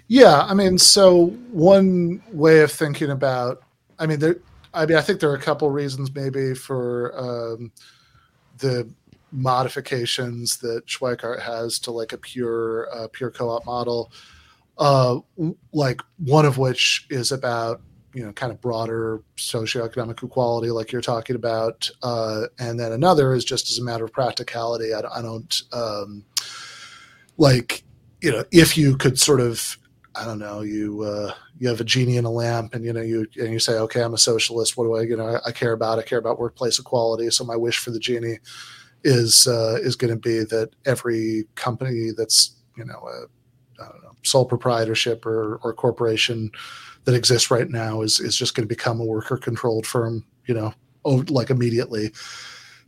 [0.07, 3.63] Yeah, I mean, so one way of thinking about,
[3.99, 4.37] I mean, there,
[4.73, 7.73] I mean, I think there are a couple reasons maybe for um,
[8.59, 8.89] the
[9.33, 14.11] modifications that Schweickart has to like a pure, uh, pure co-op model.
[14.79, 15.19] Uh,
[15.73, 17.83] like one of which is about
[18.15, 23.35] you know kind of broader socioeconomic equality, like you're talking about, uh, and then another
[23.35, 24.93] is just as a matter of practicality.
[24.95, 26.25] I, I don't um,
[27.37, 27.85] like
[28.21, 29.79] you know if you could sort of
[30.19, 33.01] I don't know, you uh, you have a genie in a lamp, and you know
[33.01, 34.77] you and you say, okay, I'm a socialist.
[34.77, 35.99] What do I, you know, I, I care about?
[35.99, 37.31] I care about workplace equality.
[37.31, 38.39] So my wish for the genie
[39.05, 43.29] is uh, is going to be that every company that's you know
[43.85, 46.51] know, sole proprietorship or or corporation
[47.05, 50.25] that exists right now is is just going to become a worker controlled firm.
[50.47, 50.75] You know,
[51.05, 52.13] like immediately.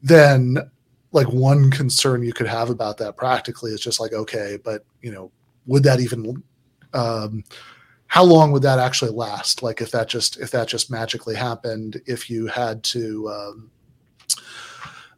[0.03, 0.71] Then
[1.12, 5.11] like one concern you could have about that practically is just like okay but you
[5.11, 5.31] know
[5.67, 6.43] would that even
[6.93, 7.45] um,
[8.07, 12.01] how long would that actually last like if that just if that just magically happened
[12.07, 13.71] if you had to um,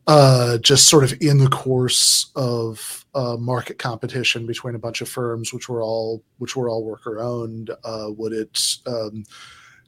[0.07, 5.09] uh, just sort of in the course of uh, market competition between a bunch of
[5.09, 9.24] firms which were all which were all worker owned uh, would it um,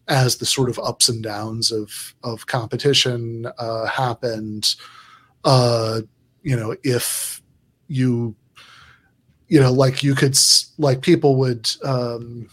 [0.09, 4.75] as the sort of ups and downs of of competition uh, happened
[5.45, 6.01] uh,
[6.43, 7.43] you know, if
[7.89, 8.35] you,
[9.49, 10.37] you know, like you could,
[10.79, 12.49] like people would, um,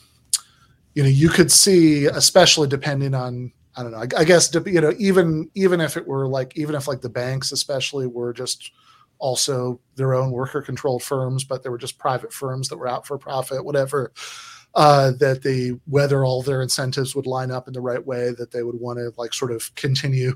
[0.94, 4.82] you know, you could see, especially depending on, I don't know, I, I guess, you
[4.82, 8.72] know, even, even if it were like, even if like the banks, especially were just
[9.22, 13.08] also their own worker controlled firms, but they were just private firms that were out
[13.08, 14.12] for profit, whatever,
[14.76, 18.52] uh, that the, whether all their incentives would line up in the right way, that
[18.52, 20.34] they would want to like sort of continue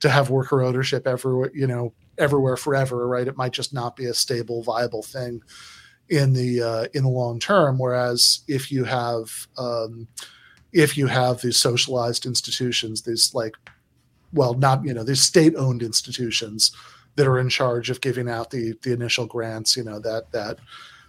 [0.00, 3.28] to have worker ownership everywhere, you know, everywhere forever, right?
[3.28, 5.40] It might just not be a stable, viable thing
[6.08, 7.78] in the uh, in the long term.
[7.78, 10.08] Whereas if you have um,
[10.72, 13.54] if you have these socialized institutions, these like,
[14.32, 16.72] well, not you know, these state-owned institutions
[17.16, 20.58] that are in charge of giving out the the initial grants, you know, that that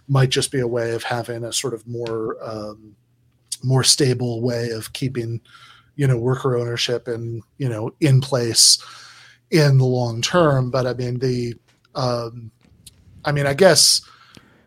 [0.08, 2.94] might just be a way of having a sort of more um,
[3.62, 5.40] more stable way of keeping
[5.96, 8.78] you know worker ownership and you know in place
[9.50, 10.70] in the long term.
[10.70, 11.54] But I mean, the,
[11.94, 12.50] um,
[13.24, 14.02] I mean, I guess.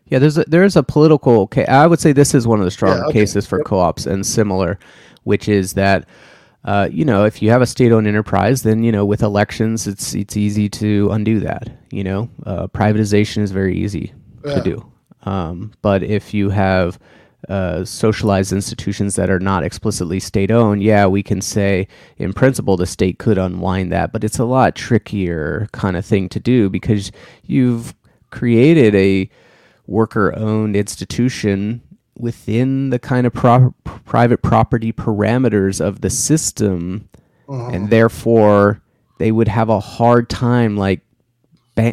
[0.07, 1.47] Yeah, there's a, there's a political.
[1.47, 3.19] Ca- I would say this is one of the strong yeah, okay.
[3.19, 3.65] cases for yep.
[3.65, 4.79] co-ops and similar,
[5.23, 6.07] which is that.
[6.65, 10.13] Uh, you know, if you have a state-owned enterprise, then you know with elections, it's
[10.13, 11.69] it's easy to undo that.
[11.91, 14.13] You know, uh, privatization is very easy
[14.45, 14.55] yeah.
[14.55, 14.91] to do.
[15.23, 16.99] Um, but if you have
[17.47, 21.87] uh, socialized institutions that are not explicitly state owned, yeah, we can say
[22.17, 26.27] in principle the state could unwind that, but it's a lot trickier kind of thing
[26.29, 27.11] to do because
[27.43, 27.95] you've
[28.31, 29.29] created a
[29.87, 31.81] worker owned institution
[32.19, 33.73] within the kind of pro-
[34.05, 37.09] private property parameters of the system,
[37.47, 37.69] uh-huh.
[37.69, 38.81] and therefore
[39.17, 41.01] they would have a hard time like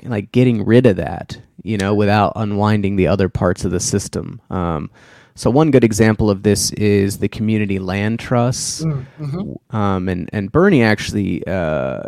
[0.04, 4.40] like getting rid of that, you know, without unwinding the other parts of the system.
[4.50, 4.90] Um,
[5.36, 9.76] so one good example of this is the community land trusts, mm, mm-hmm.
[9.76, 12.00] um, and and Bernie actually, uh,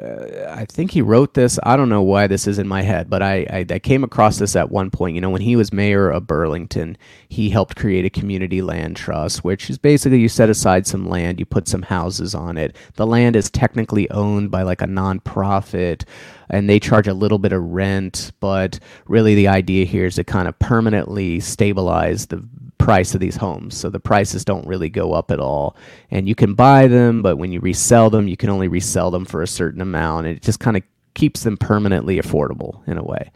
[0.49, 1.59] I think he wrote this.
[1.63, 4.39] I don't know why this is in my head, but I, I, I came across
[4.39, 5.15] this at one point.
[5.15, 6.97] You know, when he was mayor of Burlington,
[7.29, 11.39] he helped create a community land trust, which is basically you set aside some land,
[11.39, 12.75] you put some houses on it.
[12.95, 16.05] The land is technically owned by like a nonprofit
[16.49, 20.25] and they charge a little bit of rent, but really the idea here is to
[20.25, 22.43] kind of permanently stabilize the
[22.79, 23.77] price of these homes.
[23.77, 25.77] So the prices don't really go up at all.
[26.11, 29.25] And you can buy them, but when you resell them, you can only resell them
[29.25, 30.27] for a certain amount.
[30.27, 30.83] And it just kind of
[31.15, 33.31] keeps them permanently affordable in a way.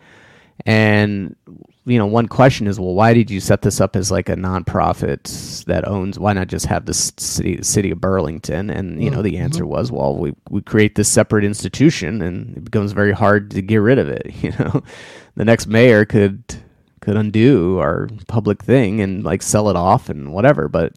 [0.64, 1.36] And
[1.84, 4.36] you know, one question is, well, why did you set this up as like a
[4.36, 6.18] nonprofit that owns?
[6.18, 8.70] Why not just have the city, city of Burlington?
[8.70, 9.42] And you know, the mm-hmm.
[9.42, 13.62] answer was, well, we we create this separate institution, and it becomes very hard to
[13.62, 14.32] get rid of it.
[14.42, 14.82] You know,
[15.36, 16.42] the next mayor could
[17.02, 20.68] could undo our public thing and like sell it off and whatever.
[20.68, 20.94] But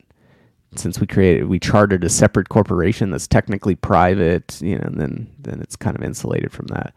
[0.75, 5.59] since we created, we chartered a separate corporation that's technically private, you know, then then
[5.59, 6.93] it's kind of insulated from that.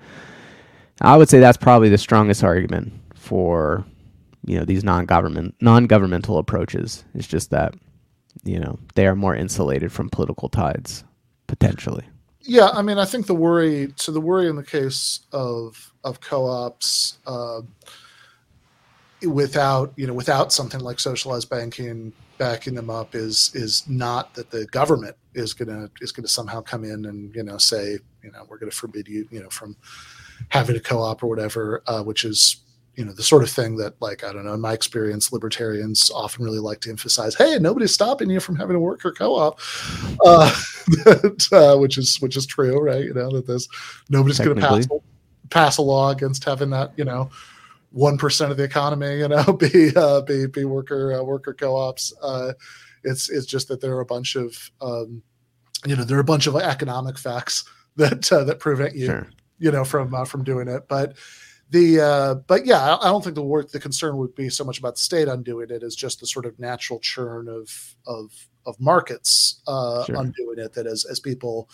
[1.01, 3.85] I would say that's probably the strongest argument for
[4.47, 7.05] you know these non-government non-governmental approaches.
[7.15, 7.75] It's just that
[8.45, 11.03] you know they are more insulated from political tides
[11.47, 12.05] potentially.
[12.43, 13.93] Yeah, I mean, I think the worry.
[13.97, 17.19] So the worry in the case of of co-ops.
[17.27, 17.63] Uh,
[19.27, 24.51] without you know without something like socialized banking backing them up is is not that
[24.51, 28.45] the government is gonna is gonna somehow come in and you know say you know
[28.49, 29.77] we're gonna forbid you you know from
[30.51, 32.59] having a co-op or whatever uh, which is
[32.95, 36.11] you know the sort of thing that like i don't know in my experience libertarians
[36.13, 39.61] often really like to emphasize hey nobody's stopping you from having a worker co-op
[40.25, 40.51] uh,
[41.05, 43.05] that, uh, which is which is true right?
[43.05, 43.69] You know that this
[44.09, 44.89] nobody's going to pass
[45.51, 47.31] pass a law against having that you know
[47.91, 52.13] one percent of the economy, you know, be uh, be be worker uh, worker co-ops.
[52.23, 52.53] Uh,
[53.05, 55.23] it's it's just that there are a bunch of um,
[55.87, 57.65] you know there are a bunch of economic facts
[57.97, 59.31] that uh, that prevent you sure.
[59.59, 60.89] you know from uh, from doing it.
[60.89, 61.17] But
[61.71, 64.79] the uh, but yeah, I don't think the work the concern would be so much
[64.79, 68.33] about the state undoing it as just the sort of natural churn of of
[68.67, 70.17] of markets uh, sure.
[70.17, 70.73] undoing it.
[70.73, 71.69] That as as people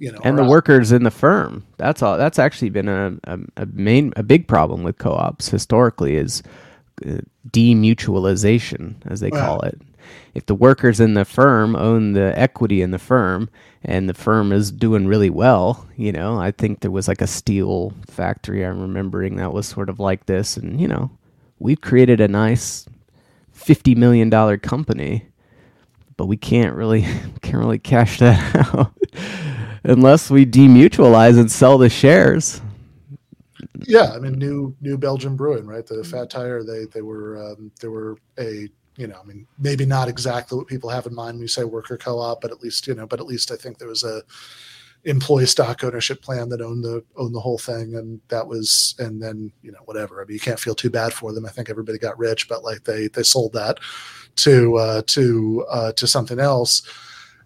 [0.00, 1.64] you know, and the workers in the firm.
[1.76, 2.16] That's all.
[2.16, 6.42] That's actually been a, a, a, main a big problem with co-ops historically is
[7.06, 7.18] uh,
[7.50, 9.78] demutualization, as they call it.
[10.34, 13.50] If the workers in the firm own the equity in the firm,
[13.84, 17.26] and the firm is doing really well, you know, I think there was like a
[17.26, 21.10] steel factory I'm remembering that was sort of like this, and you know,
[21.58, 22.86] we've created a nice
[23.52, 25.26] fifty million dollar company,
[26.16, 27.02] but we can't really
[27.42, 28.94] can't really cash that out
[29.84, 32.60] unless we demutualize and sell the shares.
[33.86, 35.86] Yeah, I mean, new new Belgium Brewing, right?
[35.86, 39.86] The Fat Tire, they they were um, they were a you know, I mean, maybe
[39.86, 42.86] not exactly what people have in mind when you say worker co-op, but at least
[42.86, 44.22] you know, but at least I think there was a
[45.04, 49.22] employee stock ownership plan that owned the owned the whole thing, and that was, and
[49.22, 50.20] then you know, whatever.
[50.20, 51.46] I mean, you can't feel too bad for them.
[51.46, 53.78] I think everybody got rich, but like they they sold that
[54.36, 56.82] to uh, to uh, to something else,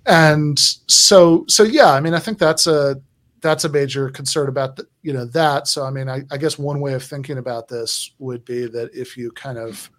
[0.06, 1.92] and so so yeah.
[1.92, 3.00] I mean, I think that's a
[3.40, 5.68] that's a major concern about the, you know that.
[5.68, 8.90] So I mean, I, I guess one way of thinking about this would be that
[8.94, 9.90] if you kind of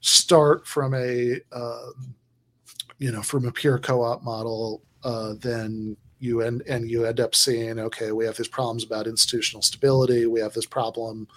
[0.00, 1.90] start from a uh,
[2.98, 7.34] you know from a pure co-op model, uh, then you end and you end up
[7.34, 10.26] seeing okay, we have these problems about institutional stability.
[10.26, 11.28] We have this problem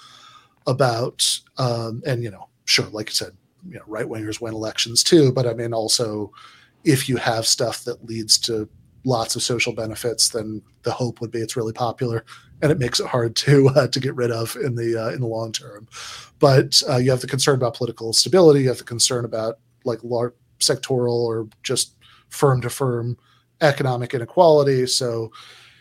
[0.67, 1.25] about
[1.57, 3.35] um, and you know sure, like I said,
[3.67, 6.31] you know right wingers win elections too, but I mean also
[6.83, 8.69] if you have stuff that leads to
[9.05, 12.25] lots of social benefits, then the hope would be it's really popular,
[12.61, 15.21] and it makes it hard to uh, to get rid of in the uh, in
[15.21, 15.87] the long term.
[16.39, 18.61] But uh, you have the concern about political stability.
[18.61, 21.95] You have the concern about like large sectoral or just
[22.29, 23.17] firm to firm
[23.61, 24.87] economic inequality.
[24.87, 25.31] So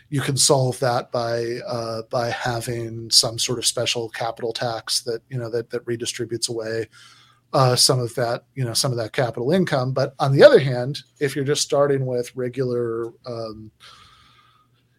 [0.09, 5.21] you can solve that by uh, by having some sort of special capital tax that
[5.29, 6.87] you know that that redistributes away
[7.53, 9.93] uh, some of that, you know, some of that capital income.
[9.93, 13.71] But on the other hand, if you're just starting with regular, um,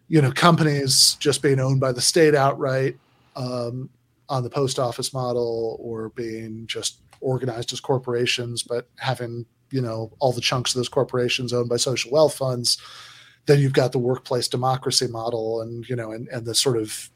[0.07, 2.97] you know, companies just being owned by the state outright
[3.35, 3.89] um,
[4.29, 10.11] on the post office model, or being just organized as corporations, but having you know
[10.19, 12.77] all the chunks of those corporations owned by social wealth funds,
[13.47, 17.09] then you've got the workplace democracy model, and you know, and and the sort of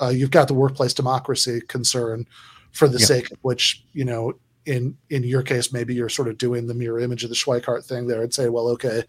[0.00, 2.26] uh, you've got the workplace democracy concern
[2.72, 3.06] for the Yeah.
[3.06, 4.34] sake of which you know
[4.66, 7.84] in in your case maybe you're sort of doing the mirror image of the Schweickart
[7.84, 9.04] thing there and say well okay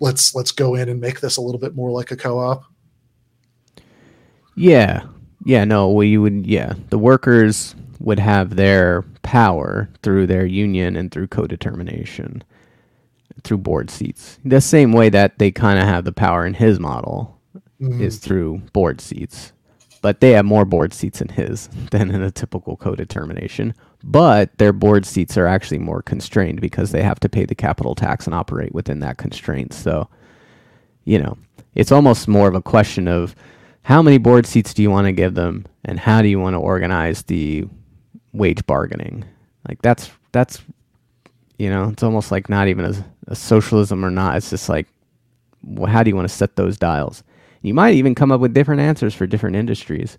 [0.00, 2.64] let's let's go in and make this a little bit more like a co-op
[4.54, 5.02] Yeah.
[5.44, 6.74] Yeah, no, well, you would, yeah.
[6.90, 12.42] The workers would have their power through their union and through co determination,
[13.44, 14.38] through board seats.
[14.44, 17.40] The same way that they kind of have the power in his model
[17.80, 18.00] Mhm.
[18.00, 19.52] is through board seats.
[20.02, 23.74] But they have more board seats in his than in a typical co determination.
[24.06, 27.94] But their board seats are actually more constrained because they have to pay the capital
[27.94, 29.72] tax and operate within that constraint.
[29.72, 30.08] So,
[31.04, 31.38] you know,
[31.74, 33.34] it's almost more of a question of
[33.82, 36.54] how many board seats do you want to give them and how do you want
[36.54, 37.64] to organize the
[38.34, 39.24] wage bargaining?
[39.66, 40.62] Like that's that's
[41.58, 44.36] you know it's almost like not even a, a socialism or not.
[44.36, 44.86] It's just like
[45.78, 47.22] wh- how do you want to set those dials?
[47.62, 50.18] You might even come up with different answers for different industries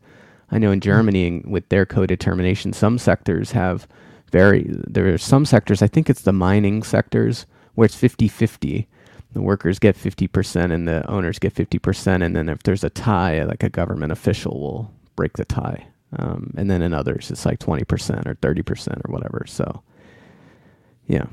[0.52, 3.88] i know in germany with their co-determination some sectors have
[4.32, 7.46] very there are some sectors i think it's the mining sectors
[7.76, 8.88] where it's 50-50
[9.36, 13.44] the workers get 50% and the owners get 50% and then if there's a tie
[13.44, 15.88] like a government official will break the tie.
[16.18, 17.82] Um, and then in others it's like 20%
[18.26, 19.44] or 30% or whatever.
[19.46, 19.84] So
[21.08, 21.26] yeah.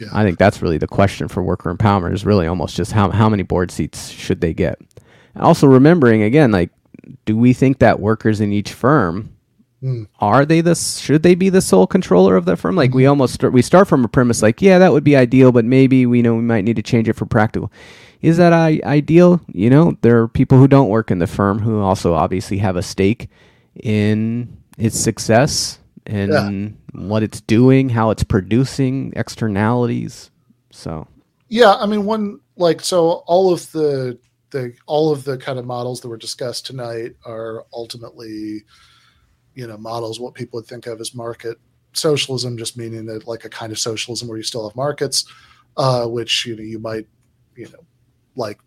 [0.00, 0.08] Yeah.
[0.12, 3.28] i think that's really the question for worker empowerment is really almost just how, how
[3.28, 4.78] many board seats should they get?
[5.34, 6.70] Also remembering again like
[7.24, 9.30] do we think that workers in each firm
[9.80, 10.08] Mm.
[10.18, 12.74] are they the should they be the sole controller of the firm?
[12.74, 15.52] Like we almost start we start from a premise like yeah that would be ideal
[15.52, 17.70] but maybe we know we might need to change it for practical.
[18.20, 19.40] Is that I- ideal?
[19.52, 22.74] You know there are people who don't work in the firm who also obviously have
[22.74, 23.28] a stake
[23.80, 30.32] in its success and what it's doing how it's producing externalities.
[30.72, 31.06] So
[31.48, 34.18] Yeah, I mean, one like so all of the
[34.50, 38.64] the all of the kind of models that were discussed tonight are ultimately,
[39.54, 41.58] you know, models what people would think of as market
[41.92, 45.24] socialism, just meaning that like a kind of socialism where you still have markets,
[45.76, 47.06] uh, which you know you might,
[47.56, 47.84] you know,
[48.36, 48.58] like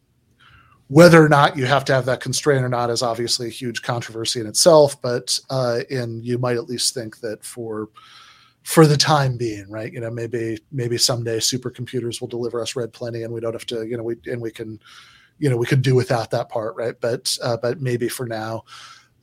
[0.88, 3.82] whether or not you have to have that constraint or not is obviously a huge
[3.82, 5.02] controversy in itself.
[5.02, 7.90] But uh, and you might at least think that for
[8.64, 9.92] for the time being, right?
[9.92, 13.66] You know, maybe maybe someday supercomputers will deliver us red plenty, and we don't have
[13.68, 14.80] to, you know, we and we can,
[15.42, 16.94] you know, we could do without that part, right?
[17.02, 18.64] But uh, but maybe for now,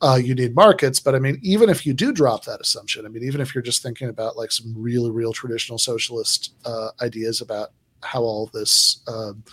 [0.01, 0.99] uh, you need markets.
[0.99, 3.61] But I mean, even if you do drop that assumption, I mean, even if you're
[3.61, 7.69] just thinking about like some really real traditional socialist uh, ideas about
[8.03, 9.45] how all this um,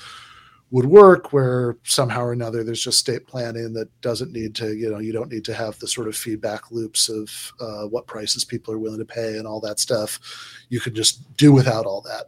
[0.72, 4.90] would work where somehow or another there's just state planning that doesn't need to you
[4.90, 8.44] know you don't need to have the sort of feedback loops of uh, what prices
[8.44, 10.18] people are willing to pay and all that stuff
[10.68, 12.26] you can just do without all that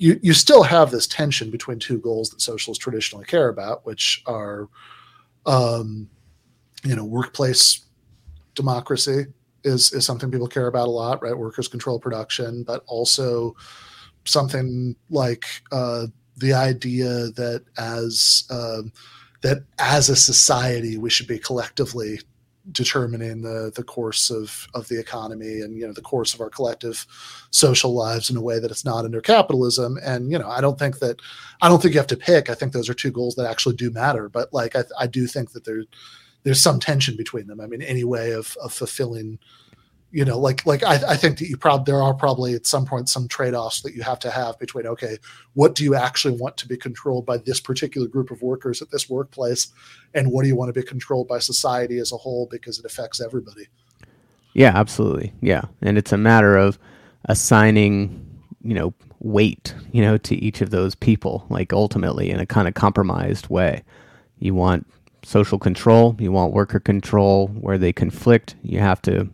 [0.00, 4.22] you you still have this tension between two goals that socialists traditionally care about which
[4.26, 4.68] are
[5.46, 6.08] um,
[6.82, 7.84] you know workplace
[8.54, 9.26] democracy
[9.62, 11.36] is is something people care about a lot right?
[11.36, 13.54] Workers control production but also
[14.24, 16.06] something like uh,
[16.38, 18.92] the idea that as um,
[19.42, 22.20] that as a society we should be collectively
[22.72, 26.50] determining the the course of of the economy and you know the course of our
[26.50, 27.06] collective
[27.50, 29.98] social lives in a way that it's not under capitalism.
[30.02, 31.20] And you know i don't think that
[31.62, 32.50] i don't think you have to pick.
[32.50, 34.28] I think those are two goals that actually do matter.
[34.28, 35.84] But like i, I do think that there
[36.42, 37.60] there's some tension between them.
[37.60, 39.38] I mean any way of of fulfilling
[40.10, 42.84] you know like like I, I think that you probably there are probably at some
[42.84, 45.18] point some trade-offs that you have to have between okay
[45.54, 48.90] what do you actually want to be controlled by this particular group of workers at
[48.90, 49.68] this workplace?
[50.14, 52.84] And what do you want to be controlled by society as a whole because it
[52.84, 53.68] affects everybody?
[54.54, 55.32] Yeah absolutely.
[55.40, 55.62] Yeah.
[55.80, 56.78] And it's a matter of
[57.26, 58.26] assigning
[58.62, 62.68] you know weight you know to each of those people like ultimately in a kind
[62.68, 63.82] of compromised way.
[64.38, 64.86] You want
[65.22, 69.28] social control you want worker control where they conflict you have to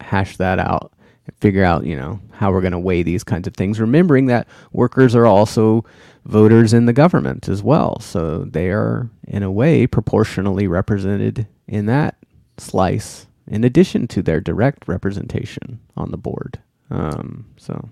[0.00, 0.92] hash that out
[1.26, 3.80] and figure out, you know, how we're going to weigh these kinds of things.
[3.80, 5.84] Remembering that workers are also
[6.24, 8.00] voters in the government as well.
[8.00, 12.16] So they are, in a way, proportionally represented in that
[12.58, 16.58] slice, in addition to their direct representation on the board.
[16.90, 17.88] Um, so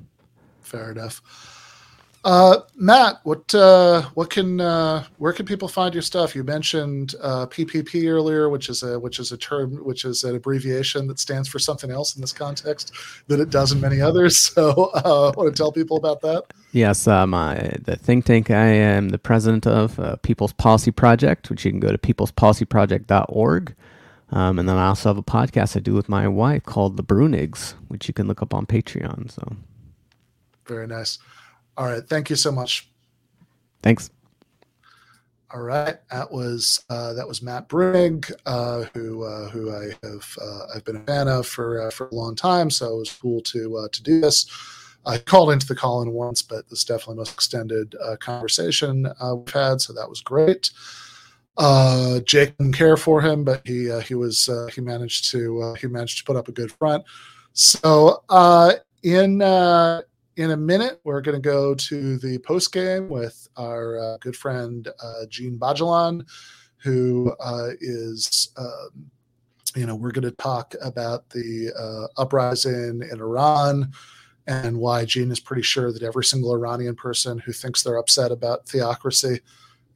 [0.60, 1.22] fair enough.
[2.26, 6.34] Uh, Matt, what uh, what can uh, where can people find your stuff?
[6.34, 10.34] You mentioned PPP uh, earlier, which is a which is a term which is an
[10.34, 12.92] abbreviation that stands for something else in this context
[13.28, 14.52] that it does in many others.
[14.56, 16.44] So, uh, I want to tell people about that.
[16.72, 21.50] Yes, um, I, the think tank I am the president of uh, People's Policy Project,
[21.50, 23.74] which you can go to peoplespolicyproject.org.
[24.30, 27.04] Um, and then I also have a podcast I do with my wife called The
[27.04, 29.30] Bruenigs, which you can look up on Patreon.
[29.30, 29.56] So,
[30.66, 31.18] very nice.
[31.76, 32.06] All right.
[32.06, 32.88] Thank you so much.
[33.82, 34.10] Thanks.
[35.54, 40.36] All right, that was uh, that was Matt Bruenig, uh, who uh, who I have
[40.42, 42.68] uh, I've been a fan of for uh, for a long time.
[42.68, 44.50] So it was cool to uh, to do this.
[45.06, 49.04] I called into the call in once, but this definitely most extended conversation
[49.34, 49.80] we've had.
[49.80, 50.72] So that was great.
[52.26, 56.24] Jake didn't care for him, but he he was he managed to he managed to
[56.24, 57.04] put up a good front.
[57.52, 58.24] So
[59.04, 59.38] in
[60.36, 64.36] in a minute, we're going to go to the post game with our uh, good
[64.36, 66.26] friend uh, Djene Bajalan,
[66.76, 69.10] who uh, is, um,
[69.74, 73.92] you know, we're going to talk about the uh, uprising in Iran
[74.46, 78.30] and why Djene is pretty sure that every single Iranian person who thinks they're upset
[78.30, 79.40] about theocracy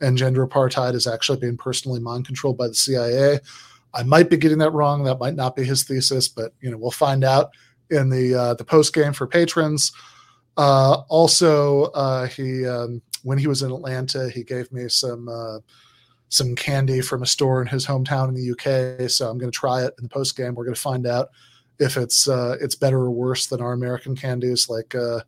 [0.00, 3.40] and gender apartheid is actually being personally mind controlled by the CIA.
[3.92, 5.04] I might be getting that wrong.
[5.04, 7.50] That might not be his thesis, but you know, we'll find out
[7.90, 9.92] in the uh, the post game for patrons.
[10.60, 15.58] Uh, also, uh, he um, when he was in Atlanta, he gave me some uh,
[16.28, 19.08] some candy from a store in his hometown in the UK.
[19.08, 20.54] So I'm going to try it in the post game.
[20.54, 21.30] We're going to find out
[21.78, 25.20] if it's uh, it's better or worse than our American candies, like uh,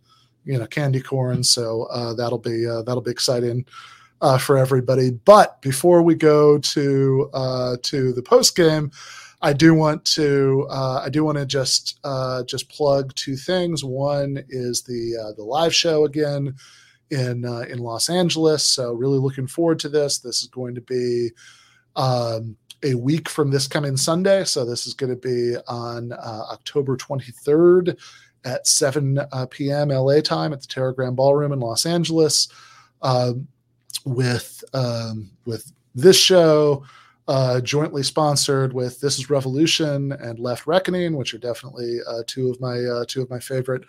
[0.44, 1.42] you know candy corn.
[1.42, 3.64] So uh, that'll be that'll be exciting.
[4.38, 7.30] for everybody, but before we go to
[7.82, 8.90] to the post game,
[9.42, 13.84] I do want to uh, I do want to just uh, just plug two things.
[13.84, 16.54] One is the uh, the live show again
[17.10, 18.62] in uh, in Los Angeles.
[18.62, 20.18] So really looking forward to this.
[20.18, 21.30] This is going to be
[21.96, 24.44] um, a week from this coming Sunday.
[24.44, 27.98] So this is going to be on uh, October 23rd
[28.44, 29.88] at 7 uh, p.m.
[29.88, 32.48] LA time at the Teragram Ballroom in Los Angeles.
[33.02, 33.48] Um,
[34.04, 36.84] with um, with this show
[37.28, 42.50] uh, jointly sponsored with This Is Revolution and Left Reckoning, which are definitely uh, two
[42.50, 43.84] of my uh, two of my favorite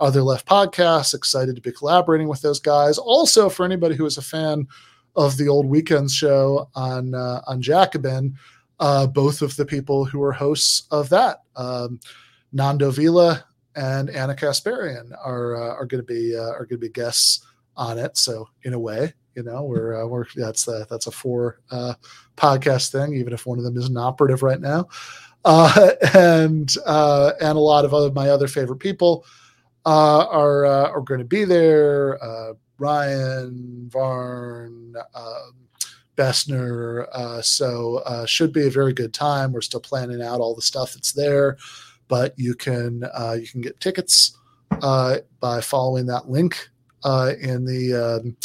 [0.00, 1.14] other left podcasts.
[1.14, 2.98] Excited to be collaborating with those guys.
[2.98, 4.66] Also, for anybody who is a fan
[5.16, 8.34] of the old weekends show on uh, on Jacobin,
[8.80, 12.00] uh, both of the people who are hosts of that, um,
[12.52, 13.44] Nando Vila
[13.76, 17.44] and Ana Kasparian, are uh, are going to be are going to be guests
[17.76, 18.16] on it.
[18.16, 21.94] So in a way, you know, we're uh, we're that's a, that's a four uh,
[22.36, 24.88] podcast thing, even if one of them isn't operative right now.
[25.44, 29.24] Uh, and uh, and a lot of other my other favorite people
[29.86, 32.22] uh, are uh, are going to be there.
[32.22, 34.94] Uh, Ryan Varn.
[35.14, 35.52] Um,
[36.16, 39.52] Bessner, uh, so uh, should be a very good time.
[39.52, 41.56] We're still planning out all the stuff that's there,
[42.08, 44.36] but you can uh, you can get tickets
[44.82, 46.70] uh, by following that link
[47.04, 48.36] uh, in the um,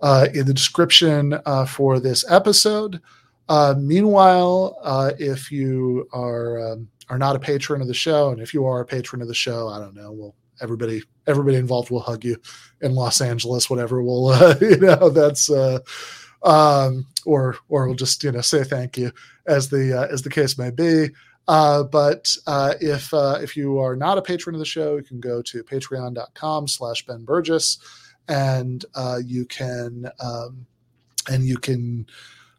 [0.00, 3.00] uh, in the description uh, for this episode.
[3.48, 8.40] Uh, meanwhile, uh, if you are um, are not a patron of the show, and
[8.40, 11.90] if you are a patron of the show, I don't know, well, everybody everybody involved
[11.90, 12.36] will hug you
[12.82, 14.02] in Los Angeles, whatever.
[14.02, 15.78] We'll uh, you know that's uh,
[16.42, 19.12] um, or or we'll just you know say thank you
[19.46, 21.08] as the as the case may be.
[21.48, 25.02] Uh, but uh, if uh, if you are not a patron of the show, you
[25.02, 27.78] can go to patreon.com slash Ben Burgis
[28.28, 30.66] and uh, you can um,
[31.28, 32.06] and you can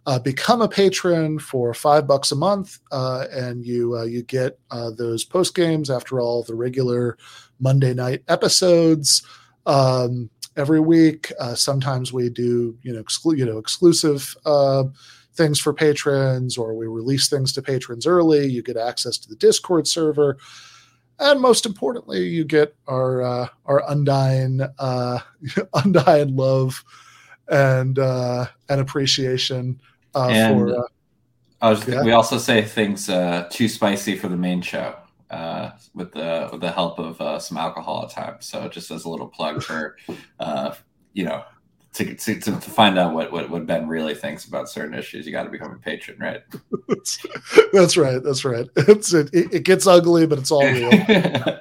[0.05, 4.57] uh, become a patron for five bucks a month, uh, and you uh, you get
[4.71, 7.17] uh, those post games after all the regular
[7.59, 9.21] Monday night episodes
[9.65, 11.31] um, every week.
[11.39, 14.83] Uh, sometimes we do you know exclu- you know exclusive uh,
[15.33, 18.47] things for patrons, or we release things to patrons early.
[18.47, 20.37] You get access to the Discord server.
[21.19, 25.19] And most importantly, you get our uh, our undying uh,
[25.73, 26.83] undying love
[27.49, 29.81] and uh, and appreciation
[30.15, 30.83] uh, And- for uh,
[31.61, 32.03] I was, Yeah.
[32.03, 34.95] We also say things uh, too spicy for the main show
[35.29, 38.45] uh, with the with the help of uh, some alcohol at times.
[38.45, 39.97] So just as a little plug for
[40.39, 40.73] uh,
[41.11, 41.43] you know
[41.93, 45.31] to, to, to find out what, what, what Ben really thinks about certain issues, you
[45.31, 46.43] got to become a patron, right?
[47.73, 48.23] that's right.
[48.23, 48.67] That's right.
[48.75, 50.91] It's it, it, gets ugly, but it's all real.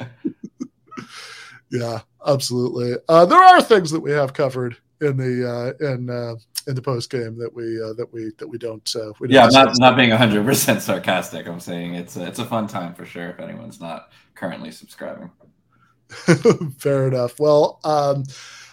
[1.71, 2.95] yeah, absolutely.
[3.09, 6.35] Uh, there are things that we have covered in the uh, in uh,
[6.67, 8.95] in the post game that we uh, that we that we don't.
[8.95, 11.47] Uh, we don't yeah, I'm not not being 100 percent sarcastic.
[11.47, 15.31] I'm saying it's a, it's a fun time for sure if anyone's not currently subscribing.
[16.79, 17.39] Fair enough.
[17.39, 18.25] Well, um,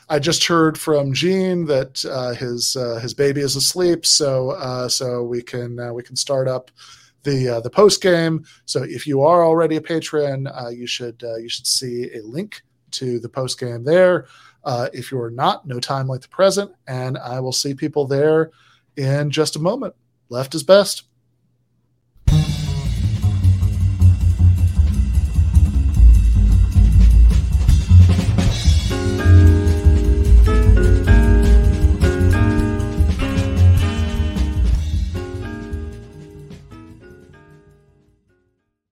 [0.07, 4.87] I just heard from Djene that uh, his uh, his baby is asleep, so uh,
[4.87, 6.69] so we can uh, we can start up
[7.23, 8.45] the uh, the post game.
[8.65, 12.61] So if you are already a patron, you should you should see a link
[12.91, 14.27] to the post game there.
[14.93, 18.51] If you are not, no time like the present, and I will see people there
[18.95, 19.95] in just a moment.
[20.29, 21.03] Left is best.